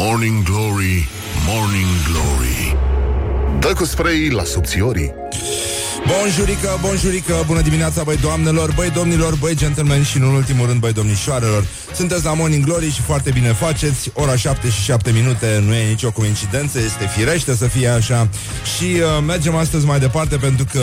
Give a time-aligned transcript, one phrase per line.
[0.00, 1.08] Morning Glory,
[1.46, 2.76] Morning Glory
[3.60, 5.14] Dă cu spray la subțiorii
[6.06, 10.92] Bonjurică, bonjurică, bună dimineața, băi doamnelor, băi domnilor, băi gentlemen și, în ultimul rând, băi
[10.92, 11.64] domnișoarelor.
[11.94, 14.10] Sunteți la Morning Glory și foarte bine faceți.
[14.14, 18.28] Ora 7 și 7 minute nu e nicio coincidență, este firește să fie așa.
[18.76, 20.82] Și uh, mergem astăzi mai departe pentru că,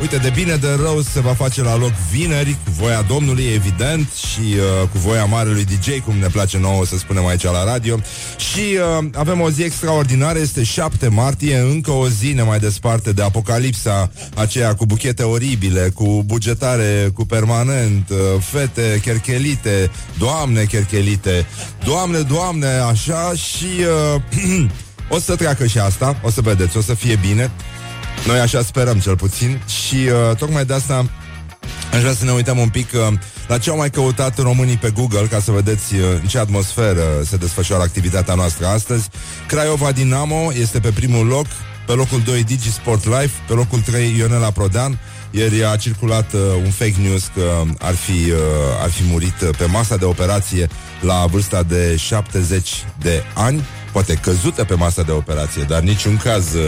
[0.00, 4.08] uite, de bine, de rău se va face la loc vineri, cu voia Domnului, evident,
[4.12, 7.98] și uh, cu voia marelui DJ, cum ne place nouă să spunem aici la radio.
[8.36, 13.12] Și uh, avem o zi extraordinară, este 7 martie, încă o zi ne mai desparte
[13.12, 19.90] de apocalipsa aceea cu buchete oribile, cu bugetare, cu permanent, uh, fete cherchelite,
[20.30, 21.46] doamne cherchelite,
[21.84, 23.66] doamne, doamne, așa și
[24.14, 24.66] uh,
[25.14, 27.50] o să treacă și asta, o să vedeți, o să fie bine.
[28.26, 31.06] Noi așa sperăm cel puțin și uh, tocmai de asta
[31.92, 34.90] Aș vrea să ne uităm un pic uh, la ce au mai căutat românii pe
[34.90, 39.08] Google ca să vedeți uh, în ce atmosferă se desfășoară activitatea noastră astăzi.
[39.46, 41.46] Craiova Dinamo este pe primul loc,
[41.86, 44.98] pe locul 2 Digi Sport Life, pe locul 3 Ionela Prodan.
[45.30, 48.38] Ieri a circulat uh, un fake news că ar fi, uh,
[48.82, 50.68] ar fi murit uh, pe masa de operație
[51.00, 56.54] la vârsta de 70 de ani poate căzută pe masa de operație, dar niciun caz
[56.54, 56.62] uh,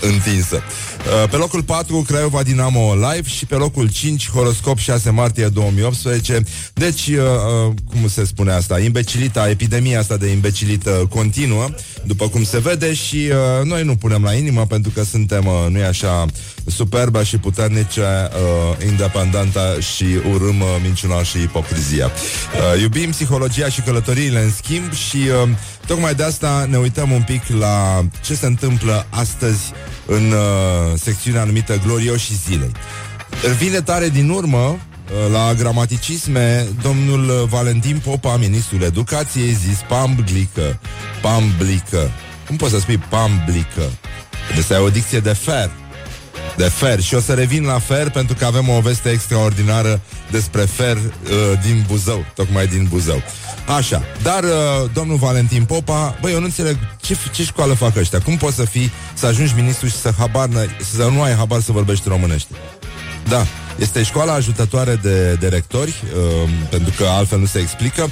[0.00, 0.62] întinsă.
[1.06, 6.42] Uh, pe locul 4, Craiova Dinamo Live și pe locul 5, Horoscop 6 martie 2018.
[6.74, 8.80] Deci, uh, uh, cum se spune asta?
[8.80, 11.68] Imbecilita, epidemia asta de imbecilită continuă,
[12.04, 15.66] după cum se vede și uh, noi nu punem la inimă pentru că suntem, uh,
[15.70, 16.26] nu-i așa,
[16.66, 22.06] superbă și puternice, uh, independentă și urâm uh, minciuna și ipocrizia.
[22.06, 25.48] Uh, iubim psihologia și călătoriile în schimb și uh,
[25.86, 29.72] tocmai de asta ne uităm un pic la ce se întâmplă astăzi
[30.10, 32.72] în uh, secțiunea numită Glorioși zilei.
[33.58, 40.80] Vine tare din urmă uh, la gramaticisme, domnul Valentin Popa, ministrul educației, zis pamblică,
[41.22, 42.10] pamblică.
[42.46, 43.82] Cum poți să spui pamblică?
[44.54, 45.70] Deci ai o dicție de fer
[46.56, 50.00] de fer și o să revin la fer pentru că avem o veste extraordinară
[50.30, 51.02] despre fer uh,
[51.62, 53.22] din Buzău, tocmai din Buzău.
[53.76, 58.20] Așa, dar uh, domnul Valentin Popa, băi, eu nu înțeleg ce, ce școală fac ăștia.
[58.20, 60.48] Cum poți să fii, să ajungi ministru și să, habar,
[60.96, 62.54] să nu ai habar să vorbești românește?
[63.28, 63.46] Da,
[63.78, 68.10] este școala ajutătoare de, de rectori, uh, pentru că altfel nu se explică.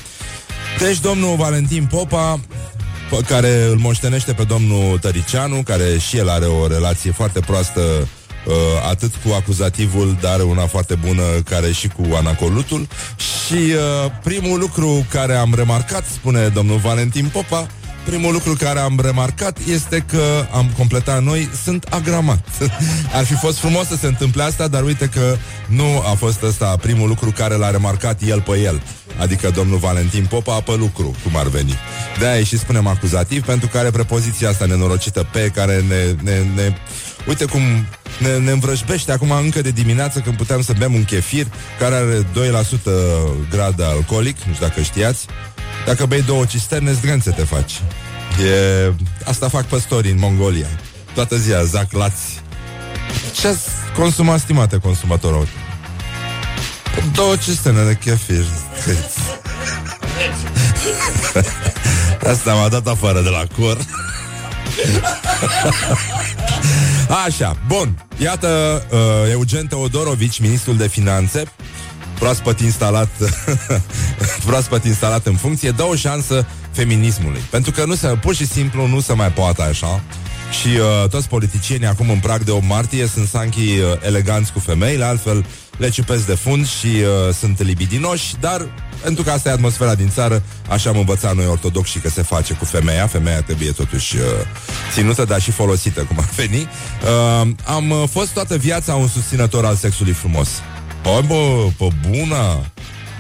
[0.78, 2.40] Deci domnul Valentin Popa
[3.26, 7.80] care îl moștenește pe domnul Tăricianu, care și el are o relație foarte proastă
[8.48, 8.54] uh,
[8.88, 12.88] atât cu acuzativul, dar una foarte bună care și cu anacolutul.
[13.16, 17.66] Și uh, primul lucru care am remarcat, spune domnul Valentin Popa,
[18.08, 22.44] primul lucru care am remarcat este că am completat noi, sunt agramat.
[23.18, 25.36] Ar fi fost frumos să se întâmple asta, dar uite că
[25.66, 28.82] nu a fost ăsta primul lucru care l-a remarcat el pe el.
[29.18, 31.74] Adică domnul Valentin Popa pe lucru, cum ar veni.
[32.18, 36.74] De-aia și spunem acuzativ, pentru că are prepoziția asta nenorocită pe care ne, ne, ne
[37.28, 37.60] Uite cum
[38.18, 41.46] ne, ne învrăjbește acum încă de dimineață când puteam să bem un chefir
[41.78, 42.24] care are 2%
[43.50, 45.26] grad alcoolic, nu știu dacă știați.
[45.86, 47.72] Dacă bei două cisterne, zdrânțe te faci.
[48.44, 48.92] E...
[49.24, 50.66] Asta fac păstorii în Mongolia.
[51.14, 52.42] Toată ziua, zac lați.
[53.40, 55.48] Ce ați consumat, stimate consumator
[57.12, 58.44] Două cisterne de chefir.
[62.32, 63.76] Asta m-a dat afară de la cor.
[67.08, 68.06] Așa, bun.
[68.18, 71.42] Iată, uh, Eugen Teodorovici, ministrul de finanțe,
[72.18, 73.08] proaspăt instalat
[74.46, 77.40] proaspăt instalat în funcție, dă o șansă feminismului.
[77.50, 80.02] Pentru că nu se, pur și simplu nu se mai poate așa.
[80.60, 84.58] Și uh, toți politicienii acum în prag de 8 martie sunt sanchii uh, eleganți cu
[84.58, 85.44] femeile, altfel
[85.76, 88.68] le ciupesc de fund și uh, sunt libidinoși, dar
[89.02, 92.54] pentru că asta e atmosfera din țară, așa am învățat noi ortodoxi că se face
[92.54, 93.06] cu femeia.
[93.06, 94.22] Femeia trebuie totuși uh,
[94.92, 96.60] ținută, dar și folosită, cum ar veni.
[96.60, 100.48] Uh, am uh, fost toată viața un susținător al sexului frumos.
[101.02, 102.70] Păi bă, pe bună!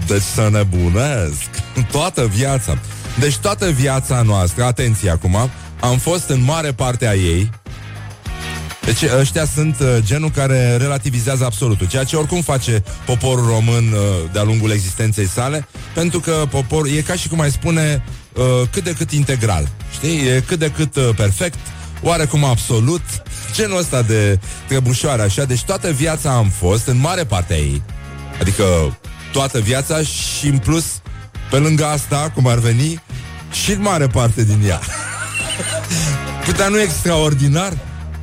[0.06, 1.48] Deci să nebunesc!
[1.92, 2.78] Toată viața!
[3.18, 7.50] Deci toată viața noastră, atenție acum, am fost în mare parte a ei
[8.88, 14.00] deci ăștia sunt uh, genul care relativizează absolutul, ceea ce oricum face poporul român uh,
[14.32, 18.84] de-a lungul existenței sale, pentru că popor e ca și cum ai spune uh, cât
[18.84, 20.26] de cât integral, știi?
[20.26, 21.58] E cât de cât uh, perfect,
[22.02, 23.02] oarecum absolut,
[23.54, 24.38] genul ăsta de
[24.68, 27.82] trebușoare așa, deci toată viața am fost, în mare parte a ei,
[28.40, 28.64] adică
[29.32, 30.84] toată viața și în plus,
[31.50, 33.02] pe lângă asta, cum ar veni,
[33.64, 34.80] și în mare parte din ea.
[36.46, 37.72] Putea nu extraordinar?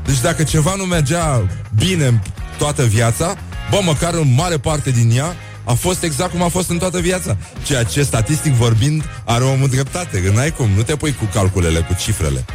[0.06, 2.22] Deci dacă ceva nu mergea bine
[2.58, 3.36] toată viața,
[3.70, 7.00] bă, măcar în mare parte din ea, a fost exact cum a fost în toată
[7.00, 7.38] viața.
[7.66, 10.22] Ceea ce, statistic vorbind, are omul dreptate.
[10.22, 12.46] Că n-ai cum, nu te pui cu calculele, cu cifrele.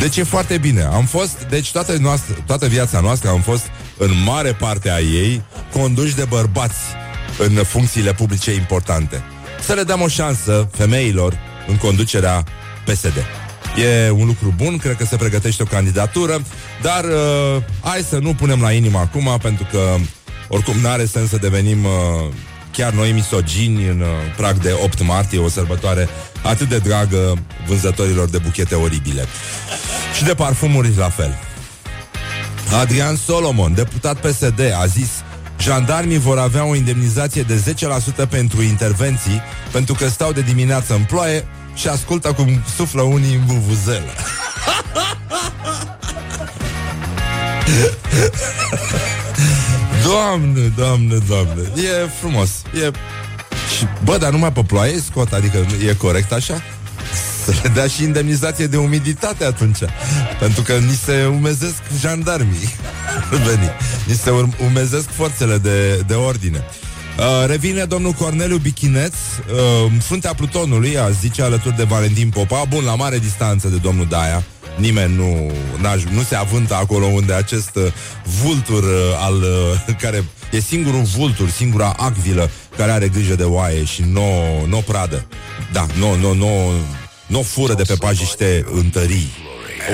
[0.00, 0.82] Deci e foarte bine.
[0.82, 3.64] Am fost, deci toată, noastră, toată viața noastră am fost
[3.98, 5.42] în mare parte a ei
[5.72, 6.78] conduși de bărbați
[7.38, 9.22] în funcțiile publice importante.
[9.64, 12.44] Să le dăm o șansă femeilor în conducerea
[12.84, 13.43] PSD.
[13.76, 16.42] E un lucru bun, cred că se pregătește o candidatură,
[16.82, 19.94] dar uh, hai să nu punem la inimă acum, pentru că
[20.48, 21.90] oricum nu are sens să devenim uh,
[22.70, 24.06] chiar noi misogini în uh,
[24.36, 26.08] prag de 8 martie, o sărbătoare
[26.42, 27.34] atât de dragă
[27.66, 29.26] vânzătorilor de buchete oribile.
[30.16, 31.38] Și de parfumuri la fel.
[32.80, 35.10] Adrian Solomon, deputat PSD, a zis
[35.64, 37.74] Jandarmii vor avea o indemnizație de
[38.24, 43.34] 10% pentru intervenții pentru că stau de dimineață în ploaie și ascultă cum suflă unii
[43.34, 44.12] în buvuzelă.
[50.02, 52.50] Doamne, doamne, doamne E frumos
[52.82, 52.90] E...
[53.76, 56.62] Și, bă, dar numai pe ploaie scot Adică e corect așa?
[57.44, 59.78] Să le dea și indemnizație de umiditate atunci
[60.38, 62.74] Pentru că ni se umezesc jandarmii
[63.46, 63.70] Veni.
[64.06, 64.30] Ni se
[64.64, 66.64] umezesc forțele de, de ordine
[67.18, 72.84] Uh, revine domnul Corneliu Bichineț, uh, fruntea Plutonului, a zice alături de Valentin Popa, bun,
[72.84, 74.42] la mare distanță de domnul Daia,
[74.76, 75.52] nimeni nu,
[76.10, 77.92] nu se avântă acolo unde acest uh,
[78.42, 83.84] vultur uh, al uh, care e singurul vultur, singura acvilă care are grijă de oaie
[83.84, 84.22] și nu
[84.68, 85.26] no, pradă.
[85.72, 86.72] Da, nu, nu, nu,
[87.26, 89.30] nu fură de pe pajiște întării.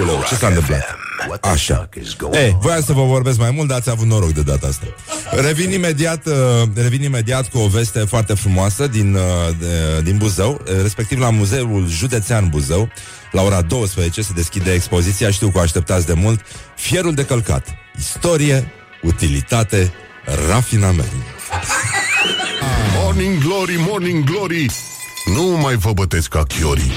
[0.01, 1.00] Uleu, ce s-a întâmplat?
[1.41, 1.89] Așa.
[2.33, 4.87] Ei, voiam să vă vorbesc mai mult, dar ați avut noroc de data asta.
[5.31, 6.35] Revin imediat, uh,
[6.75, 9.21] revin imediat cu o veste foarte frumoasă din, uh,
[9.59, 12.89] de, din Buzău, respectiv la Muzeul Județean Buzău.
[13.33, 16.41] La ora 12 se deschide expoziția, știu că o așteptați de mult,
[16.77, 17.67] Fierul de călcat.
[17.99, 18.73] Istorie,
[19.03, 19.93] utilitate,
[20.49, 21.13] rafinament.
[23.03, 24.67] Morning Glory, Morning Glory,
[25.25, 26.93] nu mai vă bătesc ca chiorii.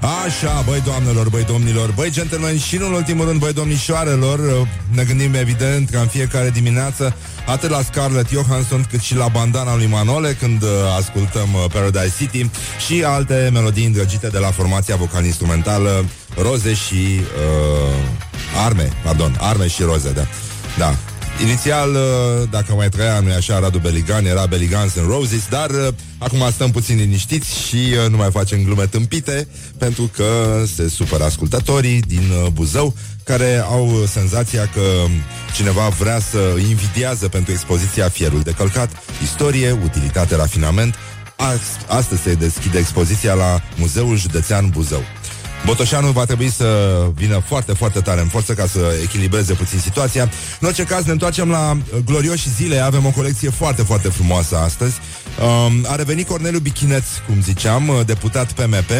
[0.00, 5.04] Așa, băi doamnelor, băi domnilor, băi gentlemen și nu în ultimul rând, băi domnișoarelor, ne
[5.04, 7.16] gândim evident că în fiecare dimineață,
[7.46, 10.68] atât la Scarlett Johansson cât și la bandana lui Manole când uh,
[10.98, 12.50] ascultăm uh, Paradise City
[12.86, 16.04] și alte melodii îndrăgite de la formația vocal-instrumentală
[16.36, 20.26] Roze și uh, Arme, pardon, Arme și Roze, da.
[20.78, 20.96] Da,
[21.42, 25.88] Inițial, uh, dacă mai trăia, nu așa, Radu Beligan, era Beligans în Roses, dar uh,
[26.18, 29.48] acum stăm puțin liniștiți și uh, nu mai facem glume tâmpite,
[29.78, 32.94] pentru că se supără ascultătorii din Buzău,
[33.24, 34.80] care au senzația că
[35.54, 36.38] cineva vrea să
[36.68, 38.90] invidiază pentru expoziția Fierul de călcat,
[39.22, 40.94] istorie, utilitate, rafinament.
[41.86, 45.02] Astăzi se deschide expoziția la Muzeul Județean Buzău.
[45.64, 50.30] Botoșanul va trebui să vină foarte, foarte tare în forță ca să echilibreze puțin situația.
[50.60, 52.78] În orice caz, ne întoarcem la uh, glorioși zile.
[52.78, 54.94] Avem o colecție foarte, foarte frumoasă astăzi.
[55.42, 58.90] Um, a revenit Corneliu Bichineț, cum ziceam, uh, deputat PMP.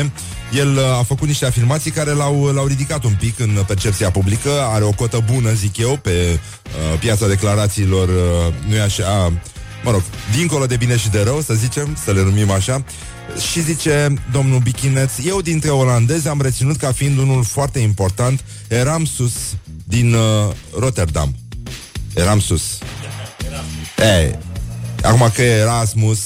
[0.52, 4.50] El uh, a făcut niște afirmații care l-au, l-au ridicat un pic în percepția publică.
[4.72, 9.32] Are o cotă bună, zic eu, pe uh, piața declarațiilor, uh, nu e așa,
[9.84, 10.02] mă rog,
[10.36, 12.84] dincolo de bine și de rău, să zicem, să le numim așa.
[13.50, 19.04] Și zice domnul Bichineț, eu dintre olandezi am reținut ca fiind unul foarte important, eram
[19.04, 19.32] sus
[19.84, 21.34] din uh, Rotterdam.
[22.14, 22.62] Eram sus.
[23.98, 24.38] E,
[25.02, 26.18] acum că Erasmus,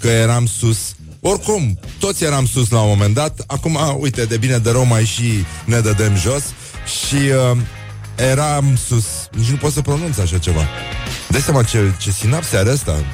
[0.00, 0.78] că eram sus,
[1.20, 5.04] oricum, toți eram sus la un moment dat, acum, uite, de bine de rău mai
[5.04, 6.42] și ne dădem jos
[7.02, 7.58] și uh,
[8.16, 9.04] eram sus.
[9.32, 10.68] Nici nu pot să pronunț așa ceva.
[11.28, 13.04] Dă seama ce, ce sinapse are ăsta.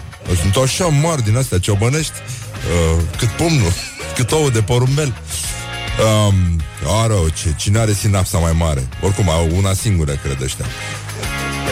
[0.41, 2.13] Sunt așa mari din astea ciobănești
[2.69, 3.73] uh, cât pumnul,
[4.17, 5.15] cât ouă de porumbel.
[6.27, 6.61] Um,
[7.03, 8.89] ară, ce, cine are sinapsa mai mare?
[9.03, 10.65] Oricum, au una singură, cred ăștia.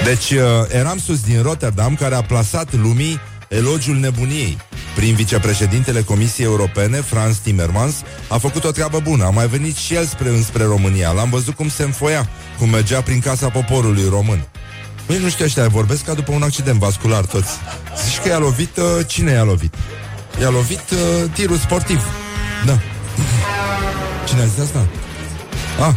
[0.04, 4.58] Deci, uh, eram sus din Rotterdam, care a plasat lumii elogiul nebuniei.
[4.94, 7.94] Prin vicepreședintele Comisiei Europene, Franz Timmermans,
[8.28, 9.24] a făcut o treabă bună.
[9.24, 11.10] A mai venit și el spre, înspre România.
[11.10, 14.48] L-am văzut cum se înfoia, cum mergea prin casa poporului român.
[15.06, 17.50] Păi nu știu ăștia, vorbesc ca după un accident vascular toți.
[18.04, 19.74] Zici că i-a lovit, uh, cine i-a lovit?
[20.40, 20.98] I-a lovit uh,
[21.32, 22.02] tirul sportiv.
[22.66, 22.78] Da.
[24.24, 24.86] Cine a zis asta?
[25.80, 25.94] Ah,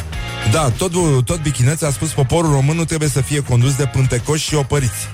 [0.52, 0.92] da, tot,
[1.26, 5.08] tot bichineț a spus poporul român nu trebuie să fie condus de pântecoși și opăriți.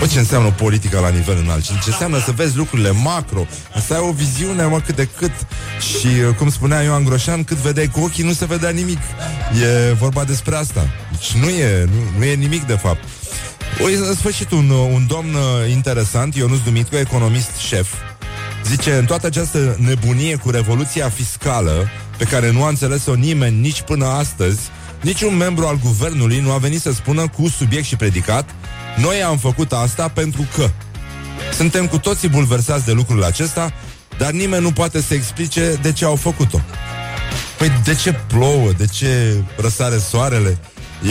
[0.00, 1.64] Bă, ce înseamnă politica la nivel înalt?
[1.64, 3.46] Ce înseamnă să vezi lucrurile macro?
[3.86, 5.32] Să ai o viziune, mă, cât de cât.
[5.80, 8.98] Și, uh, cum spunea Ioan Groșan, cât vedeai cu ochii, nu se vedea nimic.
[9.88, 10.88] E vorba despre asta.
[11.10, 13.04] Deci nu e, nu, nu e nimic, de fapt.
[13.80, 17.88] O, în sfârșit, un, un domn uh, interesant, Ionus Dumitru, economist șef,
[18.64, 21.88] zice, în toată această nebunie cu revoluția fiscală,
[22.18, 24.60] pe care nu a înțeles-o nimeni nici până astăzi,
[25.00, 28.50] niciun membru al guvernului nu a venit să spună cu subiect și predicat
[28.96, 30.70] Noi am făcut asta pentru că
[31.52, 33.72] suntem cu toții bulversați de lucrul acesta,
[34.18, 36.60] dar nimeni nu poate să explice de ce au făcut-o.
[37.58, 38.72] Păi de ce plouă?
[38.76, 40.58] De ce răsare soarele?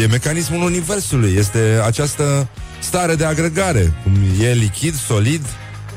[0.01, 2.47] E mecanismul universului, este această
[2.79, 5.45] stare de agregare, cum e lichid, solid,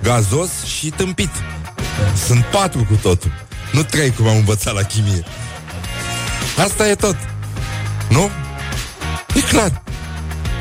[0.03, 1.31] gazos și tâmpit.
[2.27, 3.33] Sunt patru cu totul,
[3.73, 5.25] nu trei cum am învățat la chimie.
[6.59, 7.17] Asta e tot.
[8.09, 8.31] Nu?
[9.35, 9.83] E clar.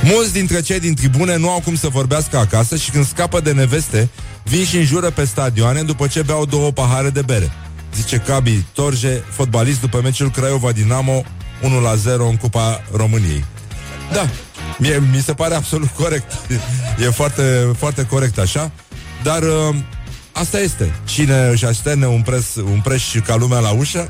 [0.03, 3.51] Mulți dintre cei din tribune nu au cum să vorbească acasă și când scapă de
[3.51, 4.09] neveste,
[4.43, 7.51] vin și înjură pe stadioane după ce beau două pahare de bere.
[7.95, 11.23] Zice Cabi Torje, fotbalist după meciul Craiova-Dinamo
[11.61, 13.45] 1 la 0 în Cupa României.
[14.13, 14.29] Da,
[14.77, 16.31] mie, mi se pare absolut corect.
[16.99, 18.71] E foarte, foarte corect așa.
[19.23, 19.75] Dar uh,
[20.31, 20.93] asta este.
[21.05, 24.07] Cine își așterne un, pres, un preș ca lumea la ușă,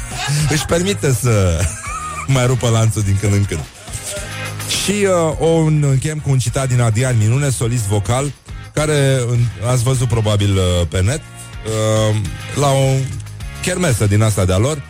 [0.54, 1.60] își permite să
[2.26, 3.64] mai rupă lanțul din când în când.
[4.84, 8.32] Și uh, o închem cu un citat din Adrian Minune, solist vocal,
[8.74, 9.20] care
[9.70, 12.16] ați văzut probabil uh, pe net, uh,
[12.54, 12.94] la o
[13.62, 14.82] chermesă din asta de-a lor,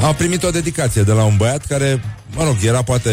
[0.00, 2.02] a primit o dedicație de la un băiat care,
[2.34, 3.10] mă rog, era poate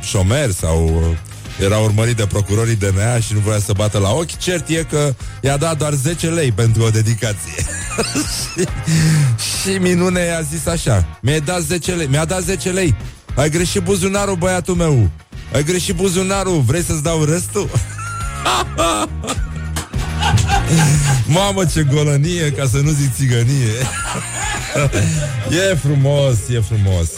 [0.00, 1.16] șomer sau uh,
[1.64, 4.38] era urmărit de procurorii DNA și nu voia să bată la ochi.
[4.38, 7.64] Cert e că i-a dat doar 10 lei pentru o dedicație.
[8.54, 8.66] și,
[9.60, 12.94] și minune i-a zis așa, mi-a dat 10 lei, mi-a dat 10 lei.
[13.34, 15.10] Ai greșit buzunarul, băiatul meu.
[15.52, 17.70] Ai greșit buzunarul, vrei să-ți dau restul?
[21.26, 23.72] Mamă, ce golănie, ca să nu zic țigănie.
[25.70, 27.08] e frumos, e frumos.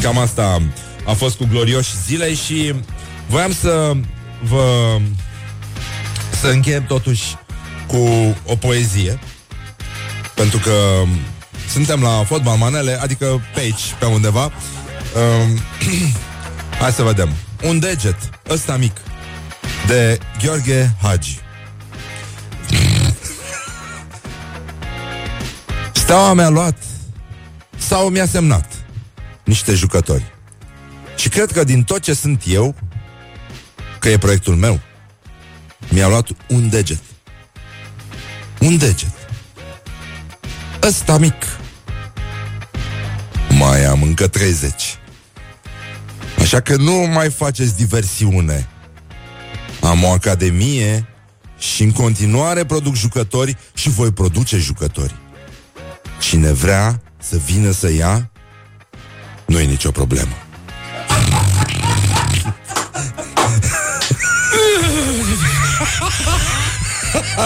[0.00, 0.62] Cam asta
[1.06, 2.74] a fost cu glorioși zilei și
[3.28, 3.92] voiam să
[4.42, 4.98] vă
[6.40, 7.24] să încheiem totuși
[7.86, 9.18] cu o poezie.
[10.34, 10.72] Pentru că
[11.70, 14.44] suntem la fotbal manele, adică pe aici, pe undeva.
[14.44, 15.58] Um,
[16.80, 17.32] hai să vedem.
[17.62, 18.16] Un deget,
[18.50, 18.96] ăsta mic,
[19.86, 21.38] de Gheorghe Hagi.
[26.08, 26.76] Steaua mi-a luat
[27.78, 28.84] sau mi-a semnat
[29.44, 30.24] niște jucători.
[31.16, 32.74] Și cred că din tot ce sunt eu,
[33.98, 34.80] că e proiectul meu,
[35.88, 37.00] mi-a luat un deget.
[38.60, 39.12] Un deget.
[40.82, 41.44] Ăsta mic.
[43.50, 44.98] Mai am încă 30.
[46.38, 48.68] Așa că nu mai faceți diversiune.
[49.80, 51.06] Am o academie
[51.58, 55.14] și în continuare produc jucători și voi produce jucători.
[56.18, 58.30] Cine vrea să vină să ia,
[59.46, 60.32] nu e nicio problemă.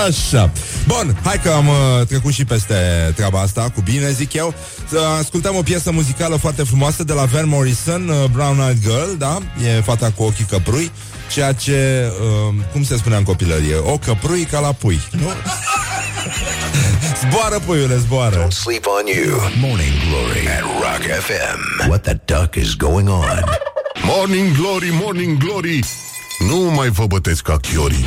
[0.06, 0.52] Așa.
[0.86, 2.74] Bun, hai că am uh, trecut și peste
[3.14, 4.54] treaba asta cu bine, zic eu.
[4.88, 9.16] Să ascultăm o piesă muzicală foarte frumoasă de la Van Morrison, uh, Brown Eyed Girl,
[9.18, 9.38] da?
[9.76, 10.90] E fata cu ochii căprui,
[11.32, 15.28] ceea ce, uh, cum se spunea în copilărie, o căprui ca la pui, nu?
[17.20, 18.46] zboară, puiule, zboară.
[18.46, 19.40] Don't sleep on you.
[19.60, 21.88] Morning Glory at Rock FM.
[21.88, 23.44] What the duck is going on?
[24.04, 25.80] Morning Glory, Morning Glory.
[26.48, 28.06] Nu mai vă bătesc ca chiorii.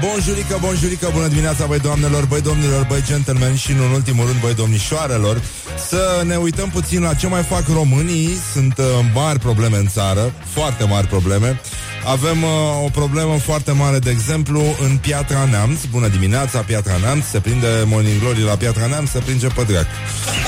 [0.00, 4.54] Bonjurică, bonjurică, bună dimineața, băi doamnelor, băi domnilor, băi gentlemen și, în ultimul rând, băi
[4.54, 5.42] domnișoarelor.
[5.88, 8.28] Să ne uităm puțin la ce mai fac românii.
[8.52, 8.84] Sunt uh,
[9.14, 11.60] mari probleme în țară, foarte mari probleme.
[12.06, 15.84] Avem uh, o problemă foarte mare, de exemplu, în Piatra Neamț.
[15.90, 17.24] Bună dimineața, Piatra Neamț.
[17.30, 19.86] Se prinde Morning Glory la Piatra Neamț, se prinde pe dreac.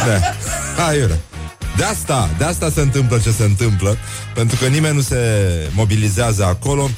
[0.07, 0.21] Da.
[0.83, 0.97] Hai,
[1.77, 3.97] De asta, de asta se întâmplă ce se întâmplă,
[4.35, 5.19] pentru că nimeni nu se
[5.75, 6.91] mobilizează acolo.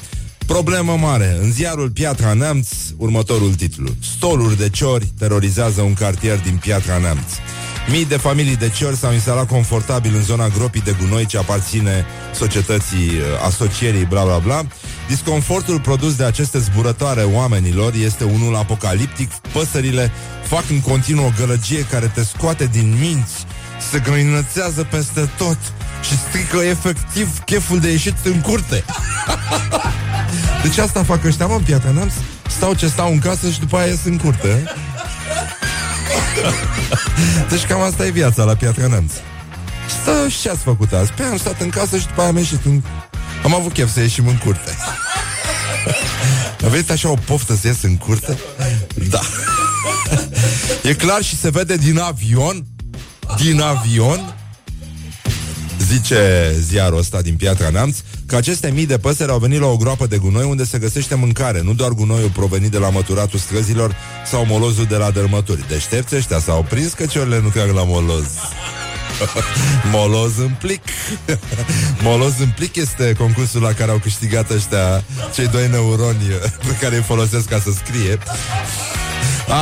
[0.49, 1.37] Problemă mare.
[1.41, 3.89] În ziarul Piatra Neamț, următorul titlu.
[4.15, 7.31] Stoluri de ciori terorizează un cartier din Piatra Neamț.
[7.91, 12.05] Mii de familii de ciori s-au instalat confortabil în zona gropii de gunoi ce aparține
[12.33, 14.61] societății uh, asocierii bla bla bla.
[15.07, 19.31] Disconfortul produs de aceste zburătoare oamenilor este unul apocaliptic.
[19.33, 20.11] Păsările
[20.43, 23.45] fac în continuu o gălăgie care te scoate din minți,
[23.91, 25.57] se grăinățează peste tot
[26.01, 28.83] și strică efectiv cheful de ieșit în curte.
[30.63, 32.13] Deci asta fac ăștia, mă, în Piatra Neamț.
[32.47, 34.63] Stau ce stau în casă și după aia ies în curte.
[37.49, 39.11] deci cam asta e viața la Piatra Neamț.
[40.01, 41.11] Stă și ce ați făcut azi?
[41.11, 42.81] Pe păi am stat în casă și după aia am ieșit în...
[43.43, 44.77] Am avut chef să ieșim în curte.
[46.65, 48.39] Aveți așa o poftă să ies în curte?
[49.09, 49.19] Da.
[50.83, 52.65] e clar și se vede din avion
[53.37, 54.35] din avion
[55.89, 59.77] Zice ziarul ăsta din Piatra Neamț că aceste mii de păsări au venit la o
[59.77, 63.95] groapă de gunoi unde se găsește mâncare, nu doar gunoiul provenit de la măturatul străzilor
[64.25, 65.67] sau molozul de la dărmături.
[65.67, 68.25] Deștepți ăștia s-au prins că ciorile nu trag la moloz.
[69.91, 70.81] Moloz în plic
[72.03, 75.03] Moloz în plic este concursul la care au câștigat ăștia
[75.33, 76.25] Cei doi neuroni
[76.67, 78.17] pe care îi folosesc ca să scrie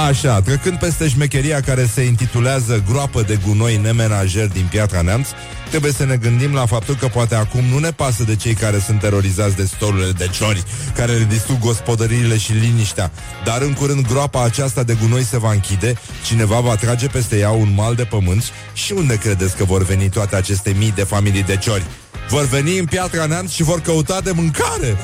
[0.07, 5.27] Așa, trecând peste șmecheria care se intitulează Groapă de gunoi nemenajer din Piatra Neamț
[5.69, 8.79] Trebuie să ne gândim la faptul că poate acum nu ne pasă de cei care
[8.79, 10.63] sunt terorizați de stolurile de ciori
[10.95, 13.11] Care le distrug gospodăriile și liniștea
[13.43, 15.93] Dar în curând groapa aceasta de gunoi se va închide
[16.25, 18.43] Cineva va trage peste ea un mal de pământ
[18.73, 21.85] Și unde credeți că vor veni toate aceste mii de familii de ciori?
[22.29, 24.97] Vor veni în Piatra Neamț și vor căuta de mâncare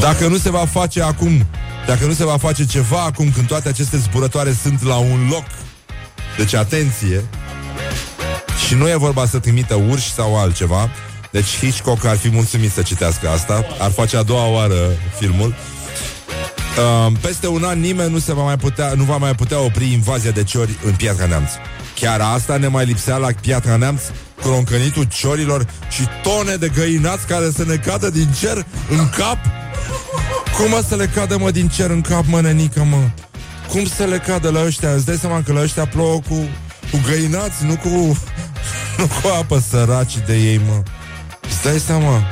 [0.00, 1.46] Dacă nu se va face acum
[1.86, 5.44] dacă nu se va face ceva acum când toate aceste zburătoare sunt la un loc.
[6.36, 7.24] Deci atenție.
[8.66, 10.90] Și nu e vorba să trimită urși sau altceva.
[11.30, 13.66] Deci Hitchcock ar fi mulțumit să citească asta.
[13.78, 14.74] Ar face a doua oară
[15.18, 15.48] filmul.
[15.48, 19.92] Uh, peste un an nimeni nu, se va mai putea, nu va mai putea opri
[19.92, 21.50] invazia de ciori în Piatra Neamț.
[21.94, 24.02] Chiar asta ne mai lipsea la Piatra Neamț,
[24.40, 29.38] croncănitul ciorilor și tone de găinați care să ne cadă din cer în cap
[30.56, 33.08] cum mă să le cadă, mă, din cer în cap, mă, nenică, mă?
[33.68, 34.90] Cum să le cadă la ăștia?
[34.90, 36.34] Îți dai seama că la ăștia plouă cu,
[36.90, 38.18] cu găinați, nu cu,
[38.98, 40.82] nu cu apă săraci de ei, mă.
[41.40, 42.22] Îți dai seama?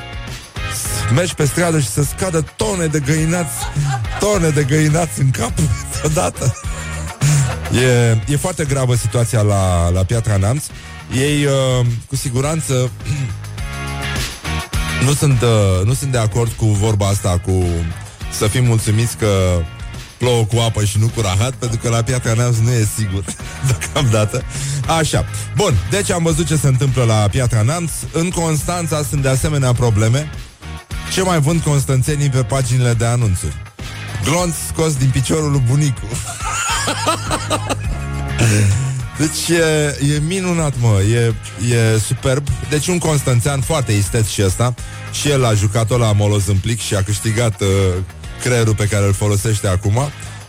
[1.14, 3.54] Mergi pe stradă și să scadă tone de găinați,
[4.18, 5.52] tone de găinați în cap
[6.04, 6.54] odată.
[7.72, 10.64] E, e foarte gravă situația la, la Piatra Neamț.
[11.16, 12.90] Ei, uh, cu siguranță,
[15.04, 17.64] nu sunt, uh, nu sunt de acord cu vorba asta cu
[18.32, 19.62] să fim mulțumiți că
[20.22, 23.24] plouă cu apă și nu cu rahat, pentru că la Piatra Neamț nu e sigur
[23.68, 24.42] deocamdată.
[24.98, 25.24] Așa.
[25.56, 27.90] Bun, deci am văzut ce se întâmplă la Piatra Neamț.
[28.12, 30.30] În Constanța sunt de asemenea probleme.
[31.12, 33.62] Ce mai vând constanțenii pe paginile de anunțuri?
[34.24, 36.06] Glonț scos din piciorul lui bunicu.
[39.18, 41.34] Deci e, e minunat, mă, e,
[41.74, 42.48] e superb.
[42.68, 44.74] Deci un constanțean foarte isteț și ăsta.
[45.12, 47.68] Și el a jucat-o la Molos în plic și a câștigat uh,
[48.42, 49.98] creierul pe care îl folosește acum.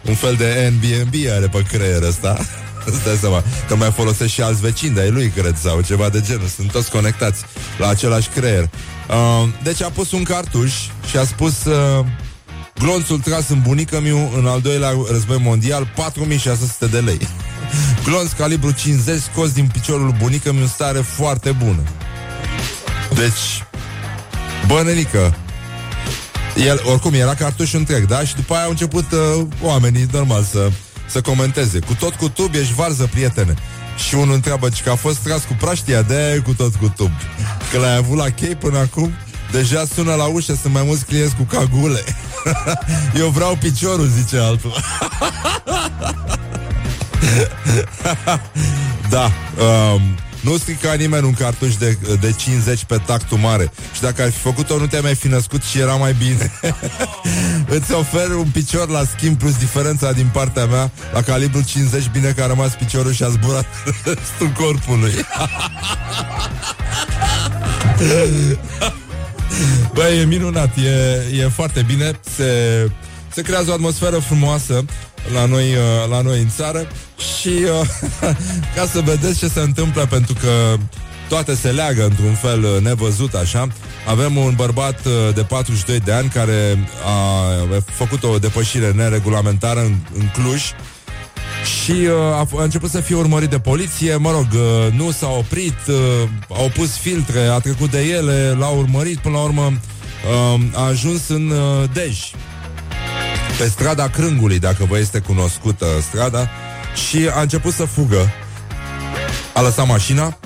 [0.06, 2.38] Un fel de Airbnb are pe creier ăsta.
[2.86, 6.22] Îți dai seama că mai folosește și alți vecini de lui, cred, sau ceva de
[6.22, 6.48] genul.
[6.48, 7.44] Sunt toți conectați
[7.78, 8.70] la același creier.
[9.10, 10.74] Uh, deci a pus un cartuș
[11.10, 11.66] și a spus...
[11.66, 12.06] Uh,
[12.80, 17.28] Glonțul tras în bunică miu în al doilea război mondial 4600 de lei
[18.06, 21.82] Glonț calibru 50 scos din piciorul bunică mi stare foarte bună
[23.16, 23.64] Deci
[24.68, 25.36] Bănenică
[26.56, 28.20] el, oricum, era cartușul întreg, da?
[28.20, 30.72] Și după aia au început uh, oamenii, normal, să,
[31.06, 31.80] să comenteze.
[31.80, 33.54] Cu tot cu tub ești varză, prietene.
[34.08, 37.12] Și unul întreabă că a fost tras cu praștia de cu tot cu tub.
[37.72, 39.12] Că l-ai avut la chei până acum,
[39.52, 42.04] deja sună la ușă, sunt mai mulți clienți cu cagule.
[43.20, 44.74] Eu vreau piciorul, zice altul.
[49.10, 49.32] da,
[49.94, 50.02] um,
[50.44, 53.72] nu strica nimeni un cartuș de, de 50 pe tactul mare.
[53.94, 56.52] Și dacă ai fi făcut-o, nu te-ai mai fi născut și era mai bine.
[57.78, 60.92] Îți ofer un picior la schimb plus diferența din partea mea.
[61.14, 63.66] La calibru 50, bine că a rămas piciorul și a zburat
[64.06, 65.14] restul corpului.
[69.94, 72.20] Băi, e minunat, e, e foarte bine.
[72.36, 72.90] Se
[73.34, 74.86] se creează o atmosferă frumoasă
[75.32, 76.88] la noi, uh, la noi în țară
[77.38, 77.88] și uh,
[78.76, 80.76] ca să vedeți ce se întâmplă, pentru că
[81.30, 83.68] toate se leagă într-un fel uh, nevăzut așa.
[84.08, 90.30] Avem un bărbat de 42 de ani care a făcut o depășire neregulamentară în, în
[90.34, 90.62] Cluj
[91.82, 94.48] și a, a început să fie urmărit de poliție, mă rog,
[94.96, 95.78] nu s-a oprit,
[96.50, 99.74] au pus filtre, a trecut de ele, l-a urmărit, până la urmă
[100.74, 101.54] a ajuns în
[101.94, 102.20] Dej,
[103.58, 106.50] pe strada Crângului, dacă vă este cunoscută strada,
[107.08, 108.32] și a început să fugă.
[109.54, 110.38] A lăsat mașina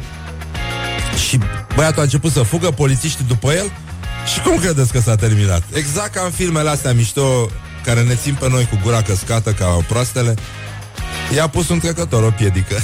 [1.27, 1.39] și
[1.75, 3.71] băiatul a început să fugă, polițiștii după el
[4.33, 5.63] și cum credeți că s-a terminat?
[5.73, 7.49] Exact ca în filmele astea mișto
[7.83, 10.33] care ne țin pe noi cu gura căscată ca proastele,
[11.35, 12.75] i-a pus un trecător o piedică.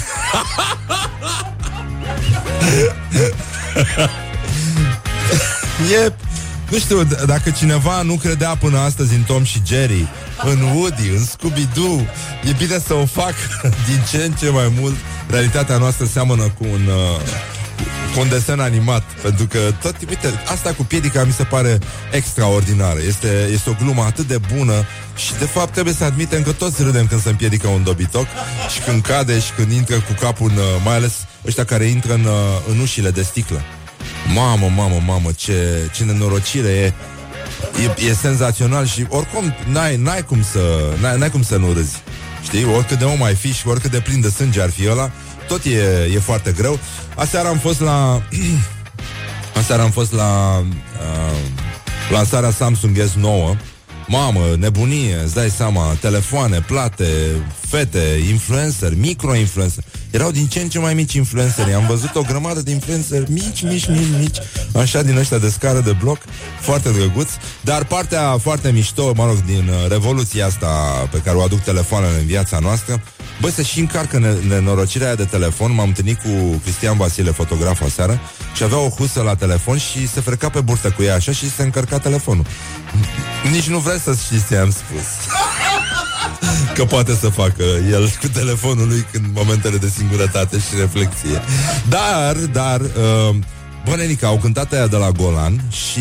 [6.05, 6.11] e
[6.73, 10.07] nu știu, dacă cineva nu credea până astăzi în Tom și Jerry,
[10.43, 11.99] în Woody, în Scooby-Doo,
[12.49, 13.33] e bine să o fac
[13.87, 14.95] din ce în ce mai mult.
[15.29, 17.19] Realitatea noastră seamănă cu un, uh,
[18.13, 21.77] cu un desen animat, pentru că tot, uite, asta cu piedica mi se pare
[22.11, 22.99] extraordinară.
[23.07, 26.83] Este, este o glumă atât de bună și de fapt trebuie să admitem că toți
[26.83, 28.27] râdem când se împiedică un dobitoc
[28.73, 31.13] și când cade și când intră cu capul în, uh, mai ales
[31.47, 32.31] ăștia care intră în, uh,
[32.71, 33.61] în ușile de sticlă.
[34.33, 36.93] Mamă, mamă, mamă, ce, ce nenorocire e.
[37.83, 42.01] E, e senzațional și oricum n-ai, n-ai, cum să, n-ai, n-ai cum să nu râzi.
[42.43, 42.65] Știi?
[42.75, 45.11] Oricât de om ai fi și oricât de plin de sânge ar fi ăla,
[45.47, 46.79] tot e, e foarte greu.
[47.15, 48.21] Aseară am fost la...
[49.59, 51.37] Aseară am fost la uh,
[52.09, 53.57] lansarea Samsung S9
[54.07, 57.05] Mamă, nebunie, îți dai seama, telefoane, plate,
[57.77, 59.83] fete, influencer, micro-influencer.
[60.11, 61.73] Erau din ce în ce mai mici influenceri.
[61.73, 64.37] Am văzut o grămadă de influenceri mici, mici, mici, mici,
[64.75, 66.17] așa din ăștia de scară de bloc,
[66.59, 67.37] foarte drăguți.
[67.61, 70.67] Dar partea foarte mișto, mă rog, din uh, revoluția asta
[71.11, 73.01] pe care o aduc telefoanele în viața noastră,
[73.41, 78.19] Băi, se și încarcă nenorocirea aia de telefon M-am întâlnit cu Cristian Vasile, fotograf aseară
[78.55, 81.51] Și avea o husă la telefon Și se freca pe burtă cu ea așa Și
[81.51, 82.45] se încărca telefonul
[83.51, 85.05] Nici nu vrei să știți ce am spus
[86.75, 91.41] Că poate să facă el cu telefonul lui În momentele de singurătate și reflexie
[91.89, 93.35] Dar, dar uh,
[93.85, 95.99] Bă, Nenica, au cântat aia de la Golan și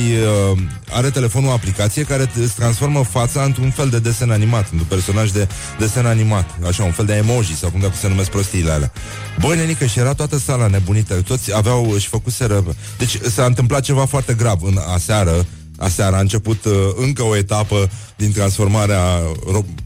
[0.53, 0.59] uh,
[0.93, 5.31] are telefonul o aplicație care îți transformă fața într-un fel de desen animat, într-un personaj
[5.31, 8.93] de desen animat, așa, un fel de emoji sau cum de se numesc prostiile alea.
[9.41, 12.65] Bă, Nenica, și era toată sala nebunită, toți aveau și făcuseră...
[12.99, 15.47] Deci s-a întâmplat ceva foarte grav în aseară,
[15.79, 19.19] aseară a început uh, încă o etapă din transformarea
[19.53, 19.83] ro-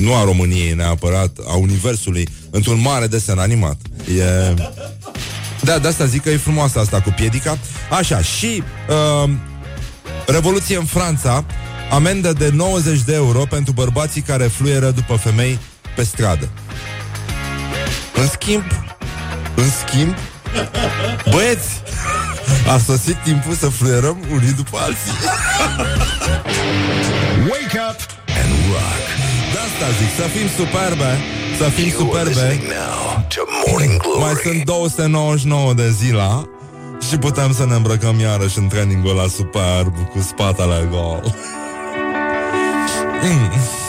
[0.00, 3.76] nu a României neapărat, a Universului, într-un mare desen animat.
[4.18, 4.54] E...
[5.62, 7.58] Da, de asta zic că e frumoasă asta cu piedica.
[7.90, 9.30] Așa, și uh,
[10.26, 11.44] Revoluție în Franța,
[11.90, 15.58] amendă de 90 de euro pentru bărbații care fluieră după femei
[15.96, 16.48] pe stradă.
[18.14, 18.64] În schimb,
[19.54, 20.14] în schimb,
[21.30, 21.68] băieți,
[22.68, 25.12] a sosit timpul să fluierăm unii după alții.
[27.50, 29.27] Wake up and rock.
[29.78, 31.18] De asta zic, să fim superbe
[31.58, 32.60] să fim superbe.
[34.18, 36.48] Mai sunt 299 de zila
[37.08, 41.22] Și putem să ne îmbrăcăm iarăși în trainingul la superb Cu spatele gol.
[43.22, 43.87] Mm.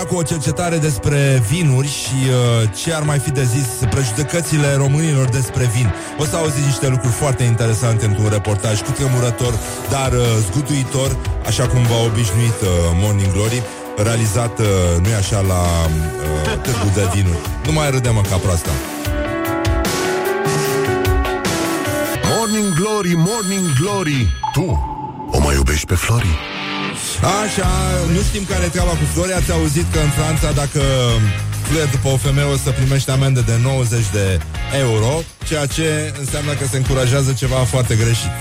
[0.00, 4.74] Imediat cu o cercetare despre vinuri și uh, ce ar mai fi de zis prejudecățile
[4.74, 5.92] românilor despre vin.
[6.18, 9.54] O să auziți niște lucruri foarte interesante într-un reportaj cu tremurător,
[9.90, 12.68] dar uh, zgutuitor, așa cum v-a obișnuit uh,
[13.02, 13.62] Morning Glory,
[13.96, 14.66] realizat, uh,
[15.02, 17.38] nu-i așa, la uh, târgul de vinuri.
[17.66, 18.70] Nu mai râdem ca proasta.
[22.32, 24.20] Morning Glory, Morning Glory,
[24.52, 24.66] tu
[25.30, 26.59] o mai iubești pe Flori?
[27.18, 27.70] Așa,
[28.14, 30.82] nu știm care e treaba cu Flori Ați auzit că în Franța dacă
[31.66, 34.38] fluier după o femeie o să primești amendă de 90 de
[34.78, 38.34] euro Ceea ce înseamnă că se încurajează ceva foarte greșit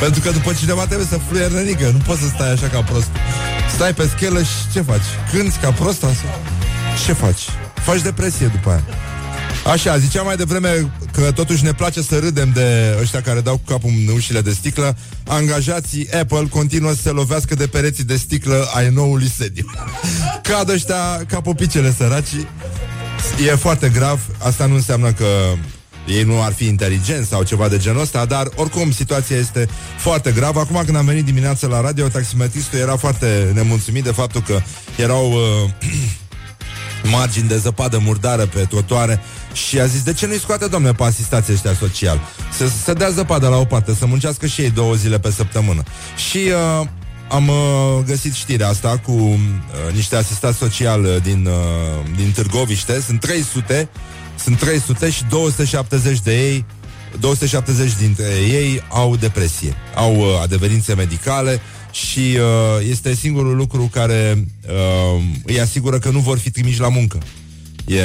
[0.00, 3.10] Pentru că după cineva trebuie să fluier nenică Nu poți să stai așa ca prost
[3.74, 5.08] Stai pe schelă și ce faci?
[5.32, 6.40] Cânti ca prost asta?
[7.04, 7.42] Ce faci?
[7.74, 8.84] Faci depresie după aia
[9.72, 13.72] Așa, ziceam mai devreme că totuși ne place să râdem de ăștia care dau cu
[13.72, 14.96] capul în ușile de sticlă.
[15.26, 19.70] Angajații Apple continuă să se lovească de pereții de sticlă ai noului sediu.
[20.48, 22.34] Cad ăștia ca popicele săraci.
[23.46, 24.20] E foarte grav.
[24.38, 25.26] Asta nu înseamnă că
[26.06, 30.32] ei nu ar fi inteligenți sau ceva de genul ăsta, dar oricum situația este foarte
[30.32, 30.60] gravă.
[30.60, 34.60] Acum când am venit dimineața la radio, taximetristul era foarte nemulțumit de faptul că
[34.96, 35.70] erau uh,
[37.10, 39.20] margini de zăpadă murdară pe trotuare
[39.52, 42.20] și a zis, de ce nu-i scoate, domne, pe asistații ăștia social?
[42.52, 45.82] Să, să dea zăpadă la o parte, să muncească și ei două zile pe săptămână.
[46.28, 46.38] Și
[46.80, 46.86] uh,
[47.28, 49.38] am uh, găsit știrea asta cu uh,
[49.94, 53.00] niște asistați social uh, din, uh, din Târgoviște.
[53.00, 53.88] Sunt 300,
[54.42, 56.64] sunt 300 și 270 de ei
[57.20, 61.60] 270 dintre ei au depresie, au uh, adeverințe medicale
[61.94, 66.88] și uh, este singurul lucru care uh, îi asigură că nu vor fi trimiși la
[66.88, 67.18] muncă.
[67.86, 68.02] E,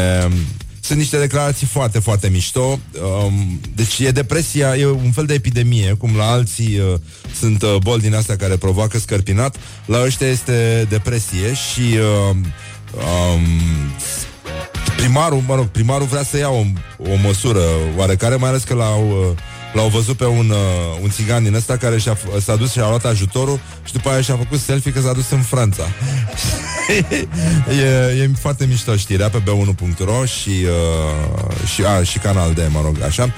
[0.79, 2.79] sunt niște declarații foarte, foarte mișto.
[3.25, 6.99] Um, deci e depresia, e un fel de epidemie, cum la alții uh,
[7.39, 9.55] sunt uh, boli din astea care provoacă scărpinat.
[9.85, 12.35] La ăștia este depresie și uh,
[12.95, 13.45] um,
[14.97, 16.63] primarul, mă rog, primarul vrea să ia o,
[16.97, 17.61] o măsură
[17.97, 19.09] oarecare, mai ales că l-au...
[19.09, 19.37] Uh,
[19.73, 22.87] L-au văzut pe un, uh, un țigan din ăsta care și-a, s-a dus și a
[22.87, 25.83] luat ajutorul și după aia și-a făcut selfie că s-a dus în Franța.
[27.81, 32.81] e, e foarte mișto știrea pe b1.ro și, uh, și, a, și canal de, mă
[32.83, 33.33] rog, așa.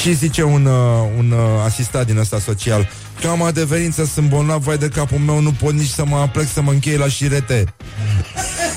[0.00, 2.88] Și zice un, uh, un uh, asistat din ăsta social
[3.20, 6.48] că am adeverință, sunt bolnav, vai de capul meu, nu pot nici să mă aplec
[6.52, 7.64] să mă închei la șirete.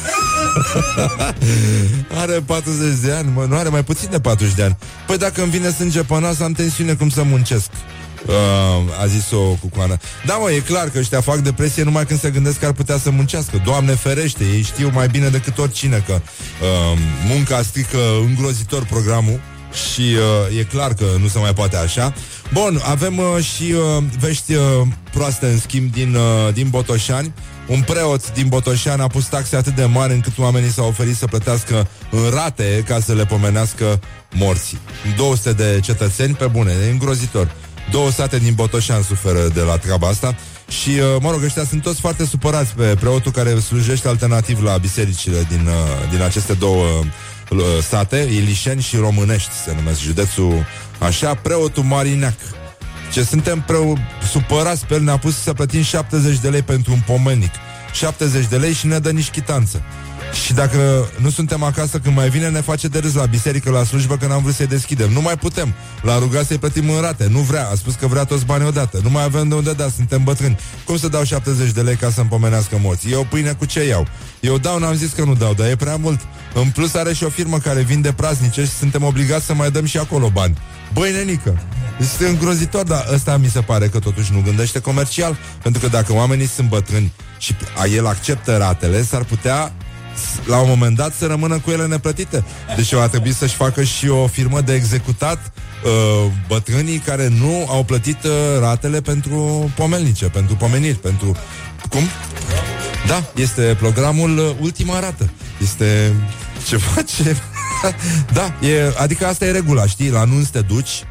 [2.22, 4.78] are 40 de ani, mă, nu are mai puțin de 40 de ani.
[5.08, 7.70] Păi dacă îmi vine sânge pe nas, am tensiune cum să muncesc.
[8.26, 8.34] Uh,
[9.02, 9.98] a zis-o cucoană.
[10.26, 12.98] Da, mă, e clar că ăștia fac depresie numai când se gândesc că ar putea
[12.98, 13.62] să muncească.
[13.66, 19.40] Doamne ferește, ei știu mai bine decât oricine că uh, munca strică îngrozitor programul
[19.74, 22.14] și uh, e clar că nu se mai poate așa.
[22.54, 24.64] Bun, avem uh, și uh, vești uh,
[25.12, 27.34] proaste în schimb din, uh, din Botoșani.
[27.72, 31.26] Un preot din Botoșan a pus taxe atât de mari încât oamenii s-au oferit să
[31.26, 34.00] plătească în rate ca să le pomenească
[34.36, 34.80] morții.
[35.18, 37.52] 200 de cetățeni, pe bune, e îngrozitor.
[37.92, 40.36] Două sate din Botoșan suferă de la treaba asta
[40.68, 44.78] și, uh, mă rog, ăștia sunt toți foarte supărați pe preotul care slujește alternativ la
[44.78, 46.86] bisericile din, uh, din aceste două
[47.50, 50.66] uh, sate, Ilișeni și Românești, se numesc județul
[51.00, 52.38] așa, preotul Marineac.
[53.12, 53.98] Ce suntem preu
[54.32, 57.52] supărați pe el, ne-a pus să plătim 70 de lei pentru un pomenic.
[57.94, 59.82] 70 de lei și ne dă nici chitanță.
[60.46, 63.84] Și dacă nu suntem acasă când mai vine, ne face de râs la biserică, la
[63.84, 65.12] slujbă, că n-am vrut să-i deschidem.
[65.12, 65.74] Nu mai putem.
[66.02, 67.28] La rugat să-i plătim în rate.
[67.30, 67.68] Nu vrea.
[67.72, 69.00] A spus că vrea toți banii odată.
[69.04, 70.58] Nu mai avem de unde da, suntem bătrâni.
[70.86, 73.12] Cum să dau 70 de lei ca să-mi pomenească morții?
[73.12, 74.08] Eu pâine cu ce iau?
[74.40, 76.20] Eu dau, n-am zis că nu dau, dar e prea mult.
[76.54, 79.86] În plus are și o firmă care vinde praznice și suntem obligați să mai dăm
[79.86, 80.58] și acolo bani.
[80.94, 81.62] Băi, nenică,
[82.02, 86.14] este îngrozitor, dar ăsta mi se pare că totuși nu gândește comercial, pentru că dacă
[86.14, 87.56] oamenii sunt bătrâni și
[87.96, 89.72] el acceptă ratele, s-ar putea
[90.46, 92.44] la un moment dat să rămână cu ele neplătite.
[92.76, 95.52] Deci va trebui să-și facă și o firmă de executat
[95.84, 101.36] uh, bătrânii care nu au plătit uh, ratele pentru pomelnice, pentru pomeniri, pentru...
[101.90, 102.04] Cum?
[103.08, 105.30] Da, este programul uh, Ultima Rată.
[105.62, 106.14] Este
[106.68, 107.36] ceva ce...
[108.38, 110.10] da, e, adică asta e regula, știi?
[110.10, 111.04] La anunț te duci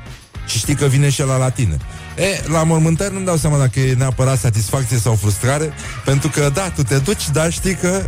[0.50, 1.76] și știi că vine și la la tine.
[2.16, 5.72] E, la mormântări nu-mi dau seama dacă e neapărat satisfacție sau frustrare,
[6.04, 8.02] pentru că, da, tu te duci, dar știi că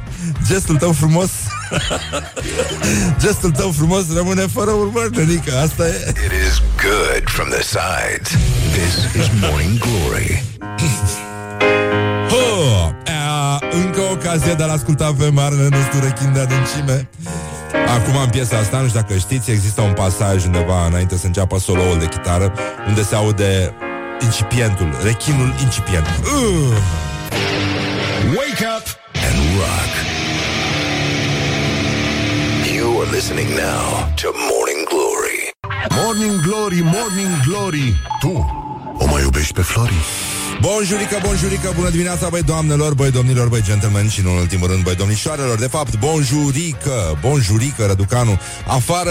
[0.46, 1.30] gestul tău frumos
[3.24, 6.08] gestul tău frumos rămâne fără urmări, adică asta e.
[6.08, 8.28] It is good from the sides.
[8.72, 10.44] This is Morning Glory.
[12.30, 17.08] Oh, a, încă o ocazie de a asculta pe marele nostru rechin de adâncime.
[17.72, 21.58] Acum în piesa asta, nu știu dacă știți, există un pasaj undeva înainte să înceapă
[21.58, 22.52] soloul de chitară,
[22.86, 23.74] unde se aude
[24.22, 26.06] incipientul, rechinul incipient.
[26.06, 26.76] Uh!
[28.36, 28.86] Wake up
[29.26, 29.92] and rock.
[32.74, 35.40] You are listening now to Morning Glory.
[36.04, 37.94] Morning Glory, Morning Glory.
[38.20, 38.32] Tu
[38.98, 39.94] o mai iubești pe Flori?
[40.62, 44.94] Bonjurică, bonjurică, bună dimineața, băi doamnelor, băi domnilor, băi gentlemen și, în ultimul rând, băi
[44.94, 45.58] domnișoarelor.
[45.58, 48.38] De fapt, bonjurică, bonjurică, Răducanu.
[48.66, 49.10] Afară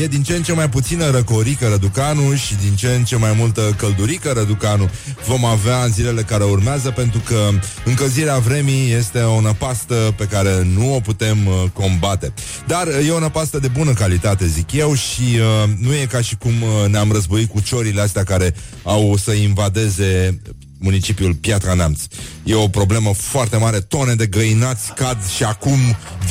[0.00, 3.34] e din ce în ce mai puțină răcorică, Răducanu, și din ce în ce mai
[3.38, 4.90] multă căldurică, Răducanu.
[5.26, 7.48] Vom avea în zilele care urmează, pentru că
[7.84, 12.32] încălzirea vremii este o năpastă pe care nu o putem uh, combate.
[12.66, 16.20] Dar uh, e o năpastă de bună calitate, zic eu, și uh, nu e ca
[16.20, 20.40] și cum uh, ne-am războit cu ciorile astea care au să invadeze
[20.80, 22.00] municipiul Piatra Neamț.
[22.44, 25.78] E o problemă foarte mare, tone de găinați cad și acum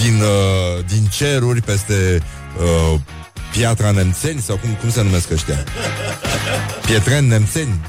[0.02, 2.22] din, uh, din ceruri peste
[2.94, 3.00] uh,
[3.52, 5.64] Piatra Nemțeni sau cum, cum se numesc ăștia?
[6.86, 7.80] Pietreni Nemțeni.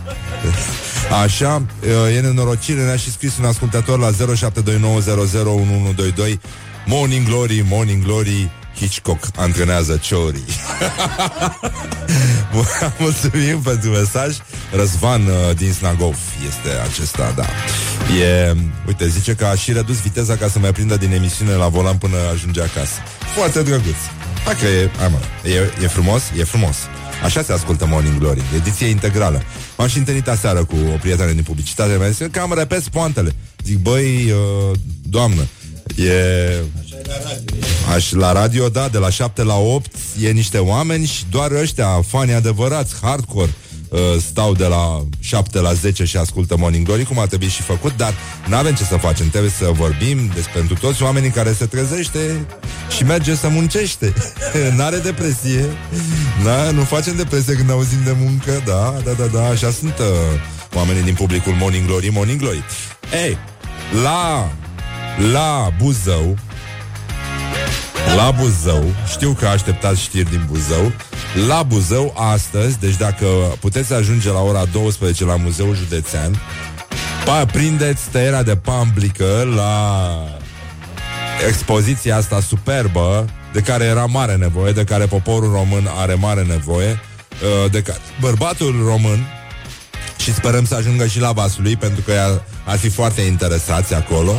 [1.23, 1.63] Așa,
[2.07, 4.15] uh, e nenorocire, ne-a și scris un ascultător la 0729001122
[6.87, 10.45] Morning Glory, Morning Glory Hitchcock antrenează ciorii.
[12.99, 14.37] Mulțumim pentru mesaj.
[14.73, 16.17] Răzvan uh, din Snagov
[16.47, 17.45] este acesta, da.
[18.25, 18.55] E,
[18.87, 21.97] uite, zice că a și redus viteza ca să mai prindă din emisiune la volan
[21.97, 22.99] până ajunge acasă.
[23.35, 23.97] Foarte drăguț.
[24.45, 25.19] Hai că e, hai mă,
[25.51, 26.23] e, e frumos?
[26.39, 26.77] E frumos.
[27.25, 29.43] Așa se ascultă Morning Glory, ediție integrală.
[29.77, 33.35] M-am și întâlnit aseară cu o prietenă din publicitate, mi-a zis că am repet poantele.
[33.65, 35.43] Zic, băi, uh, doamnă,
[35.97, 36.13] e
[37.95, 42.03] Aș la radio, da, de la 7 la 8 e niște oameni și doar ăștia,
[42.07, 43.55] fani adevărați, hardcore,
[43.89, 47.63] uh, stau de la 7 la 10 și ascultă Morning Glory, cum ar trebui și
[47.63, 48.15] făcut, dar
[48.49, 52.47] nu avem ce să facem, trebuie să vorbim despre pentru toți oamenii care se trezește
[52.97, 54.13] și merge să muncește.
[54.77, 55.65] N-are depresie,
[56.45, 60.07] da, nu facem depresie când auzim de muncă, da, da, da, da, așa sunt uh,
[60.75, 62.63] oamenii din publicul Morning Glory, Morning Glory.
[63.25, 63.39] Ei,
[64.03, 64.51] la
[65.33, 66.37] la Buzău
[68.17, 70.93] la Buzău, știu că așteptați știri din Buzău,
[71.49, 73.27] la Buzău astăzi, deci dacă
[73.61, 76.43] puteți ajunge la ora 12 la Muzeul Județean,
[77.25, 80.09] pa, prindeți tăierea de pamblică la
[81.49, 86.91] expoziția asta superbă de care era mare nevoie, de care poporul român are mare nevoie,
[86.93, 89.27] uh, de care bărbatul român
[90.17, 94.33] și sperăm să ajungă și la Vasului, pentru că ar fi foarte interesați acolo.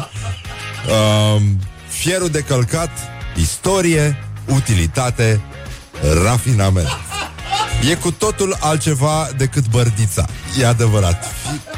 [0.88, 1.42] Uh,
[1.88, 2.90] fierul de călcat
[3.36, 5.42] Istorie, utilitate,
[6.24, 6.88] rafinament.
[7.90, 10.26] E cu totul altceva decât bărdița.
[10.60, 11.26] E adevărat.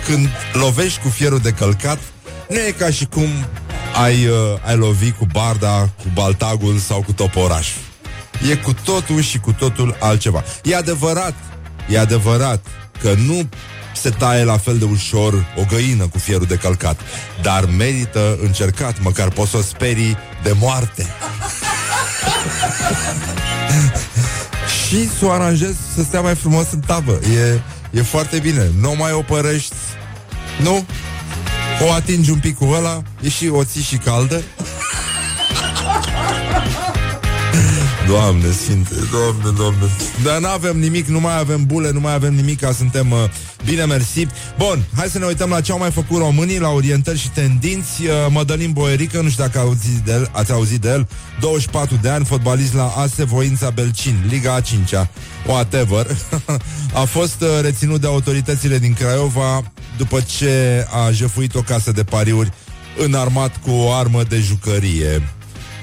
[0.06, 2.00] Când lovești cu fierul de călcat,
[2.50, 3.28] nu e ca și cum
[4.02, 4.36] ai, uh,
[4.66, 7.68] ai lovi cu barda, cu baltagul sau cu toporaș.
[8.50, 10.44] E cu totul și cu totul altceva.
[10.63, 11.34] E adevărat,
[11.89, 12.66] e adevărat
[13.02, 13.50] că nu
[14.04, 17.00] se taie la fel de ușor o găină cu fierul de călcat,
[17.42, 21.06] dar merită încercat, măcar poți să o sperii de moarte.
[24.88, 27.12] și să o aranjezi să stea mai frumos în tavă.
[27.12, 27.60] E,
[27.92, 28.72] e foarte bine.
[28.80, 29.76] Nu mai o părăști,
[30.62, 30.86] nu?
[31.88, 34.42] O atingi un pic cu ăla, e și o ții și caldă.
[38.08, 39.89] Doamne sfinte, doamne, doamne.
[40.24, 43.18] Dar nu avem nimic, nu mai avem bule Nu mai avem nimic, ca suntem uh,
[43.66, 44.28] bine mersi.
[44.58, 48.04] Bun, hai să ne uităm la ce au mai făcut românii La orientări și tendinți.
[48.04, 51.08] Uh, Mădălin Boerică, nu știu dacă auzit de el, ați auzit de el
[51.39, 55.10] 24 de ani, fotbalist la ASE Voința Belcin Liga a 5-a
[55.48, 56.08] Whatever.
[57.02, 62.04] A fost uh, reținut de autoritățile din Craiova După ce a jefuit o casă de
[62.04, 62.52] pariuri
[62.98, 65.22] Înarmat cu o armă de jucărie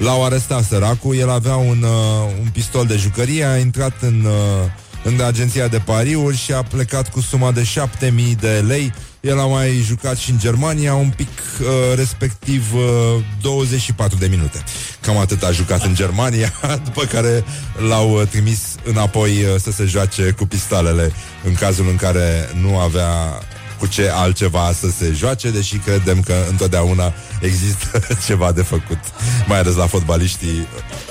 [0.01, 4.71] L-au arestat săracul, el avea un, uh, un pistol de jucărie, a intrat în, uh,
[5.05, 8.93] în agenția de pariuri și a plecat cu suma de 7000 de lei.
[9.21, 11.29] El a mai jucat și în Germania un pic,
[11.61, 14.65] uh, respectiv uh, 24 de minute.
[15.01, 16.53] Cam atât a jucat în Germania,
[16.85, 17.45] după care
[17.89, 21.13] l-au uh, trimis înapoi uh, să se joace cu pistolele
[21.45, 23.41] în cazul în care nu avea
[23.81, 28.99] cu ce altceva să se joace, deși credem că întotdeauna există ceva de făcut,
[29.47, 30.67] mai ales la fotbaliștii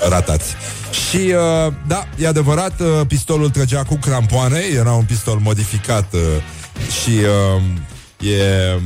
[0.08, 0.54] ratați.
[1.08, 6.20] Și, uh, da, e adevărat, uh, pistolul trăgea cu crampoane, era un pistol modificat uh,
[7.02, 8.80] și uh, e...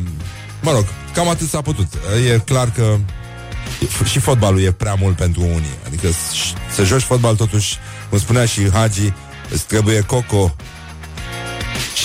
[0.63, 1.93] Mă rog, cam atât s-a putut.
[2.33, 2.97] E clar că
[4.05, 5.77] și fotbalul e prea mult pentru unii.
[5.87, 6.09] Adică
[6.75, 7.77] să joci fotbal totuși,
[8.09, 9.13] cum spunea și Hagi,
[9.51, 10.55] îți trebuie coco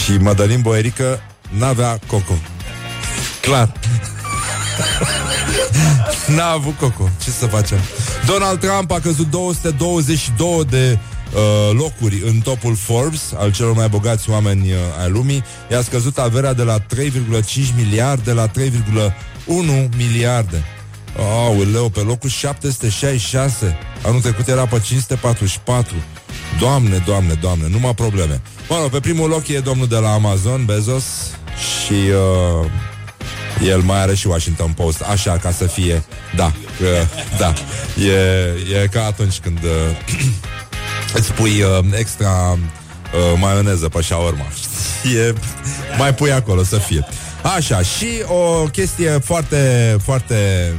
[0.04, 2.34] și Madalin Boerică n-avea coco.
[3.42, 3.72] Clar.
[6.36, 7.10] N-a avut coco.
[7.24, 7.78] Ce să facem?
[8.26, 10.98] Donald Trump a căzut 222 de
[11.34, 15.44] uh, locuri în topul Forbes al celor mai bogați oameni uh, ai lumii.
[15.72, 16.86] I-a scăzut averea de la 3,5
[17.76, 18.54] miliarde la 3,1
[19.98, 20.64] miliarde.
[21.18, 25.94] Aoleu, pe locul 766 Anul trecut era pe 544
[26.60, 30.66] Doamne, doamne, doamne, numai probleme Mă rog, pe primul loc e domnul de la Amazon,
[30.66, 31.04] Bezos
[31.60, 32.72] Și uh,
[33.68, 36.04] el mai are și Washington Post Așa, ca să fie
[36.36, 37.54] Da, uh, da.
[38.04, 40.20] E, e ca atunci când uh,
[41.18, 44.46] Îți pui uh, extra uh, maioneză pe shawarma
[45.28, 45.34] e,
[45.98, 47.06] Mai pui acolo să fie.
[47.56, 50.72] Așa, și o chestie foarte, foarte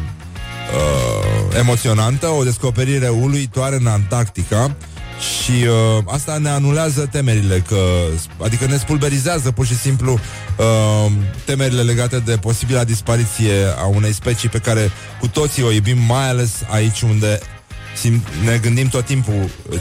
[0.74, 4.76] uh, emoționantă, o descoperire uluitoare în Antarctica
[5.20, 7.80] și uh, asta ne anulează temerile, că,
[8.44, 11.12] adică ne spulberizează pur și simplu uh,
[11.44, 16.28] temerile legate de posibila dispariție a unei specii pe care cu toții o iubim, mai
[16.28, 17.38] ales aici unde
[17.96, 19.78] sim- ne gândim tot timpul uh,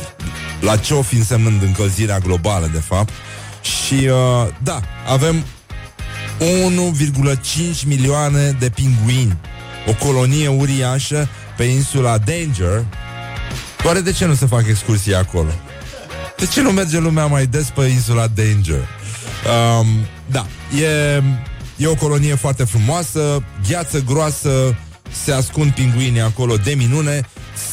[0.62, 3.14] la ce o fi însemnând încălzirea globală, de fapt.
[3.62, 5.44] Și uh, da, avem
[6.40, 9.38] 1,5 milioane de pinguini
[9.88, 12.86] o colonie uriașă pe insula Danger.
[13.84, 15.50] Oare de ce nu se fac excursii acolo?
[16.38, 18.88] De ce nu merge lumea mai des pe insula Danger?
[19.80, 19.88] Um,
[20.26, 20.46] da,
[20.82, 21.24] e,
[21.78, 24.76] e o colonie foarte frumoasă, gheață groasă,
[25.24, 27.22] se ascund pinguinii acolo de minune.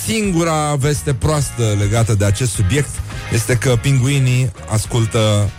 [0.04, 2.90] Singura veste proastă legată de acest subiect
[3.32, 5.50] este că pinguinii ascultă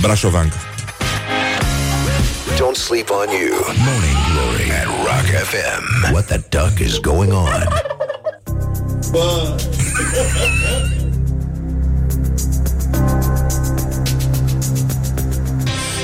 [0.00, 0.56] Brașovanca.
[2.56, 3.54] Don't sleep on you.
[3.86, 6.12] Morning Glory at Rock FM.
[6.12, 8.03] What the duck is going on?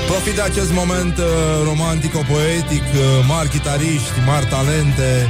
[0.07, 1.25] Profit de acest moment uh,
[1.63, 5.29] romantico-poetic, uh, mari chitariști, mari talente,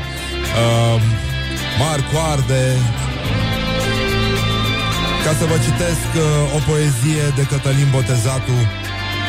[0.62, 1.02] uh,
[1.80, 2.64] mari coarde,
[5.26, 8.58] ca să vă citesc uh, o poezie de Cătălin Botezatu,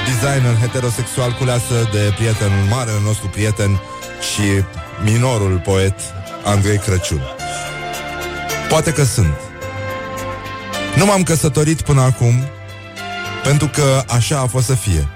[0.06, 3.80] designer heterosexual culeasă de prietenul, marele nostru prieten
[4.32, 4.46] și
[5.04, 5.94] minorul poet
[6.44, 7.41] Andrei Crăciun.
[8.72, 9.34] Poate că sunt.
[10.96, 12.34] Nu m-am căsătorit până acum
[13.42, 15.08] pentru că așa a fost să fie.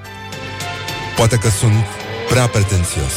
[1.16, 1.84] Poate că sunt
[2.28, 3.12] prea pretențios.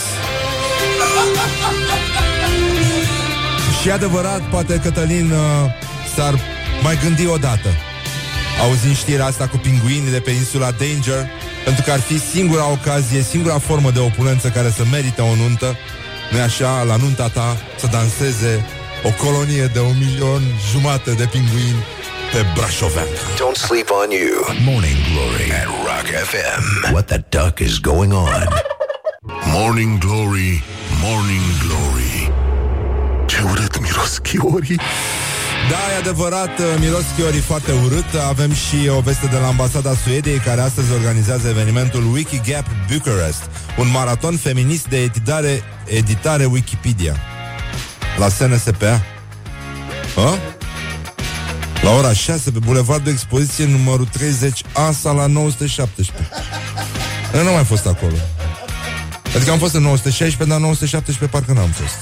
[3.81, 5.39] și adevărat, poate Cătălin uh,
[6.15, 6.39] s-ar
[6.83, 7.69] mai gândi odată.
[8.61, 11.29] Auzind știrea asta cu pinguinii de pe insula Danger,
[11.65, 15.77] pentru că ar fi singura ocazie, singura formă de opulență care să merită o nuntă,
[16.31, 18.65] nu așa, la nunta ta să danseze
[19.03, 20.41] o colonie de un milion
[20.71, 21.83] jumate de pinguini
[22.31, 23.21] pe Brașoveanca.
[23.37, 24.35] Don't sleep on you.
[24.71, 26.91] Morning Glory at Rock FM.
[26.91, 28.47] What the duck is going on?
[29.45, 30.63] Morning Glory,
[31.01, 32.31] Morning Glory.
[33.25, 34.79] Ce urât miros chiorii.
[35.69, 38.13] Da, e adevărat, uh, miros chiorii foarte urât.
[38.27, 43.89] Avem și o veste de la ambasada Suediei care astăzi organizează evenimentul Wikigap Bucharest, un
[43.91, 47.15] maraton feminist de editare, editare Wikipedia.
[48.19, 49.05] La SNSPA.
[50.15, 50.39] Ha?
[51.81, 56.29] La ora 6 pe Bulevardul Expoziție numărul 30 Asa la 917.
[57.33, 58.15] Eu nu am mai fost acolo.
[59.35, 61.97] Adică am fost în 916, dar 917 parcă n-am fost.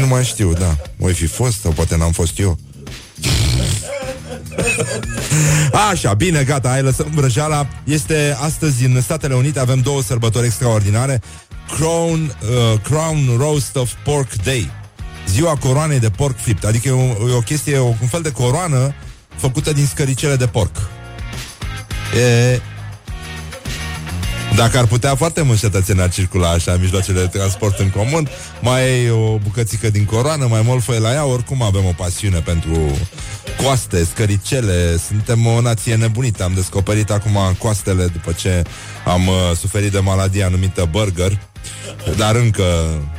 [0.00, 0.76] Nu mai știu, da.
[0.96, 2.58] Voi fi fost sau poate n-am fost eu.
[5.90, 11.20] Așa, bine, gata, hai lăsăm vrăjeala Este astăzi în Statele Unite Avem două sărbători extraordinare
[11.76, 14.70] Crown, uh, Crown Roast of Pork Day
[15.28, 16.64] Ziua coroanei de porc fript.
[16.64, 18.94] Adică e o, e o chestie, o, un fel de coroană
[19.38, 20.76] Făcută din scăricele de porc.
[22.16, 22.60] E
[24.56, 28.28] dacă ar putea foarte mulți cetățeni ar circula așa în mijloacele de transport în comun,
[28.60, 32.98] mai o bucățică din coroană, mai mult foi la ea, oricum avem o pasiune pentru
[33.62, 36.44] coaste, scăricele, suntem o nație nebunită.
[36.44, 38.62] Am descoperit acum coastele după ce
[39.04, 41.38] am uh, suferit de maladia numită burger,
[42.16, 42.64] dar încă,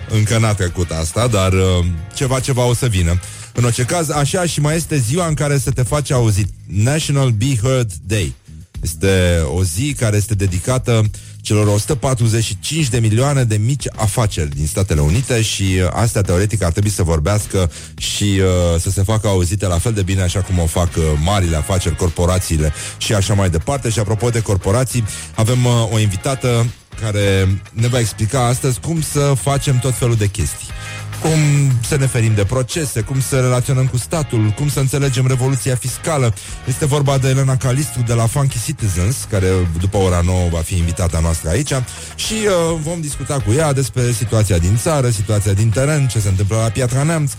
[0.10, 3.20] încă n-a trecut asta, dar uh, ceva, ceva o să vină.
[3.54, 6.48] În orice caz, așa și mai este ziua în care să te faci auzit.
[6.66, 8.34] National Be Heard Day.
[8.84, 11.10] Este o zi care este dedicată
[11.42, 16.72] celor 145 de milioane de mici afaceri din Statele Unite și uh, astea teoretic ar
[16.72, 20.60] trebui să vorbească și uh, să se facă auzite la fel de bine așa cum
[20.60, 23.90] o fac uh, marile afaceri, corporațiile și așa mai departe.
[23.90, 25.04] Și apropo de corporații,
[25.36, 26.66] avem uh, o invitată
[27.02, 30.68] care ne va explica astăzi cum să facem tot felul de chestii
[31.22, 31.40] cum
[31.88, 36.34] să ne ferim de procese, cum să relaționăm cu statul, cum să înțelegem revoluția fiscală.
[36.68, 39.48] Este vorba de Elena Calistru de la Funky Citizens, care
[39.80, 41.74] după ora 9 va fi invitata noastră aici
[42.16, 46.30] și uh, vom discuta cu ea despre situația din țară, situația din teren, ce se
[46.30, 47.32] întâmplă la Piatra Neamț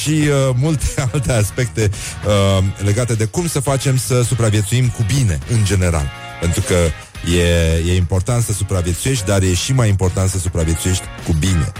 [0.00, 1.90] și uh, multe alte aspecte
[2.26, 6.10] uh, legate de cum să facem să supraviețuim cu bine, în general.
[6.40, 6.74] Pentru că
[7.24, 11.72] E, e important să supraviețuiești, dar e și mai important să supraviețuiești cu bine.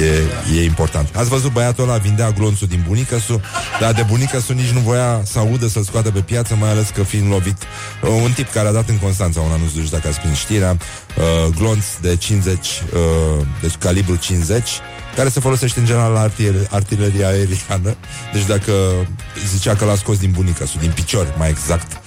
[0.00, 1.16] E, e important.
[1.16, 3.40] Ați văzut băiatul ăla vindea glonțul din bunica su,
[3.80, 6.88] dar de bunica su nici nu voia să audă să-l scoată pe piață, mai ales
[6.88, 7.56] că fiind lovit.
[8.02, 10.76] Uh, un tip care a dat în Constanța, una nu știu dacă ați prins știrea,
[11.16, 14.68] uh, glonț de 50, uh, deci calibru 50,
[15.16, 17.96] care se folosește în general la artiler- artileria aeriană.
[18.32, 18.72] Deci dacă
[19.46, 22.00] zicea că l-a scos din bunica su, din picior, mai exact,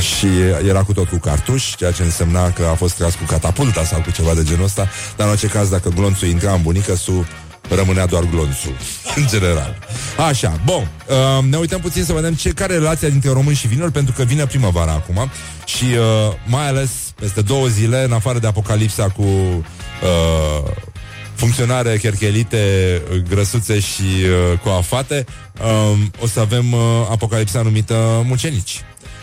[0.00, 0.26] și
[0.68, 4.00] era cu tot cu cartuș, ceea ce însemna că a fost tras cu catapulta sau
[4.00, 7.26] cu ceva de genul ăsta, dar în orice caz, dacă glonțul intra în bunica su,
[7.74, 8.76] rămânea doar glonțul,
[9.16, 9.78] în general.
[10.28, 13.66] Așa, bun, uh, ne uităm puțin să vedem ce, care e relația dintre români și
[13.66, 15.30] vinuri, pentru că vine primăvara acum
[15.64, 20.70] și uh, mai ales peste două zile, în afară de apocalipsa cu uh,
[21.40, 22.58] funcționare cherchelite,
[23.28, 25.24] grăsuțe și uh, coafate,
[25.60, 26.80] uh, o să avem uh,
[27.10, 28.80] apocalipsa numită mucenici.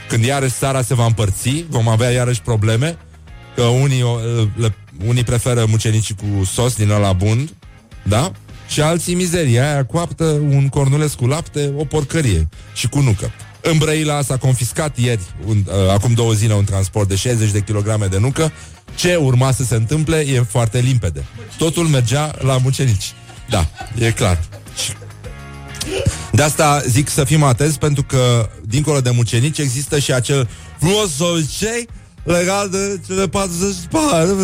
[0.07, 2.97] Când iarăși țara se va împărți, vom avea iarăși probleme,
[3.55, 4.03] că unii,
[4.55, 7.49] le, unii preferă mucenicii cu sos din ăla bun,
[8.03, 8.31] da?
[8.67, 13.31] Și alții mizeria aia coaptă, un cornules cu lapte, o porcărie și cu nucă.
[13.71, 17.61] În Brăila s-a confiscat ieri, un, uh, acum două zile, un transport de 60 de
[17.61, 18.51] kilograme de nucă.
[18.95, 21.25] Ce urma să se întâmple e foarte limpede.
[21.57, 23.13] Totul mergea la mucenici.
[23.49, 24.39] Da, e clar.
[26.31, 30.49] De asta zic să fim atenți pentru că dincolo de mucenici există și acel
[30.79, 31.87] frumos obicei
[32.23, 34.35] legat de cele 44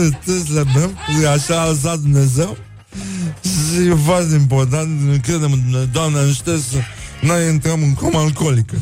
[0.54, 0.94] le meu,
[1.32, 2.58] așa a lăsat Dumnezeu.
[3.42, 5.60] Și e foarte important, credem,
[5.92, 6.78] Doamne, ajută să
[7.22, 8.76] noi intrăm în coma alcoolică.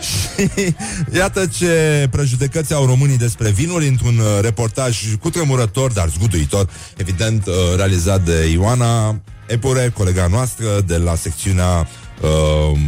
[0.00, 0.74] Și
[1.18, 7.46] iată ce prejudecăți au românii despre vinuri într-un uh, reportaj cu tremurător, dar zguduitor, evident,
[7.46, 11.88] uh, realizat de Ioana Epure, colega noastră, de la secțiunea
[12.20, 12.78] Uh,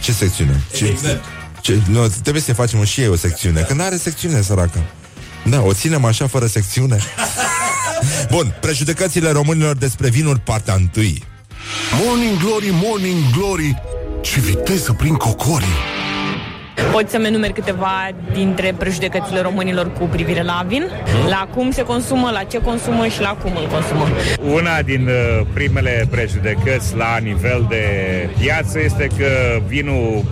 [0.00, 0.62] ce secțiune?
[0.74, 0.96] Ce,
[1.60, 3.60] ce, nu, trebuie să facem și ei o secțiune.
[3.60, 4.84] Când are secțiune, săracă.
[5.44, 6.98] Da, o ținem așa fără secțiune.
[8.34, 11.24] Bun, prejudecățile românilor despre vinuri, partea întâi.
[12.04, 13.82] Morning Glory, Morning Glory,
[14.24, 15.78] ce viteză prin cocorii!
[16.92, 20.84] Poți să-mi enumeri câteva dintre prejudecățile românilor cu privire la vin?
[21.28, 24.06] La cum se consumă, la ce consumă și la cum îl consumă?
[24.54, 27.84] Una din uh, primele prejudecăți la nivel de
[28.38, 30.24] piață este că vinul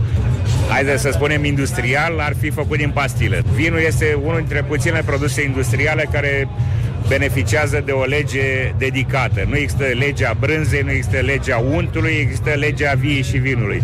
[0.68, 3.42] haideți să spunem industrial, ar fi făcut din pastile.
[3.54, 6.48] Vinul este unul dintre puține produse industriale care
[7.08, 9.44] beneficiază de o lege dedicată.
[9.48, 13.82] Nu există legea brânzei, nu există legea untului, există legea viei și vinului.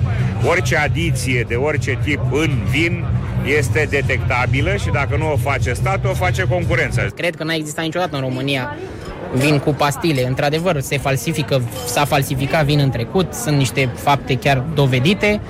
[0.48, 3.04] Orice adiție de orice tip în vin
[3.58, 7.02] este detectabilă și dacă nu o face statul, o face concurența.
[7.16, 8.76] Cred că n-a existat niciodată în România
[9.34, 10.26] vin cu pastile.
[10.26, 15.40] Într-adevăr, se falsifică, s-a falsificat vin în trecut, sunt niște fapte chiar dovedite,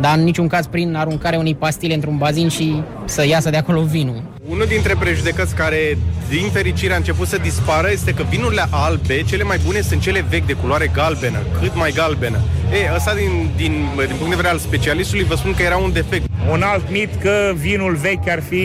[0.00, 3.82] dar în niciun caz prin aruncarea unei pastile într-un bazin și să iasă de acolo
[3.82, 4.33] vinul.
[4.48, 9.42] Unul dintre prejudecăți care, din fericire, a început să dispară este că vinurile albe, cele
[9.42, 12.40] mai bune, sunt cele vechi de culoare galbenă, cât mai galbenă.
[12.72, 15.92] E, ăsta din, din, din punct de vedere al specialistului, vă spun că era un
[15.92, 16.26] defect.
[16.50, 18.64] Un alt mit că vinul vechi ar fi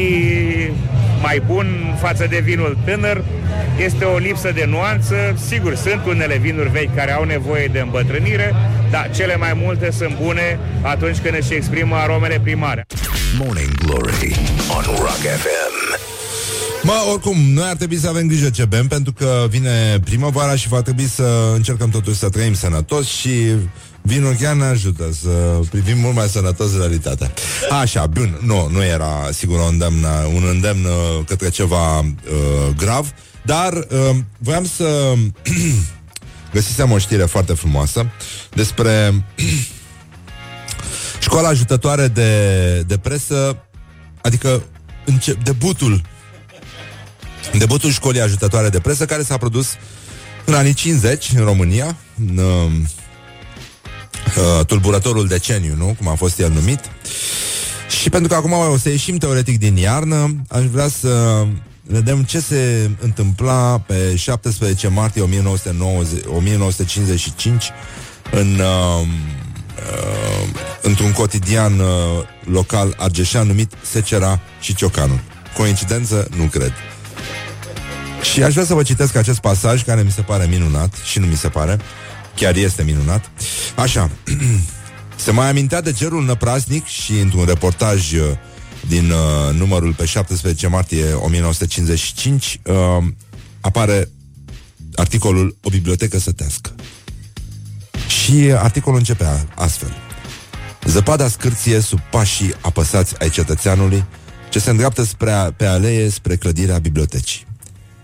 [1.22, 3.24] mai bun față de vinul tânăr
[3.78, 5.16] este o lipsă de nuanță.
[5.48, 8.56] Sigur, sunt unele vinuri vechi care au nevoie de îmbătrânire,
[8.90, 12.86] dar cele mai multe sunt bune atunci când își exprimă aromele primare.
[13.38, 14.36] Morning Glory
[14.70, 15.69] on Rock FM.
[16.84, 20.68] Mă, oricum, noi ar trebui să avem grijă ce bem Pentru că vine primăvara și
[20.68, 23.30] va trebui să încercăm totuși să trăim sănătos Și
[24.02, 27.32] vinul chiar ne ajută să privim mult mai sănătos realitatea.
[27.82, 30.06] Așa, bun, nu, nu era sigur un îndemn,
[30.36, 32.06] un îndemn uh, către ceva uh,
[32.78, 35.14] grav Dar uh, voiam să
[36.54, 38.06] găsisem o știre foarte frumoasă
[38.54, 39.24] Despre
[41.20, 42.32] școala ajutătoare de,
[42.88, 43.58] de presă
[44.22, 44.64] Adică
[45.06, 46.02] înce- debutul
[47.58, 49.68] debutul școlii ajutătoare de presă care s-a produs
[50.46, 51.96] în anii 50 în România,
[52.28, 52.72] în uh,
[54.38, 55.96] uh, tulburătorul deceniu, nu?
[55.98, 56.80] Cum a fost el numit.
[58.02, 61.46] Și pentru că acum o să ieșim teoretic din iarnă, aș vrea să
[61.84, 67.72] vedem ce se întâmpla pe 17 martie 1990, 1955
[68.32, 69.08] în, uh,
[69.78, 70.50] uh,
[70.82, 71.88] într-un cotidian uh,
[72.44, 75.20] local argeșan numit Secera și Ciocanul.
[75.58, 76.28] Coincidență?
[76.38, 76.74] Nu cred.
[78.22, 81.26] Și aș vrea să vă citesc acest pasaj care mi se pare minunat și nu
[81.26, 81.80] mi se pare,
[82.36, 83.32] chiar este minunat.
[83.76, 84.10] Așa,
[85.26, 88.22] se mai amintea de cerul năprasnic și într-un reportaj uh,
[88.88, 92.76] din uh, numărul pe 17 martie 1955 uh,
[93.62, 94.10] apare
[94.96, 96.76] articolul O bibliotecă sătească.
[98.08, 99.96] Și articolul începe astfel.
[100.86, 104.06] Zăpada scârție sub pașii apăsați ai cetățeanului
[104.50, 107.48] ce se îndreaptă spre, pe alee spre clădirea bibliotecii.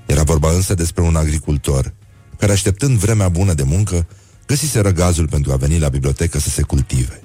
[0.06, 1.94] Era vorba însă despre un agricultor
[2.38, 4.08] care, așteptând vremea bună de muncă,
[4.46, 7.22] găsise răgazul pentru a veni la bibliotecă să se cultive.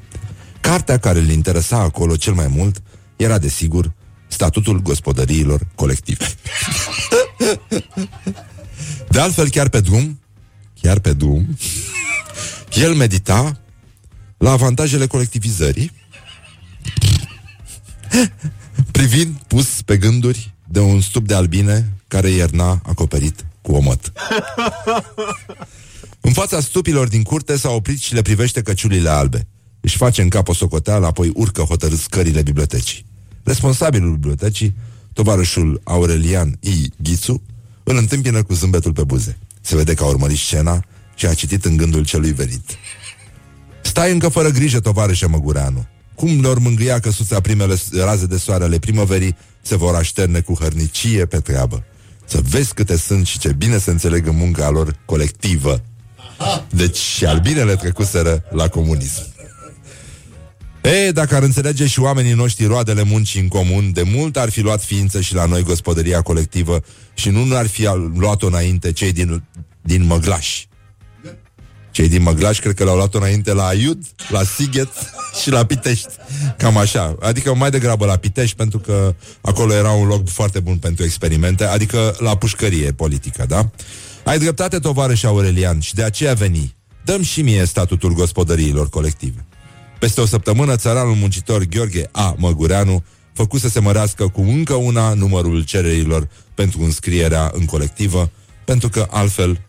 [0.60, 2.82] Cartea care îl interesa acolo cel mai mult
[3.16, 3.92] era, desigur,
[4.28, 6.26] statutul gospodăriilor colective.
[9.08, 10.20] De altfel, chiar pe drum,
[10.80, 11.56] chiar pe drum,
[12.74, 13.60] el medita
[14.38, 15.92] la avantajele colectivizării,
[18.90, 24.12] privind pus pe gânduri de un stup de albine care ierna acoperit cu omăt.
[26.28, 29.46] în fața stupilor din curte s-a oprit și le privește căciulile albe.
[29.80, 33.04] Își face în cap o socoteală, apoi urcă hotărât scările bibliotecii.
[33.42, 34.74] Responsabilul bibliotecii,
[35.12, 36.90] tovarășul Aurelian I.
[37.02, 37.42] Ghițu,
[37.82, 39.38] îl întâmpină cu zâmbetul pe buze.
[39.60, 40.84] Se vede că a urmărit scena
[41.14, 42.70] și a citit în gândul celui venit.
[43.82, 45.86] Stai încă fără grijă, tovarășe Măgureanu.
[46.14, 51.26] Cum lor mângâia căsuța primele raze de soare ale primăverii, se vor așterne cu hărnicie
[51.26, 51.84] pe treabă.
[52.30, 55.82] Să vezi câte sunt și ce bine se înțeleg în munca lor colectivă.
[56.68, 59.22] Deci și albinele trecuseră la comunism.
[60.82, 64.60] Ei, dacă ar înțelege și oamenii noștri roadele muncii în comun, de mult ar fi
[64.60, 66.82] luat ființă și la noi gospodăria colectivă
[67.14, 69.42] și nu ar fi luat-o înainte cei din,
[69.80, 70.68] din Măglași.
[71.90, 74.88] Cei din Măglaș cred că l-au luat înainte la Aiud, la Sighet
[75.42, 76.08] și la Pitești.
[76.58, 77.16] Cam așa.
[77.20, 81.64] Adică mai degrabă la Pitești, pentru că acolo era un loc foarte bun pentru experimente,
[81.64, 83.70] adică la pușcărie politică, da?
[84.24, 86.74] Ai dreptate, tovarăș Aurelian, și de aceea veni.
[87.04, 89.44] Dăm și mie statutul gospodăriilor colective.
[89.98, 92.34] Peste o săptămână, țăranul muncitor Gheorghe A.
[92.38, 98.30] Măgureanu făcu să se mărească cu încă una numărul cererilor pentru înscrierea în colectivă,
[98.64, 99.60] pentru că altfel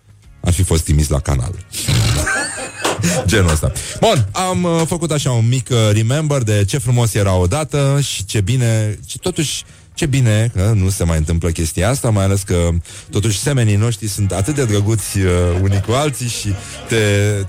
[0.42, 1.54] ar fi fost trimis la canal.
[3.26, 3.72] Genul ăsta.
[4.00, 8.26] Bun, am uh, făcut așa un mic uh, remember de ce frumos era odată și
[8.26, 9.64] ce bine, și totuși
[9.94, 12.70] ce bine că nu se mai întâmplă chestia asta, mai ales că
[13.10, 15.32] totuși semenii noștri sunt atât de drăguți uh,
[15.62, 16.54] unii cu alții și
[16.88, 16.98] te,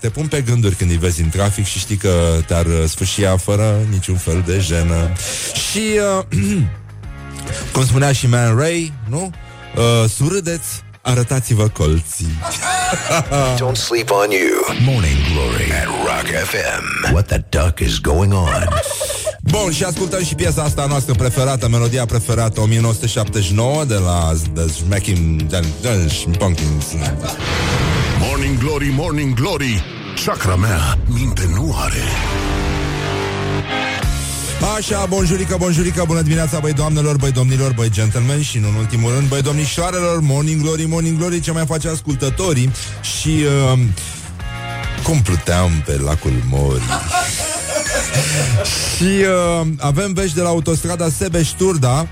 [0.01, 3.36] te pun pe gânduri când îi vezi în trafic și știi că te-ar uh, sfârșia
[3.36, 5.12] fără niciun fel de jenă.
[5.70, 5.82] Și,
[6.18, 6.40] uh,
[7.72, 9.30] cum spunea și Man Ray, nu?
[9.76, 12.38] Uh, surâdeți Arătați-vă colții.
[13.62, 14.76] Don't sleep on you.
[14.84, 15.72] Morning Glory.
[15.72, 18.68] At Rock FM What the duck is going on?
[19.42, 25.42] Bun, și ascultăm și piesa asta noastră preferată, melodia preferată 1979 de la The Smacking
[26.38, 26.84] Pumpkins.
[28.18, 29.84] Morning Glory, Morning Glory.
[30.24, 32.03] Chakra mea minte nu are
[34.62, 39.28] Așa, bonjurică, bonjurică, bună dimineața, băi doamnelor, băi domnilor, băi gentlemen și, în ultimul rând,
[39.28, 42.70] băi domnișoarelor, morning glory, morning glory, ce mai face ascultătorii
[43.20, 43.28] și...
[43.72, 43.78] Uh,
[45.02, 46.82] cum pluteam pe lacul Mori
[48.96, 52.08] Și uh, avem vești de la autostrada Sebeș-Turda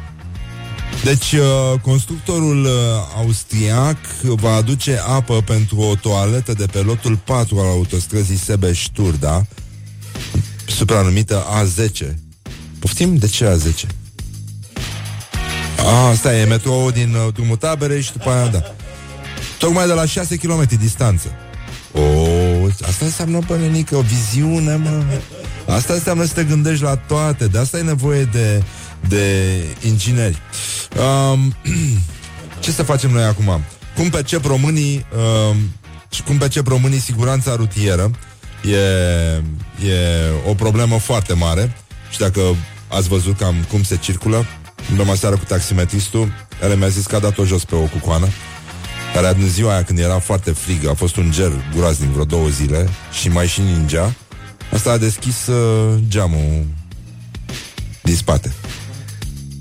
[1.05, 2.71] deci, uh, constructorul uh,
[3.17, 9.47] austriac va aduce apă pentru o toaletă de pe lotul 4 al autostrăzii Sebeș-Turda,
[10.67, 12.30] supranumită A10.
[12.81, 13.17] Poftim?
[13.17, 13.87] De ce A10?
[15.79, 18.63] A, asta e metrou din uh, drumul tabere și după aia, da.
[19.59, 21.33] Tocmai de la 6 km distanță.
[21.93, 22.01] O,
[22.89, 25.03] asta înseamnă, bănenică, o viziune, mă.
[25.67, 27.47] Asta înseamnă să te gândești la toate.
[27.47, 28.63] De asta e nevoie de,
[29.09, 29.55] de
[29.87, 30.39] ingineri.
[31.33, 31.55] Um,
[32.61, 33.61] ce să facem noi acum?
[33.97, 35.07] Cum percep românii
[35.51, 35.57] um,
[36.11, 38.11] și cum percep românii siguranța rutieră?
[38.65, 38.77] E,
[39.89, 41.77] e o problemă foarte mare
[42.11, 42.41] și dacă
[42.89, 44.47] ați văzut cam cum se circulă,
[44.99, 46.33] în seară cu taximetristul,
[46.63, 48.29] el mi-a zis că a dat-o jos pe o cucoană
[49.15, 52.49] care în ziua aia când era foarte frig, a fost un ger groaznic vreo două
[52.49, 52.89] zile
[53.21, 54.15] și mai și ninja,
[54.73, 56.67] asta a deschis uh, geamul
[58.03, 58.53] din spate.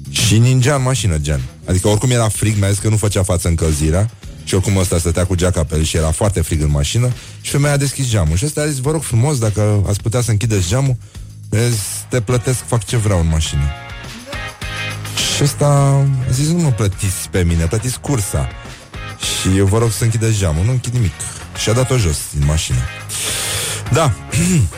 [0.10, 1.42] Și ningea în mașină, gen.
[1.66, 4.10] Adică oricum era frig, mi-a zis că nu făcea față încălzirea
[4.44, 7.52] și oricum ăsta stătea cu geaca pe el și era foarte frig în mașină și
[7.52, 8.38] femeia a deschis geamul.
[8.38, 10.98] Și ăsta a zis, vă rog frumos, dacă ați putea să închideți geamul,
[11.50, 13.64] vezi, te plătesc, fac ce vreau în mașină.
[15.36, 18.48] Și ăsta a zis, nu mă plătiți pe mine, plătiți cursa.
[19.20, 20.66] Și eu vă rog să închideți geamul.
[20.66, 21.12] Nu închid nimic.
[21.62, 22.80] Și a dat-o jos din mașină.
[23.92, 24.14] Da.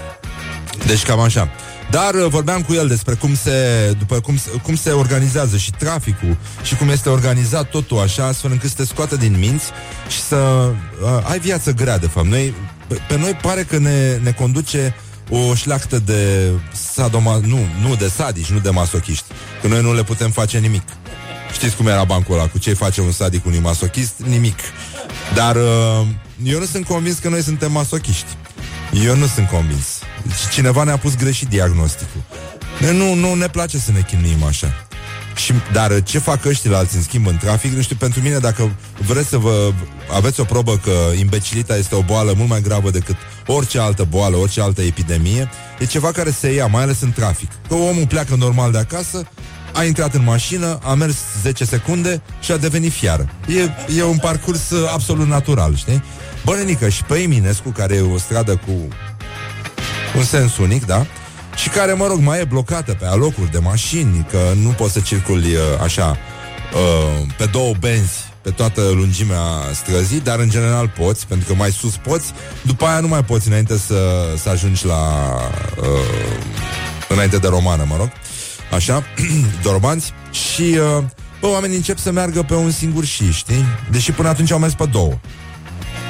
[0.87, 1.49] deci cam așa.
[1.89, 3.51] Dar uh, vorbeam cu el despre cum se,
[3.99, 8.69] după cum, cum se organizează și traficul și cum este organizat totul așa, astfel încât
[8.69, 9.65] să te scoată din minți
[10.07, 12.27] și să uh, ai viață grea, de fapt.
[12.27, 12.53] Noi,
[12.87, 14.95] pe, pe noi pare că ne, ne conduce
[15.33, 16.51] o șleachtă de
[16.93, 19.25] sadoma, nu, nu de sadici, nu de masochiști.
[19.61, 20.83] Că noi nu le putem face nimic.
[21.53, 24.13] Știți cum era bancul ăla, cu ce face un sadic unui masochist?
[24.25, 24.59] Nimic.
[25.33, 26.07] Dar uh,
[26.43, 28.37] eu nu sunt convins că noi suntem masochiști.
[29.05, 29.99] Eu nu sunt convins.
[30.51, 32.21] Cineva ne-a pus greșit diagnosticul.
[32.93, 34.87] Nu, nu ne place să ne chinuim așa.
[35.35, 38.71] Și, dar ce fac ăștia alții în schimb în trafic, nu știu, pentru mine dacă
[39.07, 39.71] vreți să vă
[40.15, 43.15] aveți o probă că imbecilita este o boală mult mai gravă decât
[43.47, 47.51] orice altă boală, orice altă epidemie, e ceva care se ia, mai ales în trafic.
[47.67, 49.27] Că omul pleacă normal de acasă,
[49.73, 53.29] a intrat în mașină, a mers 10 secunde și a devenit fiară.
[53.47, 56.03] E, e un parcurs uh, absolut natural, știi?
[56.45, 58.87] Bănenică și pe Eminescu, care e o stradă cu
[60.17, 61.05] un sens unic, da?
[61.55, 64.99] Și care, mă rog, mai e blocată pe alocuri de mașini, că nu poți să
[64.99, 66.17] circuli uh, așa
[66.73, 69.41] uh, pe două benzi pe toată lungimea
[69.73, 73.47] străzii, dar în general poți, pentru că mai sus poți, după aia nu mai poți
[73.47, 75.31] înainte să, să ajungi la
[75.81, 75.87] uh,
[77.09, 78.09] înainte de romană, mă rog
[78.71, 79.03] așa,
[79.63, 81.03] dorbanți și uh,
[81.39, 83.65] bă, oamenii încep să meargă pe un singur și, știi?
[83.91, 85.13] Deși până atunci au mers pe două.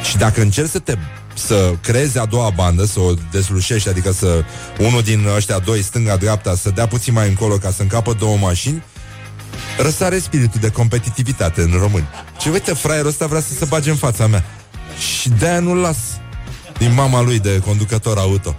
[0.03, 0.97] Și dacă încerci să te
[1.33, 4.43] să creezi a doua bandă, să o deslușești, adică să
[4.79, 8.83] unul din ăștia doi, stânga-dreapta, să dea puțin mai încolo ca să încapă două mașini,
[9.77, 12.07] răsare spiritul de competitivitate în români.
[12.39, 14.45] Și uite, fraierul ăsta vrea să se bage în fața mea.
[15.19, 15.97] Și de-aia nu-l las
[16.77, 18.55] din mama lui de conducător auto.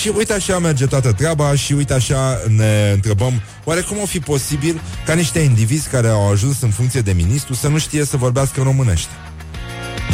[0.00, 4.18] Și uite așa merge toată treaba și uite așa ne întrebăm oare cum o fi
[4.18, 8.16] posibil ca niște indivizi care au ajuns în funcție de ministru să nu știe să
[8.16, 9.10] vorbească românește.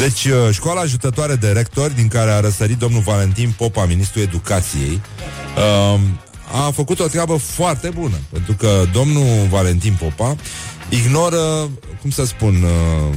[0.02, 5.00] Deci, uh, școala ajutătoare de rectori, din care a răsărit domnul Valentin Popa, ministrul educației,
[5.94, 6.20] um,
[6.66, 10.36] a făcut o treabă foarte bună, pentru că domnul Valentin Popa
[10.88, 13.14] ignoră, cum să spun, uh,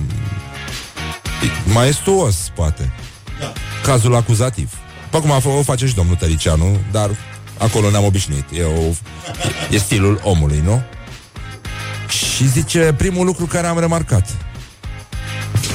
[1.73, 2.91] maestuos, poate,
[3.83, 4.71] cazul acuzativ.
[5.03, 7.09] După cum a o face și domnul Tăricianu, dar
[7.57, 8.45] acolo ne-am obișnuit.
[8.51, 8.91] E, o,
[9.71, 10.81] e stilul omului, nu?
[12.07, 14.44] Și zice, primul lucru care am remarcat.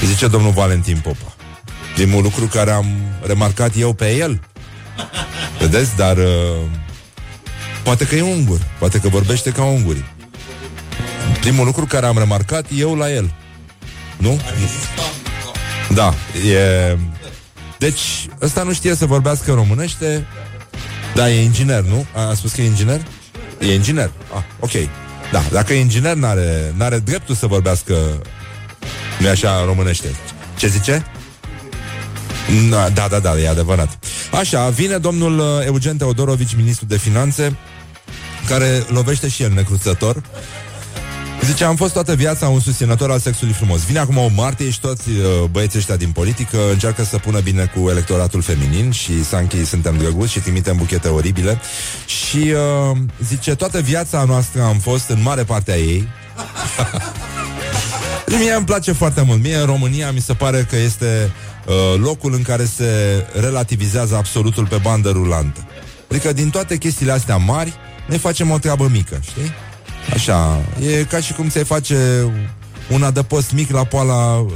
[0.05, 1.35] Zice domnul Valentin Popa.
[1.95, 2.87] Primul lucru care am
[3.23, 4.41] remarcat eu pe el.
[5.59, 5.97] Vedeți?
[5.97, 6.25] Dar uh,
[7.83, 8.61] poate că e ungur.
[8.79, 10.05] Poate că vorbește ca ungurii.
[11.41, 13.35] Primul lucru care am remarcat eu la el.
[14.17, 14.41] Nu?
[15.95, 16.15] Da,
[16.49, 16.97] e
[17.79, 20.27] deci, ăsta nu știe să vorbească românește,
[21.15, 22.07] da, e inginer, nu?
[22.15, 23.01] A, a spus că e inginer?
[23.59, 24.11] E inginer.
[24.35, 24.71] Ah, ok.
[25.33, 27.95] Da, dacă e inginer, n-are, n-are dreptul să vorbească
[29.21, 30.15] nu așa românește.
[30.57, 31.07] Ce zice?
[32.95, 33.99] Da, da, da, e adevărat.
[34.33, 37.57] Așa, vine domnul uh, Eugen Teodorovici, ministru de finanțe,
[38.47, 40.23] care lovește și el necruțător
[41.45, 43.85] Zice, am fost toată viața un susținător al sexului frumos.
[43.85, 47.73] Vine acum o martie și toți uh, băieții ăștia din politică încearcă să pună bine
[47.75, 51.61] cu electoratul feminin și Sanchi suntem drăguți și trimitem buchete oribile.
[52.07, 56.09] Și uh, zice, toată viața noastră am fost în mare parte a ei.
[58.39, 59.43] Mie îmi place foarte mult.
[59.43, 61.33] Mie în România mi se pare că este
[61.67, 62.85] uh, locul în care se
[63.41, 65.67] relativizează absolutul pe bandă rulantă.
[66.11, 67.73] Adică din toate chestiile astea mari,
[68.07, 69.53] ne facem o treabă mică, știi?
[70.13, 71.97] Așa, e ca și cum se face
[72.91, 74.51] un adăpost mic la poala uh,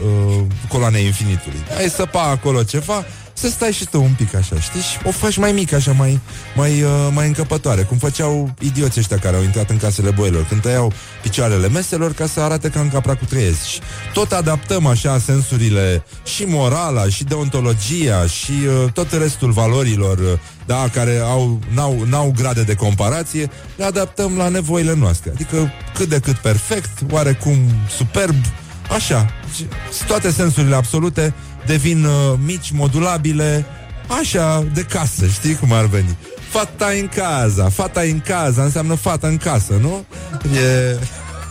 [0.68, 1.58] coloanei infinitului.
[1.78, 3.04] Ai săpa acolo ceva,
[3.34, 4.80] să stai și tu un pic așa, știi?
[4.80, 6.20] Și o faci mai mică, așa, mai,
[6.54, 10.60] mai, uh, mai încăpătoare, cum făceau idioții ăștia care au intrat în casele boilor, când
[10.60, 13.68] tăiau picioarele meselor ca să arate ca în capra cu trăiezi.
[13.68, 13.80] Și
[14.12, 20.88] tot adaptăm așa sensurile și morala, și deontologia, și uh, tot restul valorilor, uh, da,
[20.92, 25.30] care au, n-au, n-au grade de comparație, le adaptăm la nevoile noastre.
[25.30, 27.58] Adică cât de cât perfect, oarecum
[27.96, 28.34] superb,
[28.94, 29.30] așa.
[30.06, 31.34] Toate sensurile absolute
[31.66, 33.66] devin uh, mici, modulabile,
[34.20, 36.16] așa, de casă, știi cum ar veni?
[36.50, 40.04] Fata în casa, fata în casa înseamnă fata în casă, nu?
[40.54, 40.98] E...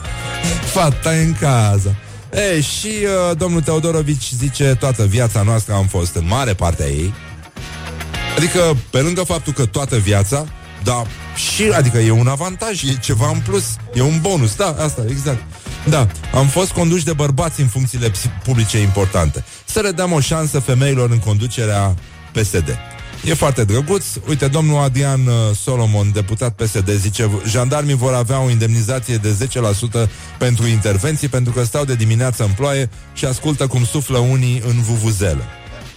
[0.74, 1.96] Fata în casa.
[2.34, 6.88] Ei, și uh, domnul Teodorovici zice toată viața noastră am fost în mare parte a
[6.88, 7.14] ei.
[8.38, 10.46] Adică, pe lângă faptul că toată viața,
[10.84, 11.04] da,
[11.36, 15.42] și, adică e un avantaj, e ceva în plus, e un bonus, da, asta, exact.
[15.90, 18.12] Da, am fost conduși de bărbați în funcțiile
[18.44, 19.44] publice importante.
[19.66, 21.96] Să le dăm o șansă femeilor în conducerea
[22.32, 22.78] PSD.
[23.26, 24.06] E foarte drăguț.
[24.28, 29.50] Uite, domnul Adrian uh, Solomon, deputat PSD, zice jandarmii vor avea o indemnizație de
[30.06, 34.62] 10% pentru intervenții pentru că stau de dimineață în ploaie și ascultă cum suflă unii
[34.68, 35.44] în vuvuzele.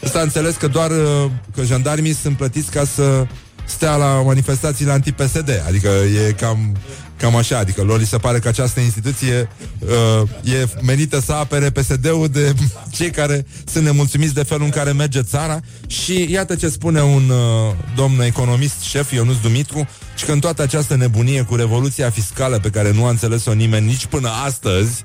[0.04, 3.26] Ăsta înțeles că doar uh, că jandarmii sunt plătiți ca să
[3.66, 5.62] stea la manifestațiile anti-PSD.
[5.66, 5.88] Adică
[6.28, 6.76] e cam
[7.18, 9.48] Cam așa, adică lor li se pare că această instituție
[9.78, 12.54] uh, e menită să apere PSD-ul de
[12.96, 15.60] cei care sunt nemulțumiți de felul în care merge țara.
[15.86, 20.62] Și iată ce spune un uh, domn economist șef, Ionuț Dumitru, și că în toată
[20.62, 25.04] această nebunie cu revoluția fiscală pe care nu a înțeles-o nimeni nici până astăzi,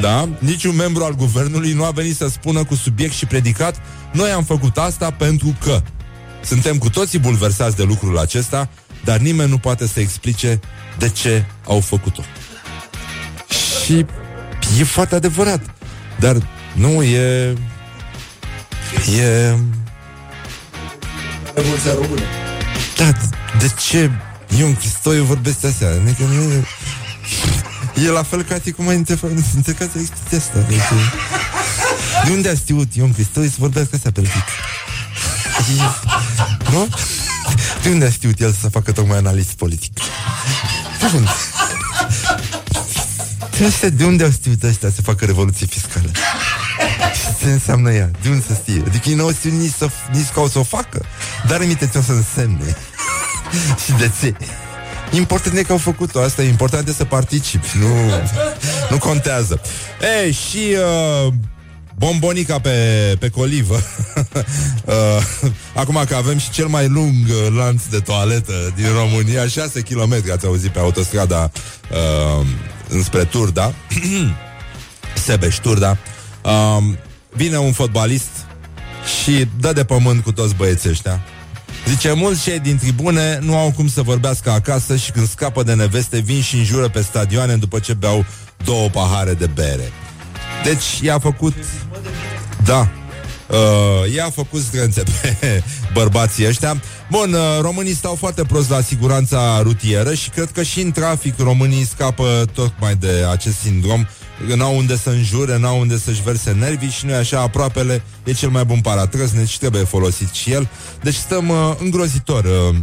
[0.00, 3.76] da, niciun membru al guvernului nu a venit să spună cu subiect și predicat
[4.12, 5.82] noi am făcut asta pentru că
[6.44, 8.68] suntem cu toții bulversați de lucrul acesta
[9.04, 10.60] dar nimeni nu poate să explice
[10.98, 12.22] de ce au făcut-o.
[13.84, 14.06] Și
[14.78, 15.60] e foarte adevărat.
[16.18, 16.36] Dar
[16.72, 17.56] nu e...
[19.18, 19.54] E...
[21.54, 22.22] Revoluția română.
[22.96, 23.12] Da,
[23.58, 24.10] de ce
[24.58, 25.88] Ion Cristoiu vorbește astea?
[25.88, 26.64] Adică nu e...
[28.06, 30.58] E la fel ca tine cum ai încercat să explici asta.
[30.68, 30.78] Deci,
[32.24, 34.20] de unde a știut Ion Cristoiu să vorbească astea pe
[36.72, 36.88] Nu?
[37.82, 39.98] De unde a știut el să facă tocmai analist politic?
[41.00, 41.30] De unde?
[43.96, 46.10] De unde au știut ăștia să facă revoluție fiscală?
[47.40, 48.10] Ce înseamnă ea?
[48.22, 48.82] De unde să știe?
[48.86, 51.04] Adică ei n-au știut nici, să, nici ca o să o facă
[51.46, 52.76] Dar emite ce o să însemne
[53.84, 54.34] Și de ce?
[55.10, 57.86] Important e că au făcut-o, asta e important e să participi, nu,
[58.90, 59.60] nu contează.
[60.22, 60.76] Ei, și
[61.26, 61.32] uh,
[62.00, 62.76] bombonica pe,
[63.18, 63.74] pe colivă.
[64.84, 64.94] uh,
[65.74, 70.14] acum că avem și cel mai lung uh, lanț de toaletă din România, 6 km,
[70.32, 71.50] ați auzit pe autostrada
[71.90, 72.46] uh,
[72.88, 73.74] înspre Turda,
[75.24, 75.98] Sebeș Turda,
[76.44, 76.84] uh,
[77.30, 78.30] vine un fotbalist
[79.20, 81.20] și dă de pământ cu toți băieții ăștia.
[81.88, 85.74] Zice, mulți cei din tribune nu au cum să vorbească acasă și când scapă de
[85.74, 88.24] neveste vin și înjură pe stadioane după ce beau
[88.64, 89.92] două pahare de bere.
[90.64, 91.54] Deci i-a făcut...
[92.64, 92.88] Da,
[93.50, 95.36] Uh, ea a făcut strânțe pe
[95.98, 96.80] bărbații ăștia.
[97.10, 101.38] Bun, uh, românii stau foarte prost la siguranța rutieră și cred că și în trafic
[101.38, 104.06] românii scapă tocmai de acest sindrom.
[104.56, 108.48] N-au unde să înjure, n-au unde să-și verse nervii și noi așa aproapele e cel
[108.48, 110.68] mai bun paratrăznet și trebuie folosit și el.
[111.02, 112.76] Deci stăm uh, îngrozitor uh,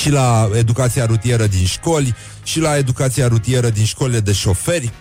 [0.00, 4.92] și la educația rutieră din școli și la educația rutieră din școlile de șoferi.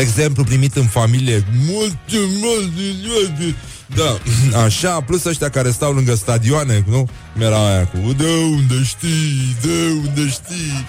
[0.00, 1.44] Exemplu primit în familie.
[1.66, 3.54] Multe, multe, multe.
[3.96, 4.18] Da,
[4.64, 7.08] așa, plus ăștia care stau lângă stadioane, nu?
[7.38, 10.86] Era aia cu De unde știi, de unde știi?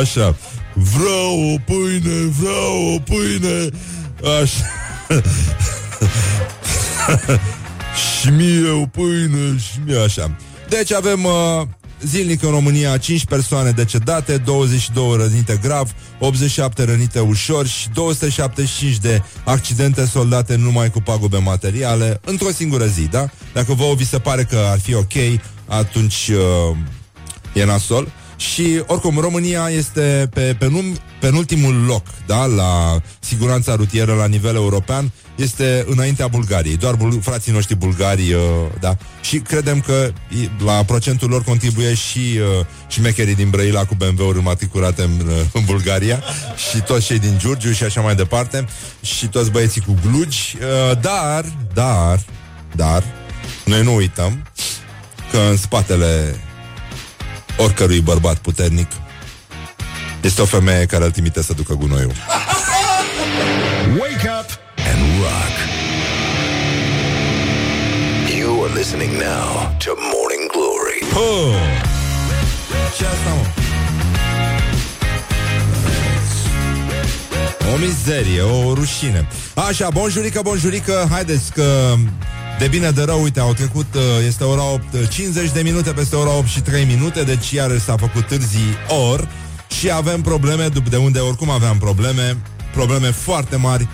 [0.00, 0.36] Așa.
[0.74, 3.68] Vreau o pâine, vreau o pâine.
[4.42, 4.64] Așa.
[8.20, 10.36] Și mie o pâine Și mie așa.
[10.68, 11.66] Deci avem uh,
[12.02, 19.22] Zilnic în România 5 persoane decedate, 22 rănite grav, 87 rănite ușor și 275 de
[19.44, 23.28] accidente soldate numai cu pagube materiale într-o singură zi, da?
[23.52, 26.76] Dacă vouă vi se pare că ar fi ok, atunci uh,
[27.54, 28.08] e nasol.
[28.38, 30.84] Și oricum, România este pe penum,
[31.20, 36.76] penultimul loc da, la siguranța rutieră la nivel european este înaintea Bulgariei.
[36.76, 38.40] Doar bul- frații noștri bulgari, uh,
[38.80, 38.96] da.
[39.20, 40.10] Și credem că
[40.40, 45.34] i- la procentul lor contribuie și uh, șmecherii din Brăila cu BMW-uri matriculate în, uh,
[45.52, 46.22] în Bulgaria
[46.70, 48.64] și toți cei din Giurgiu și așa mai departe
[49.02, 50.56] și toți băieții cu glugi.
[50.60, 52.20] Uh, dar, dar,
[52.74, 53.04] dar,
[53.64, 54.46] noi nu uităm
[55.30, 56.36] că în spatele
[57.58, 58.90] oricărui bărbat puternic
[60.20, 62.12] este o femeie care îl trimite să ducă gunoiul.
[63.98, 64.48] Wake up
[64.90, 65.54] and rock.
[68.38, 71.00] You are listening now to Morning Glory.
[71.14, 71.54] Oh!
[72.96, 73.46] Ce asta, mă?
[77.74, 81.94] O mizerie, o rușine Așa, bonjurică, bonjurică Haideți că
[82.58, 86.16] de bine de rău Uite, au trecut, uh, este ora 8 50 de minute peste
[86.16, 89.28] ora 8 și 3 minute Deci iarăși s-a făcut târzii or
[89.78, 92.36] Și avem probleme, după de unde oricum aveam probleme
[92.72, 93.88] Probleme foarte mari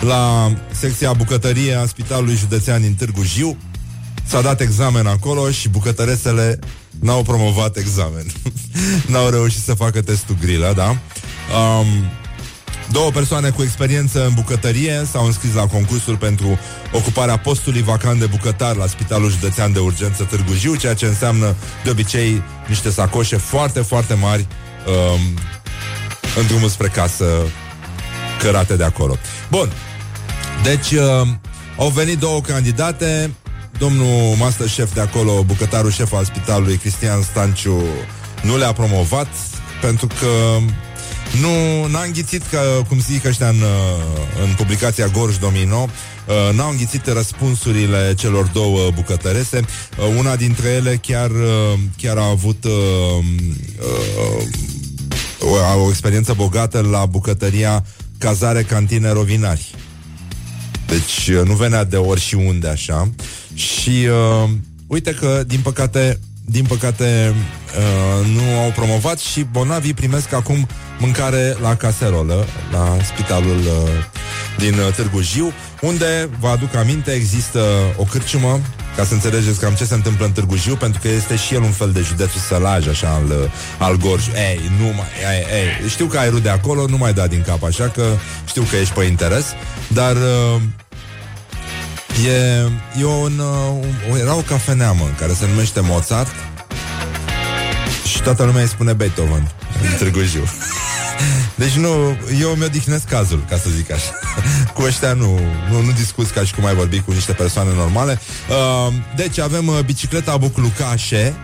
[0.00, 3.56] La secția bucătărie a Spitalului Județean din Târgu Jiu
[4.26, 6.58] S-a dat examen acolo și bucătăresele
[7.00, 8.26] n-au promovat examen.
[9.10, 10.88] n-au reușit să facă testul grilă, da?
[10.88, 11.86] Um,
[12.90, 16.58] două persoane cu experiență în bucătărie s-au înscris la concursul pentru
[16.92, 21.54] ocuparea postului vacant de bucătar la Spitalul Județean de Urgență Târgu Jiu, ceea ce înseamnă
[21.84, 24.46] de obicei niște sacoșe foarte, foarte mari
[24.86, 25.20] um,
[26.40, 27.24] în drumul spre casă
[28.38, 29.16] cărate de acolo.
[29.50, 29.72] Bun,
[30.62, 31.28] deci uh,
[31.76, 33.30] au venit două candidate
[33.78, 37.82] Domnul master șef de acolo Bucătarul șef al spitalului Cristian Stanciu
[38.42, 39.28] Nu le-a promovat
[39.80, 40.26] Pentru că
[41.40, 45.88] nu n-a înghițit, că, cum se zic ăștia în, uh, în publicația Gorj Domino,
[46.26, 49.60] uh, n-au înghițit răspunsurile celor două bucătărese.
[49.98, 52.72] Uh, una dintre ele chiar, uh, chiar a avut uh,
[53.80, 54.46] uh,
[55.40, 57.84] o, o experiență bogată la bucătăria
[58.18, 59.74] Cazare Cantine Rovinari.
[60.86, 63.10] Deci uh, nu venea de ori și unde așa.
[63.54, 64.50] Și uh,
[64.86, 66.18] uite că, din păcate,
[66.48, 70.66] din păcate uh, nu au promovat și bolnavii primesc acum
[70.98, 73.90] mâncare la caserolă, la spitalul uh,
[74.58, 77.60] din uh, Târgu Jiu, unde, vă aduc aminte, există
[77.96, 78.60] o cârciumă
[78.96, 81.62] ca să înțelegeți cam ce se întâmplă în Târgu Jiu, pentru că este și el
[81.62, 84.26] un fel de județul sălaj, așa, al, uh, al Gorj.
[84.26, 87.62] Ei, nu mai, ei, ei, știu că ai rude acolo, nu mai da din cap,
[87.62, 88.04] așa că
[88.46, 89.46] știu că ești pe interes,
[89.88, 90.60] dar uh,
[92.24, 96.34] E, e un, uh, era o cafenea, mă, care se numește Mozart
[98.06, 99.52] Și toată lumea îi spune Beethoven
[99.82, 100.44] În Târgu Jiu.
[101.54, 104.10] Deci nu, eu mi odihnesc cazul, ca să zic așa.
[104.74, 105.38] Cu ăștia nu,
[105.70, 108.20] nu, nu discuți ca și cum ai vorbi cu niște persoane normale.
[108.48, 111.34] Uh, Deci avem uh, bicicleta Buclucașe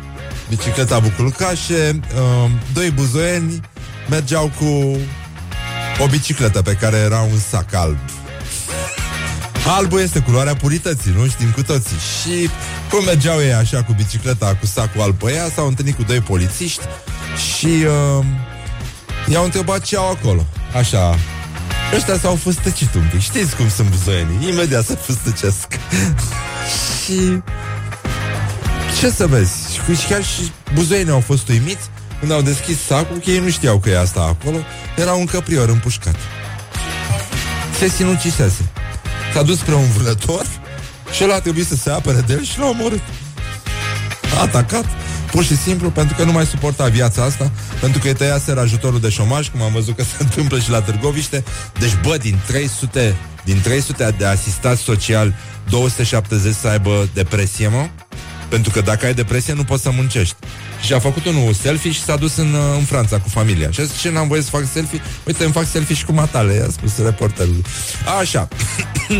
[0.48, 3.60] Bicicleta Buclucașe uh, Doi buzoieni
[4.08, 4.98] mergeau cu
[6.02, 7.98] o bicicletă pe care era un sac alb
[9.66, 11.26] Albul este culoarea purității, nu?
[11.26, 11.96] Știm cu toții.
[11.96, 12.50] Și
[12.90, 16.20] cum mergeau ei așa cu bicicleta Cu sacul alb pe ea S-au întâlnit cu doi
[16.20, 16.82] polițiști
[17.36, 18.24] Și uh,
[19.26, 20.46] i-au întrebat ce au acolo.
[20.76, 21.18] Așa.
[21.96, 23.20] Ăștia s-au fustăcit un pic.
[23.20, 25.66] Știți cum sunt buzoienii Imediat se fustăcesc.
[27.04, 27.42] Și
[29.00, 29.52] Ce să vezi?
[29.72, 31.90] Și chiar și buzoienii au fost uimiți
[32.20, 34.56] Când au deschis sacul Că ei nu știau că e asta acolo.
[34.96, 36.16] Era un căprior împușcat.
[37.78, 38.71] Se sinucisese
[39.32, 40.46] S-a dus spre un vânător
[41.12, 43.00] și el a trebuit să se apere de el și l-a omorât.
[44.36, 44.84] A atacat,
[45.30, 49.00] pur și simplu, pentru că nu mai suporta viața asta, pentru că îi tăiaseră ajutorul
[49.00, 51.44] de șomaj, cum am văzut că se întâmplă și la Târgoviște.
[51.78, 55.34] Deci, bă, din 300, din 300 de asistați social,
[55.68, 57.88] 270 să aibă depresie, mă?
[58.53, 60.34] Pentru că dacă ai depresie, nu poți să muncești.
[60.84, 63.70] Și a făcut unul selfie și s-a dus în, uh, în Franța cu familia.
[63.70, 65.00] Și a zis, ce n-am voie să fac selfie?
[65.26, 67.62] Uite, îmi fac selfie și cu matale, i-a spus reporterul.
[68.20, 68.48] Așa.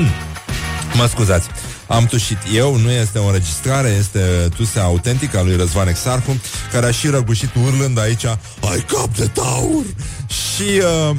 [0.99, 1.47] mă scuzați.
[1.87, 4.21] Am tușit eu, nu este o înregistrare, este
[4.57, 6.41] tusea autentică a lui Răzvan Exarcu,
[6.73, 8.25] care a și răgușit urlând aici,
[8.71, 9.85] ai cap de taur!
[10.27, 10.81] Și
[11.11, 11.17] uh,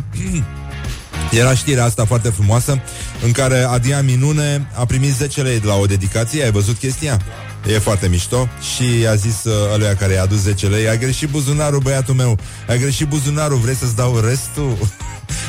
[1.39, 2.82] era știrea asta foarte frumoasă,
[3.24, 7.22] în care Adrian Minune a primit 10 lei de la o dedicație, ai văzut chestia?
[7.68, 11.30] E foarte mișto și a zis uh, ăluia care i-a adus 10 lei, ai greșit
[11.30, 12.38] buzunarul, băiatul meu,
[12.68, 14.78] ai greșit buzunarul, vrei să-ți dau restul?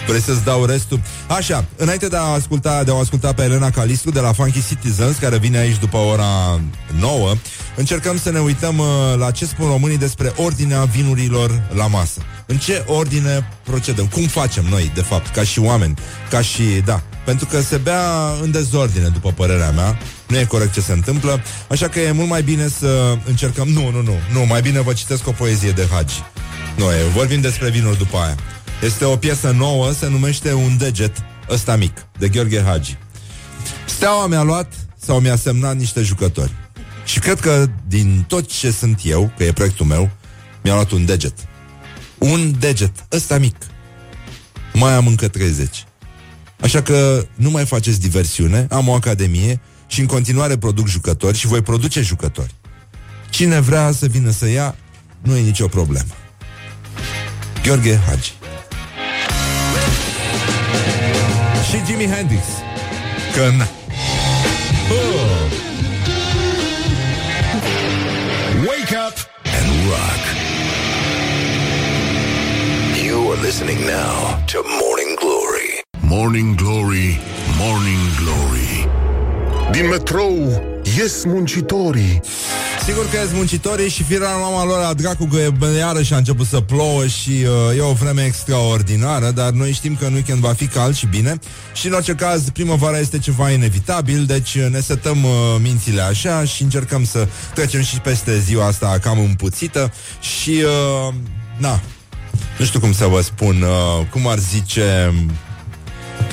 [0.06, 1.00] Vrei să-ți dau restul?
[1.26, 5.16] Așa, înainte de a asculta, de a asculta pe Elena Calistru de la Funky Citizens,
[5.16, 6.60] care vine aici după ora
[6.98, 7.34] 9,
[7.76, 8.86] încercăm să ne uităm uh,
[9.18, 12.20] la ce spun românii despre ordinea vinurilor la masă.
[12.46, 14.06] În ce ordine procedăm?
[14.06, 15.94] Cum facem noi, de fapt, ca și oameni?
[16.30, 19.98] Ca și, da, pentru că se bea în dezordine, după părerea mea.
[20.28, 23.68] Nu e corect ce se întâmplă, așa că e mult mai bine să încercăm...
[23.68, 26.22] Nu, nu, nu, nu, mai bine vă citesc o poezie de Hagi.
[26.76, 28.36] Noi vorbim despre vinuri după aia.
[28.82, 31.16] Este o piesă nouă, se numește Un deget,
[31.50, 32.96] ăsta mic, de Gheorghe Hagi.
[33.86, 36.52] Steaua mi-a luat sau mi-a semnat niște jucători.
[37.04, 40.10] Și cred că din tot ce sunt eu, că e proiectul meu,
[40.62, 41.34] mi-a luat un deget.
[42.18, 43.56] Un deget, ăsta mic.
[44.72, 45.84] Mai am încă 30.
[46.60, 51.46] Așa că nu mai faceți diversiune, am o academie și în continuare produc jucători și
[51.46, 52.54] voi produce jucători.
[53.30, 54.74] Cine vrea să vină să ia,
[55.22, 56.14] nu e nicio problemă.
[57.62, 58.32] Gheorghe Hagi.
[61.70, 62.42] Și Jimi Hendrix.
[63.34, 63.68] Că na.
[64.90, 65.50] Oh.
[68.66, 69.16] Wake up
[69.58, 70.22] and rock.
[73.06, 75.82] You are listening now to Morning Glory.
[76.00, 77.18] Morning Glory,
[77.58, 79.03] Morning Glory.
[79.72, 80.62] Din metrou
[80.96, 82.20] ies muncitorii.
[82.84, 85.38] Sigur că sunt muncitorii și firea mama lor a dracu că
[85.78, 90.04] iarăși a început să plouă și uh, e o vreme extraordinară, dar noi știm că
[90.04, 91.38] în weekend va fi cald și bine
[91.72, 95.30] și în orice caz primăvara este ceva inevitabil, deci uh, ne setăm uh,
[95.62, 101.14] mințile așa și încercăm să trecem și peste ziua asta cam împuțită și uh,
[101.56, 101.80] na,
[102.58, 105.14] nu știu cum să vă spun, uh, cum ar zice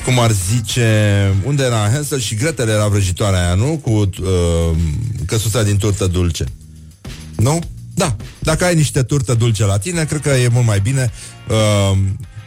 [0.04, 3.80] cum ar zice, unde era Hansel și Gretel era vrăjitoarea aia, nu?
[3.82, 4.08] Cu uh,
[5.26, 6.44] căsuța din turtă dulce.
[7.36, 7.58] Nu?
[7.94, 8.16] Da.
[8.38, 11.12] Dacă ai niște turtă dulce la tine, cred că e mult mai bine
[11.48, 11.98] uh,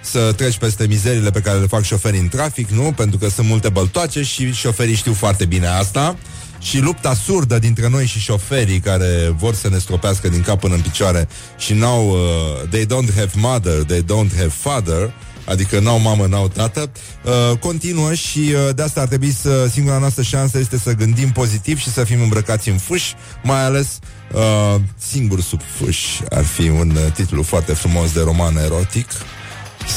[0.02, 2.94] să treci peste mizerile pe care le fac șoferii în trafic, nu?
[2.96, 6.18] Pentru că sunt multe băltoace și șoferii știu foarte bine asta.
[6.60, 10.74] Și lupta surdă dintre noi și șoferii care vor să ne stropească din cap până
[10.74, 11.28] în picioare
[11.58, 15.14] și n-au, uh, they don't have mother, they don't have father,
[15.46, 16.92] adică n-au mamă, n-au tată,
[17.24, 21.32] uh, continuă și uh, de asta ar trebui să, singura noastră șansă este să gândim
[21.32, 23.04] pozitiv și să fim îmbrăcați în fâș,
[23.44, 24.00] mai ales
[24.34, 29.08] uh, singur sub fâș ar fi un uh, titlu foarte frumos de roman erotic,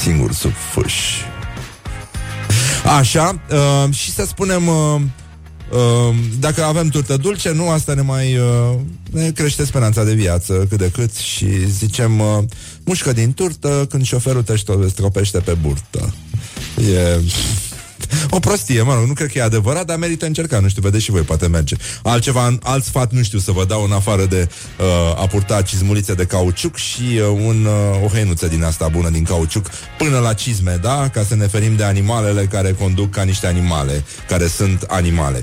[0.03, 0.95] singur sub fâș.
[2.99, 4.67] Așa, uh, și să spunem...
[4.67, 5.01] Uh,
[5.73, 8.75] Uh, dacă avem turtă dulce, nu asta ne mai uh,
[9.11, 12.39] ne crește speranța de viață cât de cât și zicem uh,
[12.85, 14.55] mușcă din turtă când șoferul te
[14.89, 16.15] stropește pe burtă.
[16.77, 17.21] E
[18.31, 21.05] o prostie, mă rog, nu cred că e adevărat, dar merită încerca, nu știu, vedeți
[21.05, 21.77] și voi, poate merge.
[22.03, 26.15] Altceva, alt sfat, nu știu, să vă dau în afară de uh, a purta cizmulițe
[26.15, 29.67] de cauciuc și uh, un, uh, o hăinuță din asta bună din cauciuc
[29.99, 31.09] până la cizme, da?
[31.09, 35.43] Ca să ne ferim de animalele care conduc ca niște animale, care sunt animale.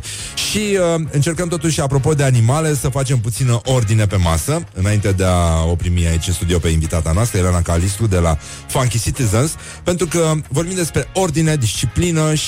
[0.50, 5.24] Și uh, încercăm totuși, apropo de animale, să facem puțină ordine pe masă, înainte de
[5.26, 8.38] a o primi aici în studio pe invitata noastră, Elena Calistru, de la
[8.68, 9.52] Funky Citizens,
[9.84, 12.45] pentru că vorbim despre ordine, disciplină și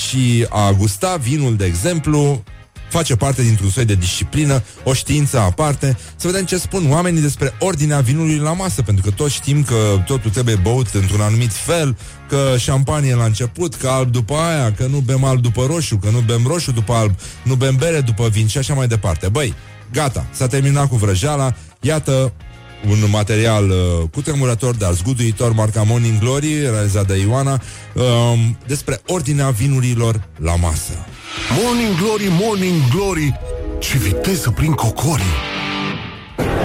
[0.48, 2.42] a gusta vinul, de exemplu,
[2.88, 7.54] face parte dintr-un soi de disciplină, o știință aparte, să vedem ce spun oamenii despre
[7.58, 11.96] ordinea vinului la masă, pentru că toți știm că totul trebuie băut într-un anumit fel,
[12.28, 16.10] că șampanie la început, că alb după aia, că nu bem alb după roșu, că
[16.10, 19.28] nu bem roșu după alb, nu bem bere după vin și așa mai departe.
[19.28, 19.54] Băi,
[19.92, 22.32] gata, s-a terminat cu vrăjeala, iată
[22.86, 23.76] un material uh,
[24.12, 27.60] cu tremurător, dar zguduitor, marca Morning Glory, realizat de Ioana,
[27.94, 28.04] uh,
[28.66, 30.92] despre ordinea vinurilor la masă.
[31.62, 33.40] Morning Glory, Morning Glory,
[33.78, 35.36] ce viteză prin cocorii.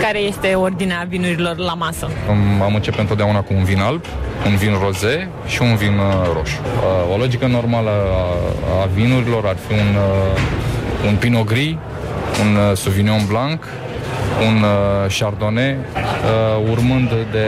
[0.01, 2.09] Care este ordinea vinurilor la masă?
[2.29, 4.03] Am am început întotdeauna cu un vin alb,
[4.45, 6.59] un vin roze și un vin uh, roșu.
[6.61, 11.75] Uh, O logică normală a, a vinurilor ar fi un, uh, un Pinot Gris,
[12.41, 13.63] un uh, Sauvignon Blanc,
[14.47, 17.47] un uh, Chardonnay, uh, urmând de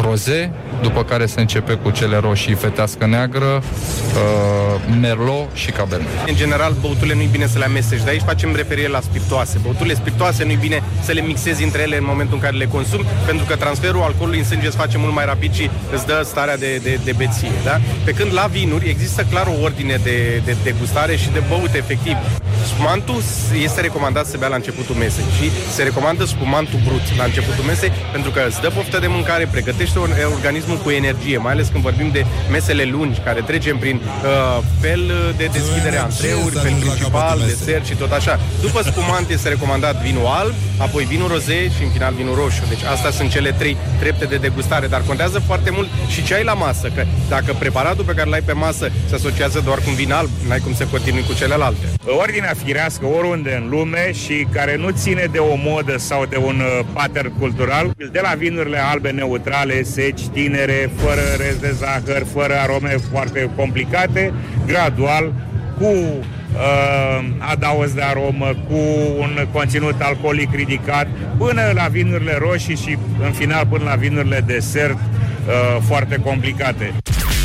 [0.00, 0.50] roze,
[0.82, 6.08] după care se începe cu cele roșii fetească neagră, uh, Merlot și Cabernet.
[6.26, 9.58] În general, băuturile nu-i bine să le amesteci, de aici facem referire la spiritoase.
[9.62, 13.06] Băuturile spiritoase nu-i bine să le mixezi între ele în momentul în care le consumi,
[13.26, 16.56] pentru că transferul alcoolului în sânge se face mult mai rapid și îți dă starea
[16.56, 17.52] de, de, de beție.
[17.64, 17.80] Da?
[18.04, 22.16] Pe când la vinuri există clar o ordine de, de degustare și de băut efectiv.
[22.64, 23.22] Spumantul
[23.62, 27.92] este recomandat să bea la începutul mesei și se recomandă spumantul brut la începutul mesei
[28.12, 31.82] pentru că îți dă poftă de mâncare, pregătește or- organismul cu energie, mai ales când
[31.82, 35.02] vorbim de mesele lungi, care trecem prin uh, fel
[35.36, 37.56] de deschidere a energie întreuri, să fel ajungi la principal, capătul mesei.
[37.64, 38.40] desert și tot așa.
[38.60, 42.62] După spumant este recomandat vinul alb, apoi vinul roze și în final vinul roșu.
[42.68, 46.44] Deci astea sunt cele trei trepte de degustare, dar contează foarte mult și ce ai
[46.44, 49.94] la masă, că dacă preparatul pe care l-ai pe masă se asociază doar cu un
[49.94, 51.84] vin alb, n-ai cum să continui cu celelalte.
[52.20, 56.60] Ordinea firească oriunde în lume și care nu ține de o modă sau de un
[56.60, 62.54] uh, pattern cultural, de la vinurile albe neutrale, seci, tinere, fără rez de zahăr, fără
[62.54, 64.32] arome foarte complicate,
[64.66, 65.32] gradual,
[65.78, 68.78] cu uh, adaos de aromă, cu
[69.18, 71.06] un conținut alcoolic ridicat,
[71.38, 76.92] până la vinurile roșii și în final până la vinurile desert, uh, foarte complicate.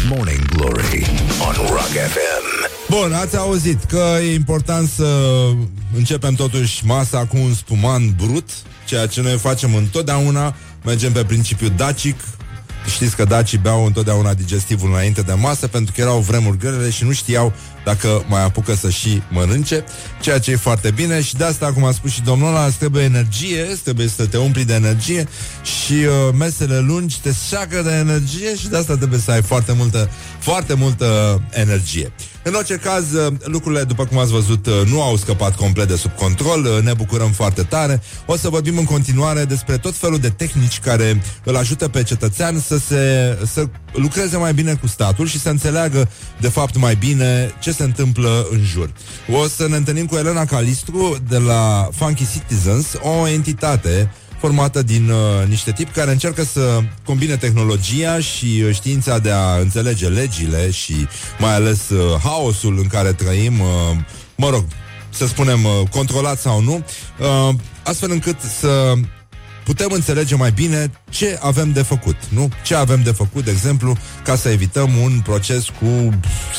[0.09, 1.05] Morning Glory
[1.47, 2.44] on Rock FM.
[2.89, 5.07] Bun, ați auzit că e important să
[5.95, 8.49] începem totuși masa cu un spuman brut,
[8.85, 12.15] ceea ce noi facem întotdeauna, mergem pe principiul dacic,
[12.93, 17.03] Știți că dacii beau întotdeauna digestivul înainte de masă pentru că erau vremuri grele și
[17.03, 17.53] nu știau
[17.83, 19.83] dacă mai apucă să și mănânce,
[20.21, 21.21] ceea ce e foarte bine.
[21.21, 24.25] Și de asta, cum a spus și domnul ăla, îți trebuie energie, îți trebuie să
[24.25, 25.27] te umpli de energie
[25.63, 29.73] și uh, mesele lungi te seacă de energie și de asta trebuie să ai foarte
[29.73, 30.09] multă,
[30.39, 32.11] foarte multă energie.
[32.47, 35.95] În orice caz, uh, lucrurile, după cum ați văzut, uh, nu au scăpat complet de
[35.95, 38.01] sub control, uh, ne bucurăm foarte tare.
[38.25, 42.59] O să vorbim în continuare despre tot felul de tehnici care îl ajută pe cetățean
[42.59, 47.53] să se să lucreze mai bine cu statul și să înțeleagă, de fapt, mai bine
[47.61, 48.91] ce se întâmplă în jur.
[49.31, 54.11] O să ne întâlnim cu Elena Calistru de la Funky Citizens, o entitate
[54.45, 59.57] formată din uh, niște tipi care încearcă să combine tehnologia și uh, știința de a
[59.57, 61.07] înțelege legile și
[61.39, 63.67] mai ales uh, haosul în care trăim, uh,
[64.35, 64.63] mă rog,
[65.09, 66.83] să spunem, uh, controlat sau nu,
[67.19, 68.93] uh, astfel încât să
[69.63, 72.49] putem înțelege mai bine ce avem de făcut, nu?
[72.63, 76.09] Ce avem de făcut, de exemplu, ca să evităm un proces cu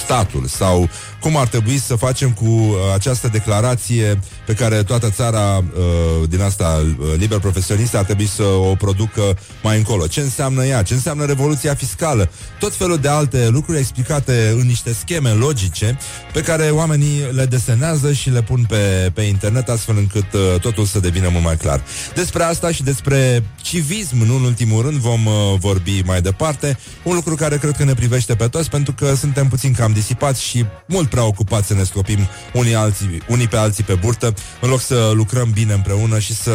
[0.04, 0.88] statul sau
[1.20, 6.40] cum ar trebui să facem cu uh, această declarație pe care toată țara uh, din
[6.40, 10.06] asta uh, liber profesionistă ar trebui să o producă mai încolo.
[10.06, 10.82] Ce înseamnă ea?
[10.82, 12.30] Ce înseamnă revoluția fiscală?
[12.58, 15.98] Tot felul de alte lucruri explicate în niște scheme logice
[16.32, 20.84] pe care oamenii le desenează și le pun pe, pe internet astfel încât uh, totul
[20.84, 21.82] să devină mult mai clar.
[22.14, 26.78] Despre asta și despre civism, nu în ultimul rând, vom uh, vorbi mai departe.
[27.02, 30.42] Un lucru care cred că ne privește pe toți pentru că suntem puțin cam disipați
[30.42, 32.18] și mult prea ocupați să ne stropim
[32.52, 36.50] unii, alții, unii pe alții pe burtă, în loc să lucrăm bine împreună și să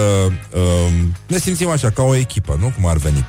[0.54, 0.62] uh,
[1.28, 2.74] ne simțim așa, ca o echipă, nu?
[2.76, 3.26] Cum ar veni.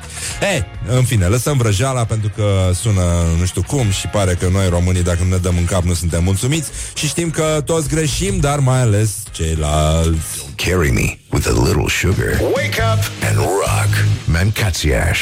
[0.57, 3.03] E, în fine, lăsăm vrăjeala pentru că sună
[3.39, 5.95] nu știu cum și pare că noi românii, dacă nu ne dăm în cap, nu
[5.95, 10.52] suntem mulțumiți și știm că toți greșim, dar mai ales ceilalți.
[10.57, 12.39] Carry me with a little sugar.
[12.55, 13.91] Wake up and rock.
[14.27, 15.21] Mancațiaș.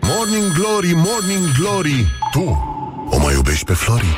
[0.00, 2.06] Morning Glory, Morning Glory.
[2.32, 2.40] Tu
[3.10, 4.16] o mai iubești pe Flori?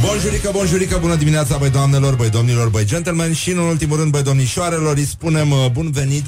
[0.00, 4.22] Bonjurică, bonjurică, bună dimineața, băi doamnelor, băi domnilor, băi gentlemen și în ultimul rând, băi
[4.22, 6.24] domnișoarelor, îi spunem uh, bun venit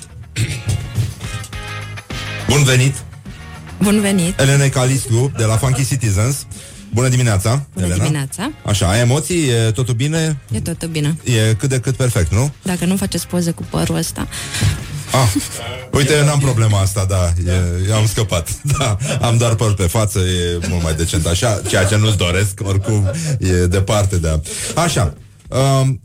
[2.49, 2.95] Bun venit
[3.82, 4.40] Bun venit!
[4.40, 6.47] Elena Calistru de la Funky Citizens
[6.95, 8.51] Bună dimineața, Bună Elena dimineața!
[8.66, 9.49] Așa, ai emoții?
[9.49, 10.38] E totul bine?
[10.53, 11.16] E totul bine.
[11.24, 12.53] E cât de cât perfect, nu?
[12.62, 14.28] Dacă nu faceți poze cu părul ăsta,
[15.12, 15.32] Ah,
[15.92, 17.53] uite, eu n-am problema asta, da, e,
[17.88, 21.84] eu am scăpat, da, am doar păr pe față, e mult mai decent așa, ceea
[21.84, 24.40] ce nu-ți doresc, oricum, e departe de a...
[24.80, 25.14] Așa,
[25.49, 26.01] um,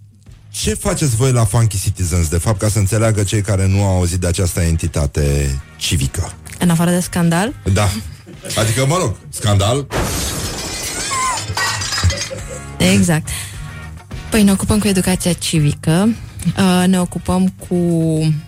[0.51, 3.97] ce faceți voi la Funky Citizens, de fapt, ca să înțeleagă cei care nu au
[3.97, 6.33] auzit de această entitate civică?
[6.59, 7.89] în afară de scandal, Da,
[8.55, 9.87] adică, mă rog, scandal,
[12.79, 13.27] exact.
[14.29, 16.09] Păi ne ocupăm cu educația civică,
[16.57, 17.75] uh, ne ocupăm cu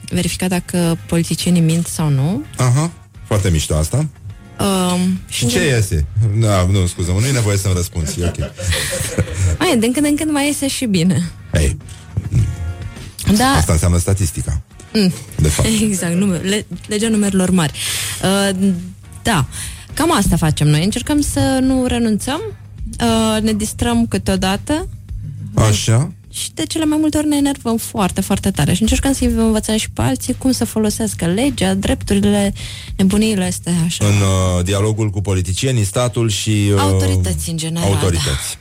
[0.10, 2.44] verificat dacă politicienii mint sau nu.
[2.58, 2.92] aha,
[3.26, 4.08] foarte mișto asta.
[4.60, 6.06] Um, Și ce iese?
[6.40, 8.38] Da, nu, scuză nu e nevoie să-mi răspunzi, e ok.
[9.60, 11.32] Mai, din când în când mai iese și bine.
[11.54, 11.78] Ei,
[13.38, 14.62] Da, asta înseamnă statistica.
[15.36, 15.68] De fapt.
[15.82, 17.80] exact, numer, le, legea numerelor mari.
[18.24, 18.70] Uh,
[19.24, 19.46] da,
[19.94, 20.84] cam asta facem noi.
[20.84, 22.42] Încercăm să nu renunțăm,
[23.00, 24.88] uh, ne distrăm câteodată
[25.54, 26.12] Așa.
[26.32, 29.78] și de cele mai multe ori ne enervăm foarte, foarte tare și încercăm să-i învățăm
[29.78, 32.54] și pe alții cum să folosească legea, drepturile,
[32.96, 34.06] nebuniile astea, așa.
[34.06, 37.96] în uh, dialogul cu politicienii, statul și uh, Autorități, în general, da.
[37.96, 38.58] autorități.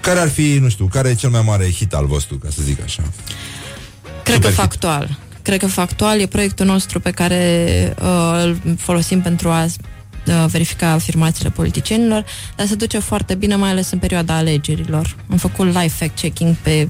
[0.00, 2.62] Care ar fi, nu știu, care e cel mai mare hit al vostru, ca să
[2.62, 3.02] zic așa?
[4.22, 4.54] Cred Super că hit.
[4.54, 5.18] factual.
[5.42, 9.70] Cred că factual e proiectul nostru pe care uh, îl folosim pentru a uh,
[10.24, 12.24] verifica afirmațiile politicienilor,
[12.56, 15.16] dar se duce foarte bine, mai ales în perioada alegerilor.
[15.30, 16.88] Am făcut live fact-checking pe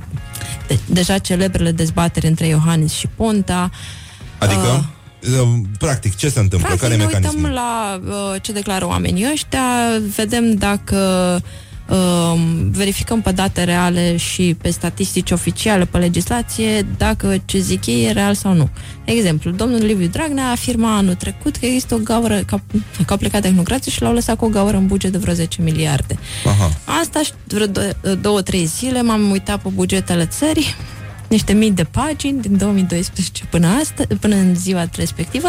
[0.66, 3.71] de, deja celebrele dezbateri între Iohannis și Ponta.
[4.38, 4.91] Adică,
[5.42, 6.68] uh, practic, ce se întâmplă?
[6.68, 7.37] Practic, care e ne mecanismul?
[7.37, 9.63] uităm la uh, ce declară oamenii ăștia,
[10.17, 10.96] vedem dacă
[11.37, 11.42] uh,
[12.71, 18.12] verificăm pe date reale și pe statistici oficiale, pe legislație, dacă ce zic ei e
[18.12, 18.68] real sau nu.
[19.04, 22.61] De exemplu, domnul Liviu Dragnea afirma anul trecut că există o gaură, că,
[23.07, 25.62] că au plecat tehnocrații și l-au lăsat cu o gaură în buget de vreo 10
[25.62, 26.18] miliarde.
[26.45, 26.71] Aha.
[27.00, 30.75] Asta și vreo dou- două, trei zile m-am uitat pe bugetele țării,
[31.29, 35.49] niște mii de pagini din 2012 până, astă, până în ziua respectivă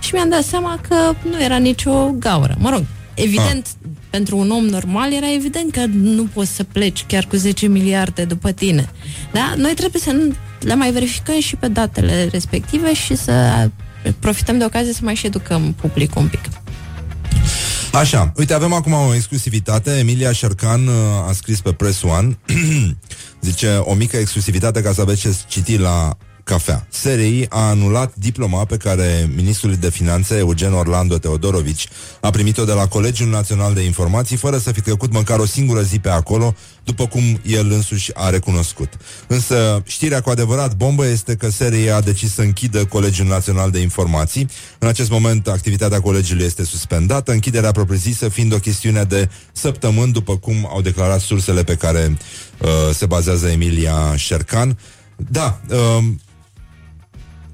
[0.00, 0.94] și mi-am dat seama că
[1.30, 2.56] nu era nicio gaură.
[2.58, 2.84] Mă rog,
[3.22, 3.66] evident,
[4.10, 8.24] pentru un om normal era evident că nu poți să pleci chiar cu 10 miliarde
[8.24, 8.90] după tine.
[9.32, 9.54] Da?
[9.56, 13.68] Noi trebuie să nu le mai verificăm și pe datele respective și să
[14.18, 16.40] profităm de ocazie să mai și educăm publicul un pic.
[17.92, 19.98] Așa, uite, avem acum o exclusivitate.
[19.98, 20.94] Emilia Șercan uh,
[21.28, 22.38] a scris pe Press One
[23.40, 26.86] Zice, o mică exclusivitate ca să aveți ce citi la cafea.
[26.90, 31.88] SRI a anulat diploma pe care ministrul de finanțe Eugen Orlando Teodorovici
[32.20, 35.82] a primit-o de la Colegiul Național de Informații fără să fi trecut măcar o singură
[35.82, 36.54] zi pe acolo,
[36.84, 38.88] după cum el însuși a recunoscut.
[39.26, 43.78] Însă știrea cu adevărat bombă este că SRI a decis să închidă Colegiul Național de
[43.78, 44.48] Informații.
[44.78, 50.36] În acest moment activitatea colegiului este suspendată, închiderea propriu-zisă fiind o chestiune de săptămâni, după
[50.36, 52.16] cum au declarat sursele pe care
[52.58, 54.78] uh, se bazează Emilia Șercan.
[55.16, 56.04] Da, uh,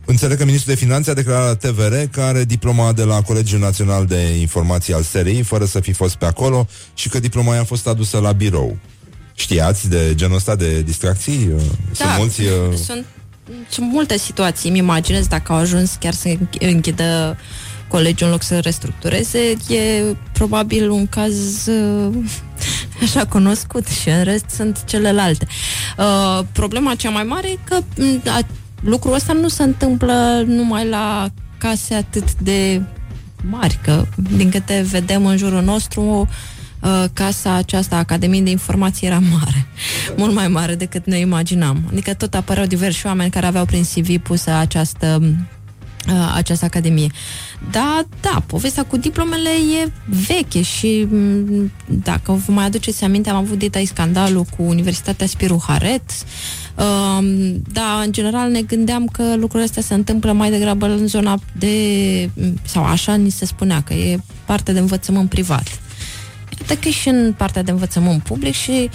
[0.09, 3.61] Înțeleg că ministrul de finanțe a declarat la TVR că are diploma de la Colegiul
[3.61, 7.65] Național de Informații al SRI, fără să fi fost pe acolo, și că diploma a
[7.65, 8.77] fost adusă la birou.
[9.35, 11.51] Știați de genul ăsta de distracții?
[11.55, 11.61] Uh,
[11.93, 12.41] sunt da, mulți...
[12.41, 12.77] Uh...
[12.85, 13.05] Sunt,
[13.69, 17.37] sunt multe situații, îmi imaginez, dacă au ajuns chiar să închidă
[17.89, 19.39] colegiul în loc să restructureze,
[19.69, 22.15] e probabil un caz uh,
[23.03, 25.47] așa cunoscut și în rest sunt celelalte.
[25.99, 28.41] Uh, problema cea mai mare e că mm, a,
[28.81, 31.29] lucrul ăsta nu se întâmplă numai la
[31.59, 32.83] case atât de
[33.43, 34.05] mari, că
[34.37, 36.29] din câte vedem în jurul nostru,
[36.81, 39.67] uh, casa aceasta, Academie de Informații, era mare.
[40.17, 41.83] Mult mai mare decât ne imaginam.
[41.91, 45.23] Adică tot apăreau diversi oameni care aveau prin CV pusă această
[46.09, 47.11] uh, această academie.
[47.71, 49.51] Da, da, povestea cu diplomele
[49.83, 55.27] e veche și mm, dacă vă mai aduceți aminte, am avut detai scandalul cu Universitatea
[55.27, 60.51] Spiru Haret, uh, Um, da, în general ne gândeam că lucrurile astea se întâmplă mai
[60.51, 62.31] degrabă în zona de,
[62.63, 65.81] sau așa ni se spunea, că e parte de învățământ privat.
[66.61, 68.91] Iată că și în partea de învățământ public și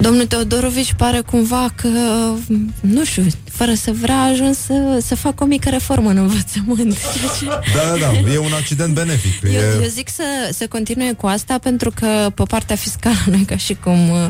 [0.00, 1.88] domnul Teodorovici pare cumva că,
[2.80, 6.96] nu știu, fără să vrea a ajuns să, să facă o mică reformă în învățământ.
[7.74, 9.42] Da, da, da, e un accident benefic.
[9.42, 9.78] Eu, e...
[9.82, 10.22] eu zic să,
[10.52, 14.26] să continue cu asta pentru că pe partea fiscală nu ca și cum uh,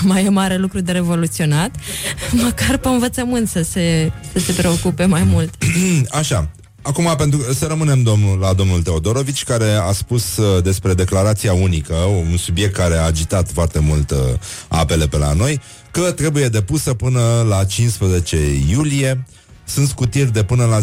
[0.00, 1.70] mai e mare lucru de revoluționat,
[2.44, 5.54] măcar pe învățământ să se, să se preocupe mai mult.
[6.20, 6.50] Așa,
[6.82, 11.94] Acum, pentru să rămânem domnul, la domnul Teodorovici, care a spus uh, despre declarația unică,
[11.94, 14.18] un subiect care a agitat foarte mult uh,
[14.68, 18.38] apele pe la noi, că trebuie depusă până la 15
[18.68, 19.26] iulie.
[19.64, 20.80] Sunt scutiri de până la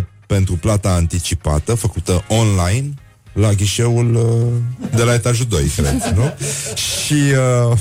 [0.00, 2.94] 10% pentru plata anticipată, făcută online,
[3.32, 6.34] la ghișeul uh, de la etajul 2, cred, nu?
[7.04, 7.22] Și...
[7.70, 7.78] Uh,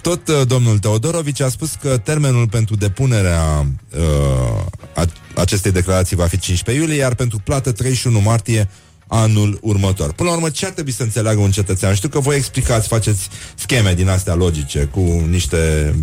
[0.00, 3.66] tot uh, domnul Teodorovici a spus că termenul pentru depunerea
[3.96, 4.64] uh,
[4.94, 5.04] a,
[5.34, 8.68] acestei declarații va fi 15 iulie, iar pentru plată 31 martie
[9.06, 10.12] anul următor.
[10.12, 11.94] Până la urmă, ce ar trebui să înțeleagă un cetățean?
[11.94, 15.94] Știu că voi explicați, faceți scheme din astea logice cu niște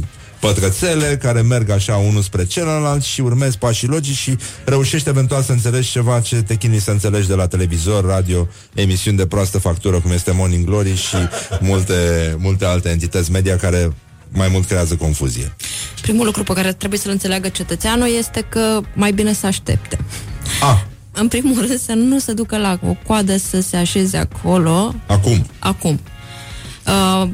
[0.45, 5.51] pătrățele care merg așa unul spre celălalt și urmezi pașii logici și reușești eventual să
[5.51, 9.99] înțelegi ceva ce te chinui să înțelegi de la televizor, radio, emisiuni de proastă factură
[9.99, 11.15] cum este Morning Glory și
[11.59, 11.95] multe,
[12.39, 13.93] multe alte entități media care
[14.29, 15.55] mai mult creează confuzie.
[16.01, 19.97] Primul lucru pe care trebuie să-l înțeleagă cetățeanul este că mai bine să aștepte.
[20.61, 20.77] Ah.
[21.11, 24.95] În primul rând să nu se ducă la o coadă să se așeze acolo.
[25.07, 25.45] Acum.
[25.59, 25.99] Acum.
[26.85, 27.29] Uh,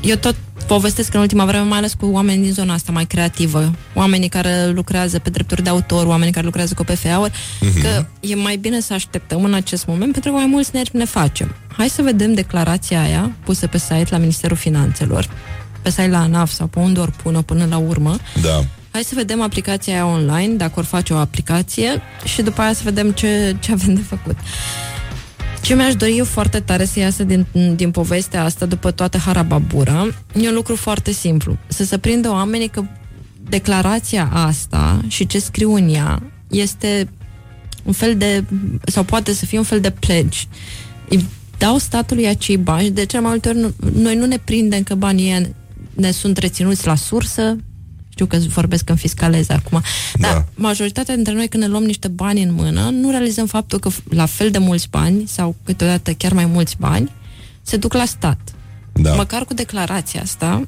[0.00, 0.34] eu tot
[0.66, 4.66] povestesc în ultima vreme, mai ales cu oameni din zona asta mai creativă, oamenii care
[4.66, 7.82] lucrează pe drepturi de autor, oamenii care lucrează cu PFA-uri, uh-huh.
[7.82, 11.04] că e mai bine să așteptăm în acest moment pentru că mai mulți nervi ne
[11.04, 11.54] facem.
[11.76, 15.28] Hai să vedem declarația aia pusă pe site la Ministerul Finanțelor,
[15.82, 18.16] pe site la ANAF sau pe unde ori pună până la urmă.
[18.42, 18.64] Da.
[18.90, 22.80] Hai să vedem aplicația aia online, dacă ori face o aplicație și după aia să
[22.84, 24.36] vedem ce, ce avem de făcut.
[25.68, 27.46] Ce mi-aș dori eu foarte tare să iasă din,
[27.76, 30.08] din povestea asta după toată harababura
[30.40, 31.56] e un lucru foarte simplu.
[31.66, 32.84] Să se prindă oamenii că
[33.48, 37.08] declarația asta și ce scriu în ea este
[37.82, 38.44] un fel de,
[38.84, 40.38] sau poate să fie un fel de pledge.
[41.08, 41.26] Îi
[41.58, 44.94] dau statului acei bani, de ce mai multe ori nu, noi nu ne prindem că
[44.94, 45.54] banii
[45.94, 47.56] ne sunt reținuți la sursă,
[48.24, 49.82] știu că vorbesc în fiscalez acum.
[50.14, 50.44] Dar da.
[50.54, 54.26] majoritatea dintre noi, când ne luăm niște bani în mână, nu realizăm faptul că la
[54.26, 57.12] fel de mulți bani, sau câteodată chiar mai mulți bani,
[57.62, 58.38] se duc la stat.
[58.92, 59.14] Da.
[59.14, 60.66] Măcar cu declarația asta,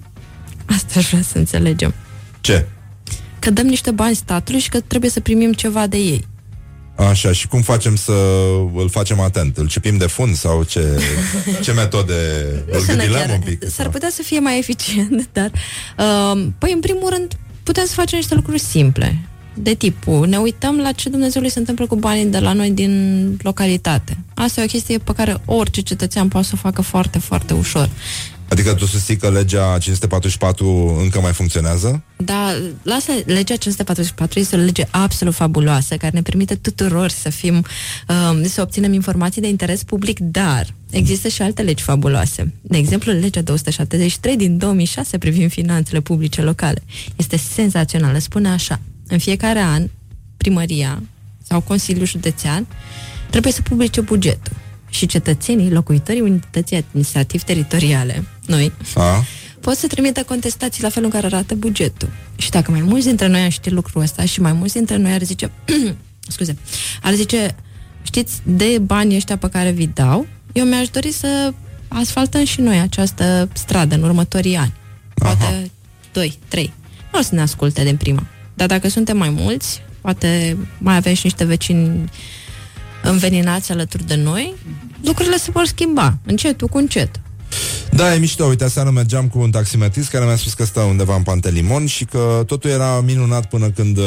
[0.64, 1.94] asta aș vrea să înțelegem.
[2.40, 2.66] Ce?
[3.38, 6.26] Că dăm niște bani statului și că trebuie să primim ceva de ei.
[7.08, 8.12] Așa, și cum facem să
[8.74, 9.56] îl facem atent?
[9.56, 11.02] Îl cepim de fund sau ce,
[11.62, 12.14] ce metode
[12.70, 13.70] îl gândilăm un pic?
[13.70, 15.50] S-ar putea să fie mai eficient, dar...
[15.98, 19.18] Uh, păi, în primul rând, putem să facem niște lucruri simple.
[19.54, 23.36] De tipul, ne uităm la ce Dumnezeului se întâmplă cu banii de la noi din
[23.42, 24.16] localitate.
[24.34, 27.88] Asta e o chestie pe care orice cetățean poate să o facă foarte, foarte ușor.
[28.50, 32.02] Adică tu susții că legea 544 încă mai funcționează?
[32.16, 37.54] Da, lasă, legea 544 este o lege absolut fabuloasă, care ne permite tuturor să fim,
[37.54, 42.54] um, să obținem informații de interes public, dar există și alte legi fabuloase.
[42.60, 46.82] De exemplu, legea 273 din 2006 privind finanțele publice locale.
[47.16, 49.88] Este senzațională, spune așa, în fiecare an,
[50.36, 51.02] primăria
[51.42, 52.66] sau Consiliul Județean
[53.30, 54.56] trebuie să publice bugetul
[54.90, 59.24] și cetățenii, locuitorii unității administrativ-teritoriale, noi, A?
[59.60, 62.08] pot să trimită contestații la felul în care arată bugetul.
[62.36, 65.12] Și dacă mai mulți dintre noi am ști lucrul ăsta și mai mulți dintre noi
[65.12, 65.50] ar zice,
[66.28, 66.56] scuze,
[67.02, 67.56] ar zice,
[68.02, 71.52] știți, de banii ăștia pe care vi dau, eu mi-aș dori să
[71.88, 74.72] asfaltăm și noi această stradă în următorii ani.
[75.14, 75.62] Poate Aha.
[76.12, 76.72] 2, 3.
[77.12, 78.26] Nu o să ne asculte din prima.
[78.54, 82.10] Dar dacă suntem mai mulți, poate mai avem și niște vecini
[83.02, 84.54] înveninați alături de noi,
[85.02, 87.20] lucrurile se vor schimba, încetul cu încet.
[87.90, 88.44] Da, e mișto.
[88.44, 92.04] Uite, aseară mergeam cu un taximetrist care mi-a spus că stă undeva în Pantelimon și
[92.04, 94.04] că totul era minunat până când uh,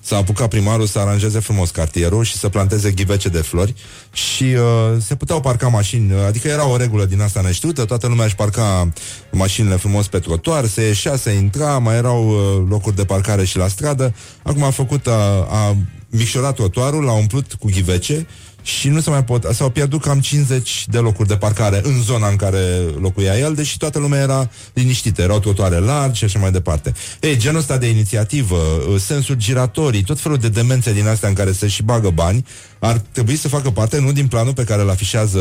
[0.00, 3.74] s-a apucat primarul să aranjeze frumos cartierul și să planteze ghivece de flori
[4.12, 8.06] și uh, se puteau parca mașini, uh, adică era o regulă din asta neștiută, toată
[8.06, 8.92] lumea își parca
[9.32, 13.56] mașinile frumos pe trotuar, se ieșea, se intra, mai erau uh, locuri de parcare și
[13.56, 14.14] la stradă.
[14.42, 15.76] Acum a făcut, a, a
[16.08, 18.26] micșorat trotuarul, l-a umplut cu ghivece
[18.68, 22.28] și nu se mai pot, s-au pierdut cam 50 de locuri de parcare în zona
[22.28, 22.60] în care
[23.00, 26.92] locuia el, deși toată lumea era liniștită, erau trotuare largi și așa mai departe.
[27.20, 31.34] Ei, genul ăsta de inițiativă, uh, sensuri giratorii, tot felul de demențe din astea în
[31.34, 32.44] care se și bagă bani,
[32.78, 35.38] ar trebui să facă parte nu din planul pe care îl afișează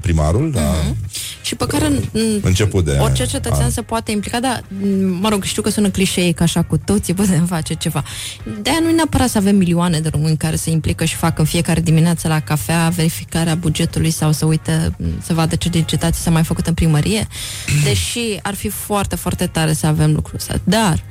[0.00, 0.74] primarul la
[1.42, 2.00] Și pe care m,
[2.42, 3.70] început de orice cetățean an.
[3.70, 7.46] se poate implica, dar, m, mă rog, știu că sună clișeic așa cu toții putem
[7.56, 8.04] face ceva.
[8.62, 11.44] De-aia nu e neapărat să avem milioane de români care se implică și fac în
[11.44, 16.30] fiecare dimineață la cafea verificarea bugetului sau să uite, m, să vadă ce licitații s-a
[16.30, 17.26] mai făcut în primărie,
[17.84, 20.60] deși ar fi foarte, foarte tare să avem lucrul ăsta.
[20.64, 21.04] Dar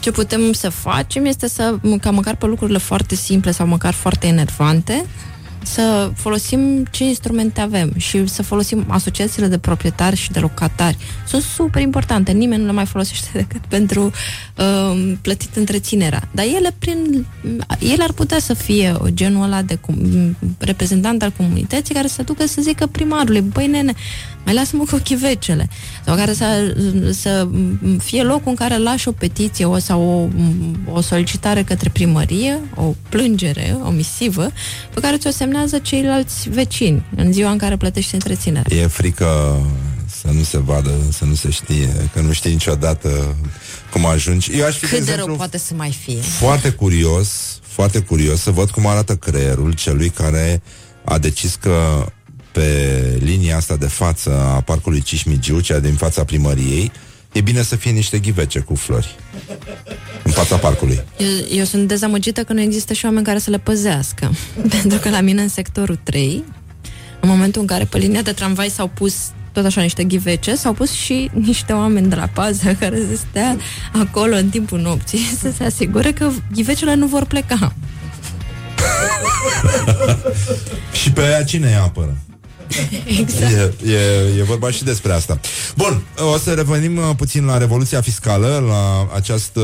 [0.00, 4.26] ce putem să facem este să, ca măcar pe lucrurile foarte simple sau măcar foarte
[4.26, 5.04] enervante,
[5.62, 10.96] să folosim ce instrumente avem și să folosim asociațiile de proprietari și de locatari.
[11.26, 14.10] Sunt super importante, nimeni nu le mai folosește decât pentru
[14.56, 16.28] uh, plătit întreținerea.
[16.30, 17.26] Dar ele, prin,
[17.78, 19.96] ele ar putea să fie genul ăla de cum,
[20.58, 23.94] reprezentant al comunității care să ducă să zică primarului, băi nene,
[24.48, 25.68] mai lasă-mă cu chivecele.
[26.04, 26.74] Sau care să,
[27.10, 27.48] să
[27.98, 30.30] fie locul în care lași o petiție o, sau
[30.86, 34.52] o, o solicitare către primărie, o plângere, o misivă,
[34.94, 38.76] pe care ți-o semnează ceilalți vecini în ziua în care plătești întreținerea.
[38.76, 39.60] E frică
[40.06, 43.36] să nu se vadă, să nu se știe, că nu știi niciodată
[43.92, 44.58] cum ajungi.
[44.58, 46.20] Eu aș fi, Cât de rău poate să mai fie?
[46.20, 50.62] foarte curios, foarte curios să văd cum arată creierul celui care
[51.04, 52.06] a decis că
[52.58, 56.92] pe linia asta de față a parcului Cismigiu, cea din fața primăriei,
[57.32, 59.16] e bine să fie niște ghivece cu flori
[60.22, 61.00] în fața parcului.
[61.18, 64.30] Eu, eu sunt dezamăgită că nu există și oameni care să le păzească.
[64.80, 66.44] Pentru că la mine în sectorul 3,
[67.20, 69.14] în momentul în care pe linia de tramvai s-au pus
[69.52, 73.56] tot așa niște ghivece, s-au pus și niște oameni de la pază care să stea
[73.92, 77.74] acolo în timpul nopții să se asigure că ghivecele nu vor pleca.
[80.92, 82.16] Și pe aia cine îi apără?
[83.20, 83.80] Exact.
[83.86, 85.40] E, e, e vorba și despre asta.
[85.76, 86.02] Bun,
[86.34, 89.60] o să revenim uh, puțin la revoluția fiscală, la această,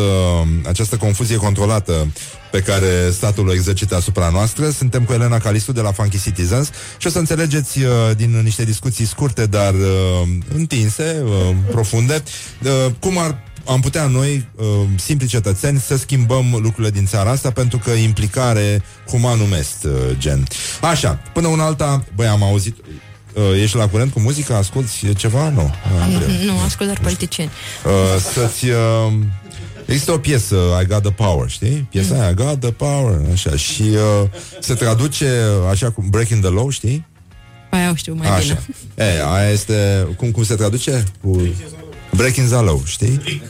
[0.68, 2.06] această confuzie controlată
[2.50, 4.70] pe care statul o exercită asupra noastră.
[4.70, 8.64] Suntem cu Elena Calistu de la Funky Citizens și o să înțelegeți uh, din niște
[8.64, 12.22] discuții scurte, dar uh, întinse, uh, profunde,
[12.62, 14.64] uh, cum ar am putea noi, uh,
[14.96, 20.46] simpli cetățeni, să schimbăm lucrurile din țara asta pentru că implicare humanum est, uh, gen.
[20.80, 22.76] Așa, până una alta, băi, am auzit,
[23.32, 25.48] uh, ești la curent cu muzica, asculti ceva?
[25.48, 25.74] Nu.
[26.00, 26.28] Ah, greu.
[26.44, 27.50] Nu, ascult doar politicieni.
[27.84, 28.68] Uh, să-ți...
[28.68, 29.12] Uh,
[29.86, 31.86] există o piesă, I Got The Power, știi?
[31.90, 33.56] Piesa aia, I Got The Power, așa.
[33.56, 34.28] Și uh,
[34.60, 37.06] se traduce așa cum Breaking the Law, știi?
[37.70, 38.62] Aia o știu mai Așa.
[38.94, 39.08] bine.
[39.08, 41.04] E, aia este, cum, cum se traduce?
[41.22, 41.40] Cu
[42.16, 43.42] Breaking Zalău, știi?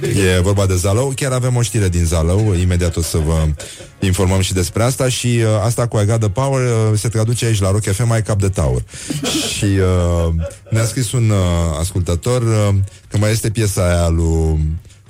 [0.00, 1.12] E vorba de Zalău.
[1.16, 2.54] Chiar avem o știre din Zalău.
[2.60, 3.46] Imediat o să vă
[4.00, 5.08] informăm și despre asta.
[5.08, 8.06] Și uh, asta cu I Got The Power uh, se traduce aici la Rock FM
[8.06, 8.82] mai cap de Tower.
[9.56, 10.34] și uh,
[10.70, 11.36] ne-a scris un uh,
[11.80, 12.74] ascultător uh,
[13.08, 14.58] că mai este piesa aia lui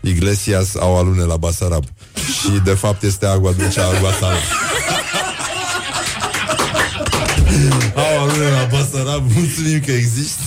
[0.01, 1.85] Iglesias au alune la Basarab.
[2.15, 4.37] Și de fapt este agua dulce, agua sală.
[8.73, 10.43] Basarab, mulțumim că există.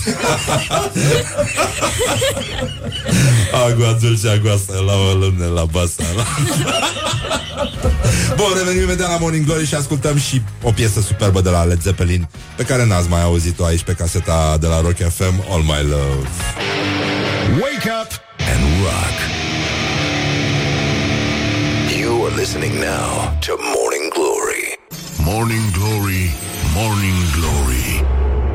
[3.68, 5.12] agua dulce, agua la o
[5.54, 6.26] la Basarab.
[8.36, 11.82] Bun, revenim imediat la Morning Glory și ascultăm și o piesă superbă de la Led
[11.82, 15.88] Zeppelin pe care n-ați mai auzit-o aici pe caseta de la Rock FM, All My
[15.88, 16.28] Love.
[17.60, 18.10] Wake up
[18.52, 19.16] and rock.
[22.00, 24.64] You are listening now to Morning Glory.
[25.16, 26.30] Morning Glory
[26.78, 28.04] Morning Glory.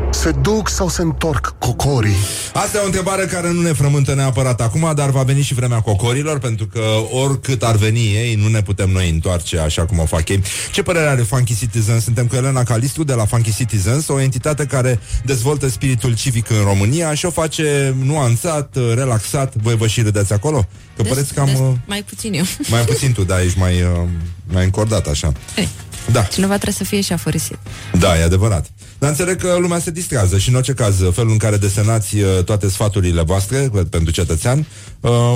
[0.10, 2.16] Se duc sau se întorc cocorii?
[2.54, 5.80] Asta e o întrebare care nu ne frământă neapărat acum, dar va veni și vremea
[5.80, 6.82] cocorilor, pentru că
[7.12, 10.44] oricât ar veni ei, nu ne putem noi întoarce așa cum o fac ei.
[10.72, 12.04] Ce părere are Funky Citizens?
[12.04, 16.62] Suntem cu Elena Calistu de la Funky Citizens, o entitate care dezvoltă spiritul civic în
[16.64, 19.54] România și o face nuanțat, relaxat.
[19.56, 20.68] Voi vă și râdeți acolo?
[20.96, 21.46] Că Des- păreți cam...
[21.46, 22.44] des- uh, mai puțin eu.
[22.70, 24.08] Mai puțin tu, da, ești mai, uh,
[24.52, 25.32] mai încordat așa.
[25.58, 25.68] Ei,
[26.12, 26.22] Da.
[26.22, 27.58] cineva trebuie să fie și aforisit.
[28.00, 28.66] Da, e adevărat.
[29.00, 32.44] Dar înțeleg că lumea se distrează și în orice caz, felul în care desenați uh,
[32.44, 34.66] toate sfaturile voastre uh, pentru cetățean
[35.00, 35.36] uh,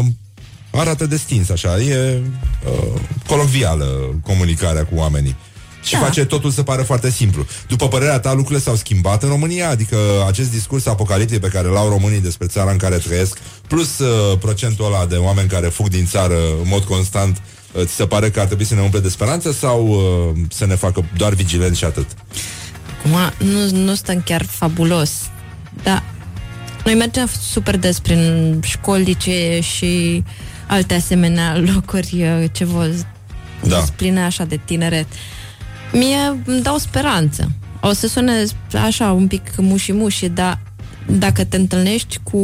[0.71, 2.21] arată destins, așa, e
[2.65, 3.85] uh, colocvială
[4.23, 5.35] comunicarea cu oamenii.
[5.83, 5.99] Și Da.
[5.99, 7.45] face totul să pară foarte simplu.
[7.67, 9.69] După părerea ta, lucrurile s-au schimbat în România?
[9.69, 9.97] Adică
[10.27, 13.37] acest discurs apocaliptic pe care l-au românii despre țara în care trăiesc,
[13.67, 17.43] plus uh, procentul ăla de oameni care fug din țară în mod constant, uh,
[17.83, 20.75] ți se pare că ar trebui să ne umple de speranță sau uh, să ne
[20.75, 22.07] facă doar vigilenți și atât?
[22.97, 25.11] Acum, nu, nu stăm chiar fabulos,
[25.83, 26.03] dar
[26.85, 30.23] noi mergem super des prin școli, licee și
[30.67, 32.91] alte asemenea locuri uh, ce vă
[33.61, 33.69] Da.
[33.69, 33.83] da.
[33.95, 35.07] pline așa de tineret.
[35.91, 37.51] Mie îmi dau speranță.
[37.81, 38.43] O să sune
[38.83, 40.59] așa un pic muși-muși, dar
[41.05, 42.39] dacă te întâlnești cu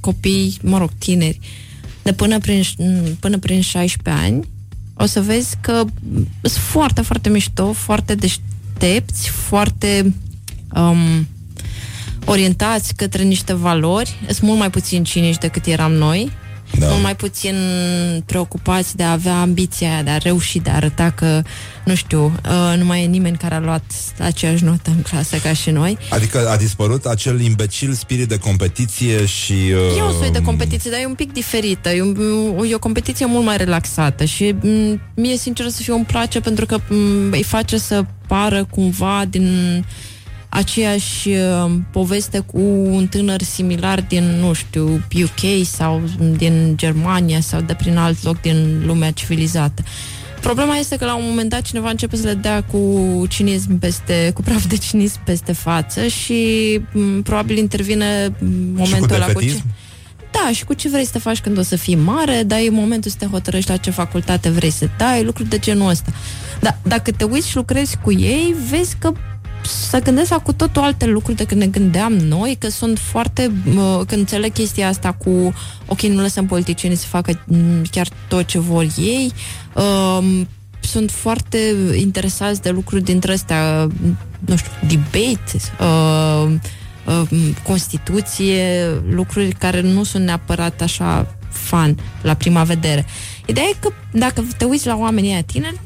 [0.00, 1.38] copii, mă rog, tineri,
[2.08, 2.62] de până prin,
[3.20, 4.48] până prin 16 ani,
[4.94, 5.84] o să vezi că
[6.42, 10.14] sunt foarte, foarte mișto, foarte deștepți, foarte
[10.74, 11.28] um,
[12.24, 16.30] orientați către niște valori, sunt mult mai puțin cinici decât eram noi,
[16.78, 16.86] Da.
[16.86, 17.56] mult mai puțin
[18.26, 21.42] preocupați de a avea ambiția aia, de a reuși, de a arăta că,
[21.84, 23.82] nu știu, uh, nu mai e nimeni care a luat
[24.18, 25.98] aceeași notă în clasă ca și noi.
[26.10, 29.52] Adică a dispărut acel imbecil spirit de competiție și...
[29.52, 31.88] Uh, E un soi de competiție, dar e un pic diferită.
[31.88, 32.16] E, un,
[32.68, 36.66] e o competiție mult mai relaxată și m, mie, sincer să fiu, îmi place pentru
[36.66, 39.84] că m, îi face să pară cumva din
[40.48, 46.00] aceeași uh, poveste cu un tânăr similar din, nu știu, UK sau
[46.36, 49.82] din Germania sau de prin alt loc din lumea civilizată.
[50.40, 54.30] Problema este că la un moment dat cineva începe să le dea cu cinism peste,
[54.34, 58.46] cu praf de cinism peste față și m, probabil intervine m,
[58.76, 59.38] momentul ăla cu ce...
[59.38, 59.64] defetism?
[60.30, 62.70] Da, și cu ce vrei să te faci când o să fii mare, dar e
[62.70, 66.12] momentul să te hotărăști la ce facultate vrei să dai, lucruri de genul ăsta.
[66.60, 69.12] Dar dacă te uiți și lucrezi cu ei, vezi că
[69.64, 74.04] să gândesc la cu totul alte lucruri decât ne gândeam noi, că sunt foarte, mă,
[74.06, 75.54] când înțeleg chestia asta cu,
[75.86, 79.32] ok, nu lăsăm politicienii să facă m, chiar tot ce vor ei,
[79.74, 80.48] um,
[80.80, 81.58] sunt foarte
[81.94, 83.88] interesați de lucruri dintre astea,
[84.40, 86.54] nu știu, debate, uh,
[87.06, 93.06] uh, Constituție, lucruri care nu sunt neapărat așa fan la prima vedere.
[93.46, 95.80] Ideea e că dacă te uiți la oamenii aia tineri,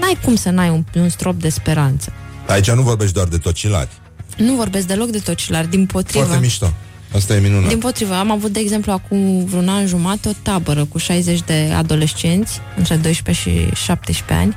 [0.00, 2.12] n-ai cum să n-ai un, un strop de speranță.
[2.46, 3.88] Aici nu vorbești doar de tocilari.
[4.36, 6.24] Nu vorbesc deloc de tocilari, din potrivă.
[6.24, 6.72] Foarte mișto.
[7.14, 7.68] Asta e minunat.
[7.68, 11.72] Din potrivă, am avut, de exemplu, acum vreun an jumătate o tabără cu 60 de
[11.76, 14.56] adolescenți, între 12 și 17 ani.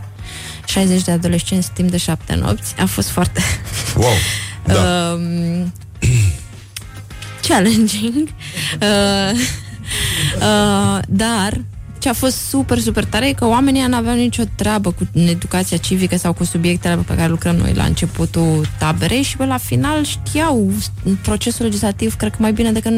[0.65, 2.75] 60 de adolescenți timp de 7 nopți.
[2.79, 3.41] A fost foarte
[3.95, 4.11] Wow.
[4.65, 5.13] Da.
[5.13, 5.73] um,
[7.47, 8.29] challenging.
[8.81, 9.39] Uh,
[10.41, 11.61] uh, dar
[11.99, 15.77] ce a fost super, super tare e că oamenii ăia n-aveau nicio treabă cu educația
[15.77, 20.03] civică sau cu subiectele pe care lucrăm noi la începutul taberei și pe la final
[20.03, 20.71] știau
[21.21, 22.91] procesul legislativ, cred că mai bine decât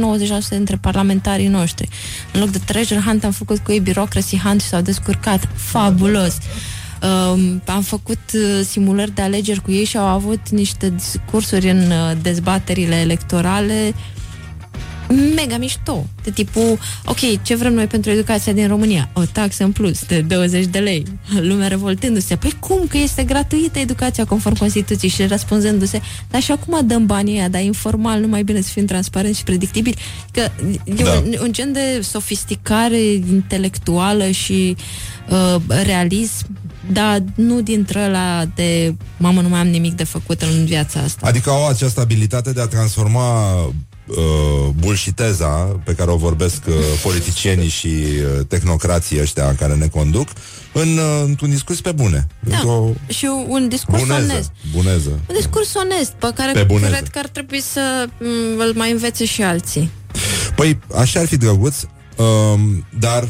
[0.46, 1.88] 90% dintre parlamentarii noștri.
[2.34, 5.48] În loc de treasure hunt am făcut cu ei bureaucracy hunt și s-au descurcat.
[5.56, 6.38] Fabulos!
[7.02, 10.96] Um, am făcut uh, simulări de alegeri cu ei și au avut niște
[11.32, 13.94] cursuri în uh, dezbaterile electorale
[15.36, 16.06] mega mișto.
[16.24, 19.10] De tipul, ok, ce vrem noi pentru educația din România?
[19.14, 21.04] O taxă în plus de 20 de lei.
[21.40, 22.36] Lumea revoltându-se.
[22.36, 27.34] Păi cum că este gratuită educația conform Constituției și răspunzându-se, dar și acum dăm banii
[27.38, 29.98] ăia, dar informal, nu mai bine să fim transparenți și predictibili.
[30.32, 30.42] Că
[30.84, 31.12] e Da.
[31.12, 34.76] un, un gen de sofisticare intelectuală și
[35.30, 36.46] uh, realism,
[36.92, 41.28] dar nu dintre ăla de mamă, nu mai am nimic de făcut în viața asta.
[41.28, 43.54] Adică au această abilitate de a transforma
[44.10, 45.48] uh, bullshiteza
[45.84, 46.74] pe care o vorbesc uh,
[47.04, 50.28] politicienii și uh, tehnocrații ăștia care ne conduc
[50.74, 52.28] în, uh, într-un discurs pe bune.
[52.40, 52.56] Da.
[52.56, 54.32] Într-o Și un discurs buneză.
[54.32, 54.52] onest.
[54.74, 55.10] Buneză.
[55.10, 56.92] Un discurs onest, pe care Pe buneză.
[56.92, 59.90] cred că ar trebui să m, îl mai învețe și alții.
[60.56, 61.76] Păi, așa ar fi drăguț,
[62.16, 63.30] um, dar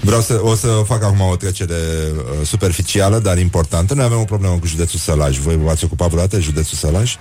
[0.00, 1.74] vreau să, o să fac acum o trecere
[2.14, 3.94] uh, superficială, dar importantă.
[3.94, 5.38] Noi avem o problemă cu județul Sălaj.
[5.38, 7.16] Voi v-ați ocupat vreodată de județul Sălaj?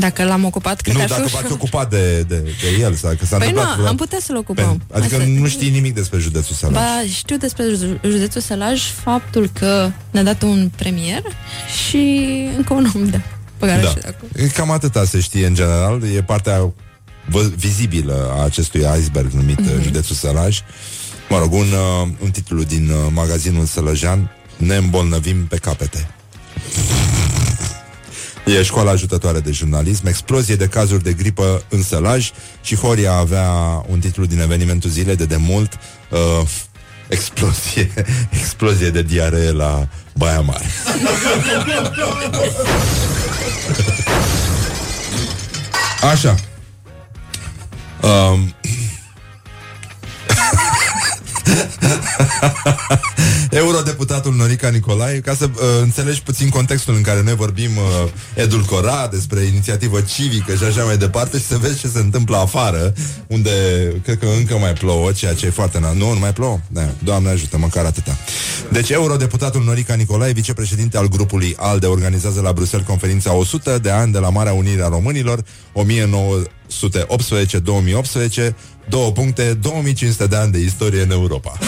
[0.00, 1.56] Dacă l-am ocupat, cred nu, că ar dacă fi v-ați ușor.
[1.56, 4.82] ocupat de, de, de el sau că s-a Păi nu, întâmplat am putea să-l ocupăm.
[4.82, 8.82] Pen- Adică Asta- nu știi nimic despre județul Sălaj Ba, știu despre ju- județul Sălaj
[9.04, 11.22] faptul că ne-a dat un premier
[11.88, 13.20] și încă un om de
[13.58, 13.88] pe care Da.
[13.88, 14.28] știu acum.
[14.36, 16.72] E Cam atâta se știe în general E partea
[17.26, 19.82] vă- vizibilă a acestui iceberg numit mm-hmm.
[19.82, 20.60] județul Sălaj
[21.28, 26.08] Mă rog, un, uh, un titlu din uh, magazinul Sălăjean Ne îmbolnăvim pe capete
[28.58, 32.30] E școala ajutătoare de jurnalism Explozie de cazuri de gripă în Sălaj
[32.62, 33.50] Și Horia avea
[33.88, 35.78] un titlu din evenimentul zilei de demult
[36.10, 36.18] uh,
[37.08, 37.92] Explozie
[38.40, 40.64] Explozie de diaree la Baia Mare.
[46.12, 46.34] Așa.
[48.02, 48.54] Um,
[53.50, 57.82] Eurodeputatul Norica Nicolae Ca să uh, înțelegi puțin contextul în care noi vorbim uh,
[58.34, 62.92] edulcorat Despre inițiativă civică și așa mai departe Și să vezi ce se întâmplă afară
[63.26, 63.50] Unde
[64.04, 65.78] cred că încă mai plouă Ceea ce e foarte...
[65.78, 66.60] Na- nu, nu mai plouă?
[66.68, 68.16] Da, Doamne ajută, măcar atâta
[68.70, 74.12] Deci eurodeputatul Norica Nicolae Vicepreședinte al grupului ALDE Organizează la Bruxelles conferința 100 de ani
[74.12, 75.44] De la Marea Unire a Românilor 1918-2018
[78.90, 81.52] Două puncte, 2500 de ani de istorie în Europa.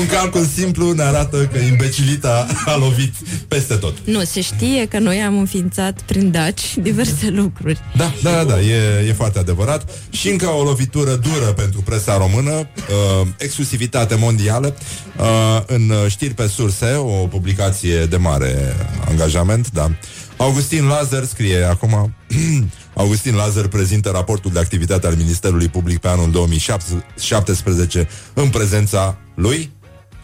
[0.00, 3.14] Un calcul simplu ne arată că imbecilita a lovit
[3.48, 3.94] peste tot.
[4.04, 7.80] Nu, se știe că noi am înființat prin daci diverse lucruri.
[7.96, 9.90] Da, da, da, da e, e foarte adevărat.
[10.10, 14.76] Și încă o lovitură dură pentru presa română uh, Exclusivitate mondială.
[15.18, 18.76] Uh, În uh, știri pe surse O publicație de mare
[19.08, 19.90] angajament Da.
[20.36, 22.14] Augustin Lazar scrie acum
[22.96, 29.70] Augustin Lazar prezintă raportul de activitate al Ministerului Public pe anul 2017 în prezența lui.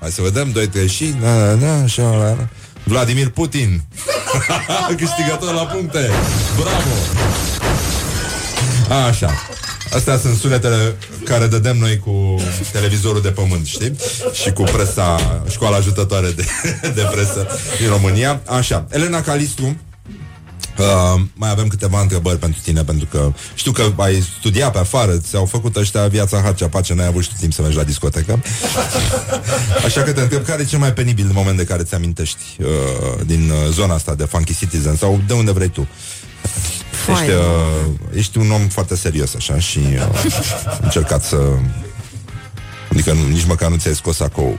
[0.00, 1.14] Hai să vedem, 2, 3 și...
[1.20, 2.48] Da, da, da, așa, da, da.
[2.84, 3.82] Vladimir Putin
[4.96, 6.10] Câștigător la puncte
[6.56, 6.90] Bravo
[9.06, 9.30] Așa
[9.94, 12.42] Astea sunt sunetele care dădem noi cu
[12.72, 13.96] televizorul de pământ, știi?
[14.32, 16.44] Și cu presa, școala ajutătoare de,
[16.94, 17.46] de presă
[17.78, 18.40] din România.
[18.46, 19.76] Așa, Elena Calistu
[20.78, 25.16] Uh, mai avem câteva întrebări pentru tine Pentru că știu că ai studiat pe afară
[25.16, 28.42] Ți-au făcut ăștia viața harcea pace N-ai avut și tu timp să mergi la discotecă.
[29.86, 32.66] Așa că te întreb Care e cel mai penibil moment de care ți-amintești uh,
[33.26, 34.96] Din uh, zona asta de funky citizen?
[34.96, 35.88] Sau de unde vrei tu?
[37.10, 40.24] Ești, uh, ești un om foarte serios așa Și uh,
[40.86, 41.36] încercat să
[42.92, 44.58] Adică nu, nici măcar nu ți-ai scos acou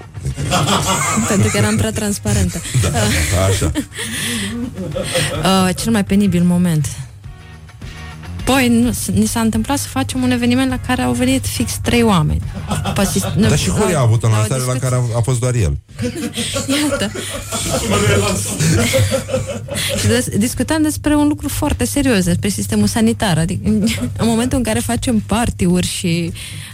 [1.28, 2.62] Pentru că eram prea transparentă.
[2.82, 2.90] da,
[3.50, 3.72] Așa
[5.44, 6.88] Uh, cel mai penibil moment.
[8.44, 11.78] Păi, nu, s- ni s-a întâmplat să facem un eveniment la care au venit fix
[11.82, 12.42] trei oameni.
[12.94, 15.78] Pasist- Dar și Horia a avut o lansare la care a, a fost doar el
[16.90, 17.12] Iată.
[20.00, 23.38] Și des- discutam despre un lucru foarte serios, despre sistemul sanitar.
[23.38, 23.62] Adică,
[24.18, 26.32] în momentul în care facem party-uri și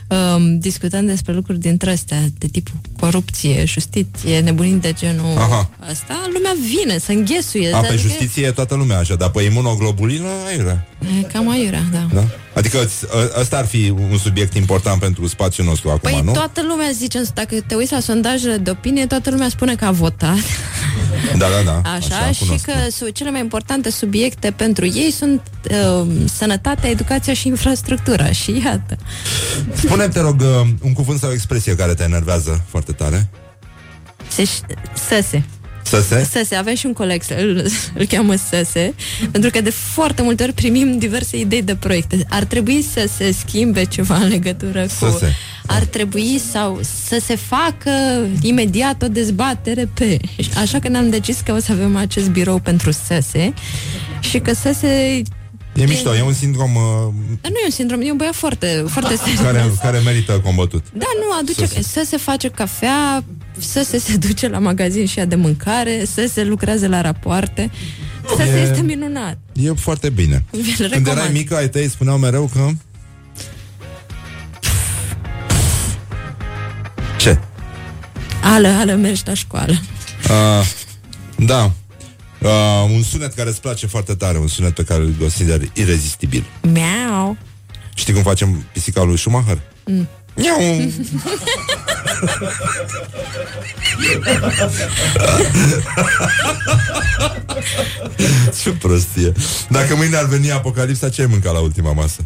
[0.10, 5.70] um, discutăm despre lucruri dintre astea, de tipul corupție, justiție, nebunii de genul Aha.
[5.90, 7.74] asta, lumea vine să înghesuie.
[7.74, 10.88] A, pe Adică justiție e toată lumea așa Dar pe imunoglobulină, aiurea
[11.20, 12.08] E cam aiurea, da.
[12.14, 12.24] da?
[12.54, 16.32] Adică ă- ăsta ar fi un subiect important pentru spațiul nostru acum, Păi nu?
[16.32, 19.92] toată lumea zice, dacă te uiți la sondajele de opinie, toată lumea spune că a
[19.92, 20.36] votat.
[21.38, 22.66] Da, da, da Așa, Așa și cunosc.
[22.66, 25.42] că su- cele mai importante subiecte pentru ei sunt
[25.72, 28.32] uh, sănătatea, educația și infrastructura.
[28.32, 28.98] Și iată.
[29.74, 33.30] Spune-mi, te rog, uh, un cuvânt sau o expresie care te enervează foarte tare
[34.28, 34.66] Se, sese.
[35.08, 35.44] Săse?
[36.32, 38.94] Sese, avem și un coleg, îl, îl cheamă Sese,
[39.32, 42.26] pentru că de foarte multe ori primim diverse idei de proiecte.
[42.30, 45.10] Ar trebui să se schimbe ceva în legătură cu...
[45.10, 45.36] Sese.
[45.66, 47.92] Ar trebui sau să se facă
[48.42, 50.18] imediat o dezbatere pe...
[50.58, 53.54] Așa că ne-am decis că o să avem acest birou pentru Sese
[54.20, 55.22] și că Sese...
[55.76, 58.86] E mișto, e un sindrom uh, Dar nu e un sindrom, e un băiat foarte,
[58.88, 59.40] foarte serios.
[59.40, 63.24] care, care merită combătut Da, nu, aduce Să să se face cafea,
[63.60, 67.72] să se, se duce la magazin și ia de mâncare, să se lucreze la rapoarte.
[68.28, 69.38] Să se E- este minunat.
[69.54, 71.18] E foarte bine Vi-l Când recomand.
[71.18, 72.68] erai mică, ai tăi spuneau mereu că...
[77.18, 77.40] Ce?
[78.44, 79.74] Ală, ală, mergi la școală.
[80.30, 80.66] Uh,
[81.46, 81.72] da.
[82.42, 86.44] Uh, un sunet care îți place foarte tare, un sunet pe care îl consider irezistibil.
[86.62, 87.38] Miau.
[87.94, 89.60] Știi cum facem pisica lui Schumacher?
[89.86, 90.08] Mm.
[90.40, 90.92] Miau!
[98.64, 99.32] Ce prostie.
[99.70, 102.22] Dacă mâine ar veni apocalipsa, ce ai mâncat la ultima masă?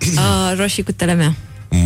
[0.00, 1.34] Uh, roșii cu telemea.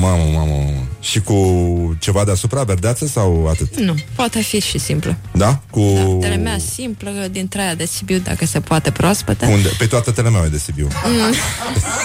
[0.00, 0.86] Mamă, mamă, mamă.
[1.00, 3.80] Și cu ceva deasupra, verdeață sau atât?
[3.80, 5.16] Nu, poate fi și simplă.
[5.32, 5.60] Da?
[5.70, 5.80] Cu...
[5.80, 9.46] Da, telemea simplă, din traia de Sibiu, dacă se poate proaspătă.
[9.46, 9.68] Unde?
[9.78, 10.88] Pe toată telemea e de Sibiu.
[11.04, 11.34] Mm.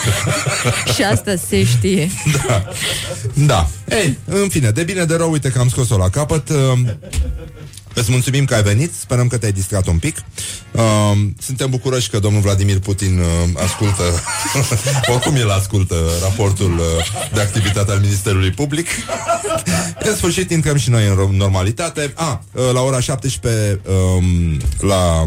[0.96, 2.10] și asta se știe.
[2.48, 2.68] Da.
[3.34, 3.68] Da.
[3.90, 6.50] Ei, în fine, de bine de rău, uite că am scos-o la capăt.
[7.94, 10.24] Îți mulțumim că ai venit, sperăm că te-ai distrat un pic.
[10.72, 10.82] Uh,
[11.40, 14.04] suntem bucuroși că domnul Vladimir Putin uh, ascultă,
[15.14, 16.86] oricum el ascultă raportul uh,
[17.34, 18.88] de activitate al Ministerului Public.
[20.10, 22.14] în sfârșit intrăm și noi în normalitate.
[22.16, 25.26] Ah, uh, la ora 17 um, la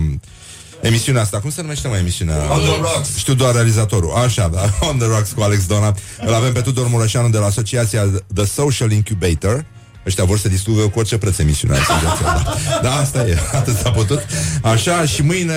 [0.81, 2.37] emisiunea asta, cum se numește mai emisiunea?
[2.53, 3.17] On the Rocks.
[3.17, 4.13] Știu doar realizatorul.
[4.13, 5.95] Așa, da, On the Rocks cu Alex Dona.
[6.27, 9.65] Îl avem pe Tudor Mureșanu de la asociația The Social Incubator.
[10.07, 11.79] Ăștia vor să distrugă cu orice preț emisiunea
[12.23, 12.43] da.
[12.83, 14.27] da, asta e, atât s-a putut
[14.63, 15.55] Așa, și mâine,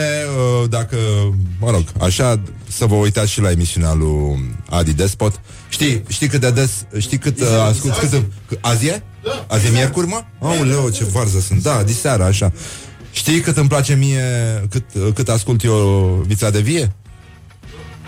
[0.62, 0.98] uh, dacă
[1.60, 6.42] Mă rog, așa Să vă uitați și la emisiunea lui Adi Despot Știi, știi cât
[6.42, 8.24] de des Știi cât uh, ascult, cât,
[8.62, 9.04] Azi e?
[9.48, 10.24] Azi e miercuri, mă?
[10.40, 12.52] Aoleu, ce varză sunt Da, diseară, așa
[13.12, 14.24] Știi cât îmi place mie
[14.70, 16.96] Cât, uh, cât ascult eu Vița de vie?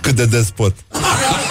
[0.02, 0.76] Cât de despot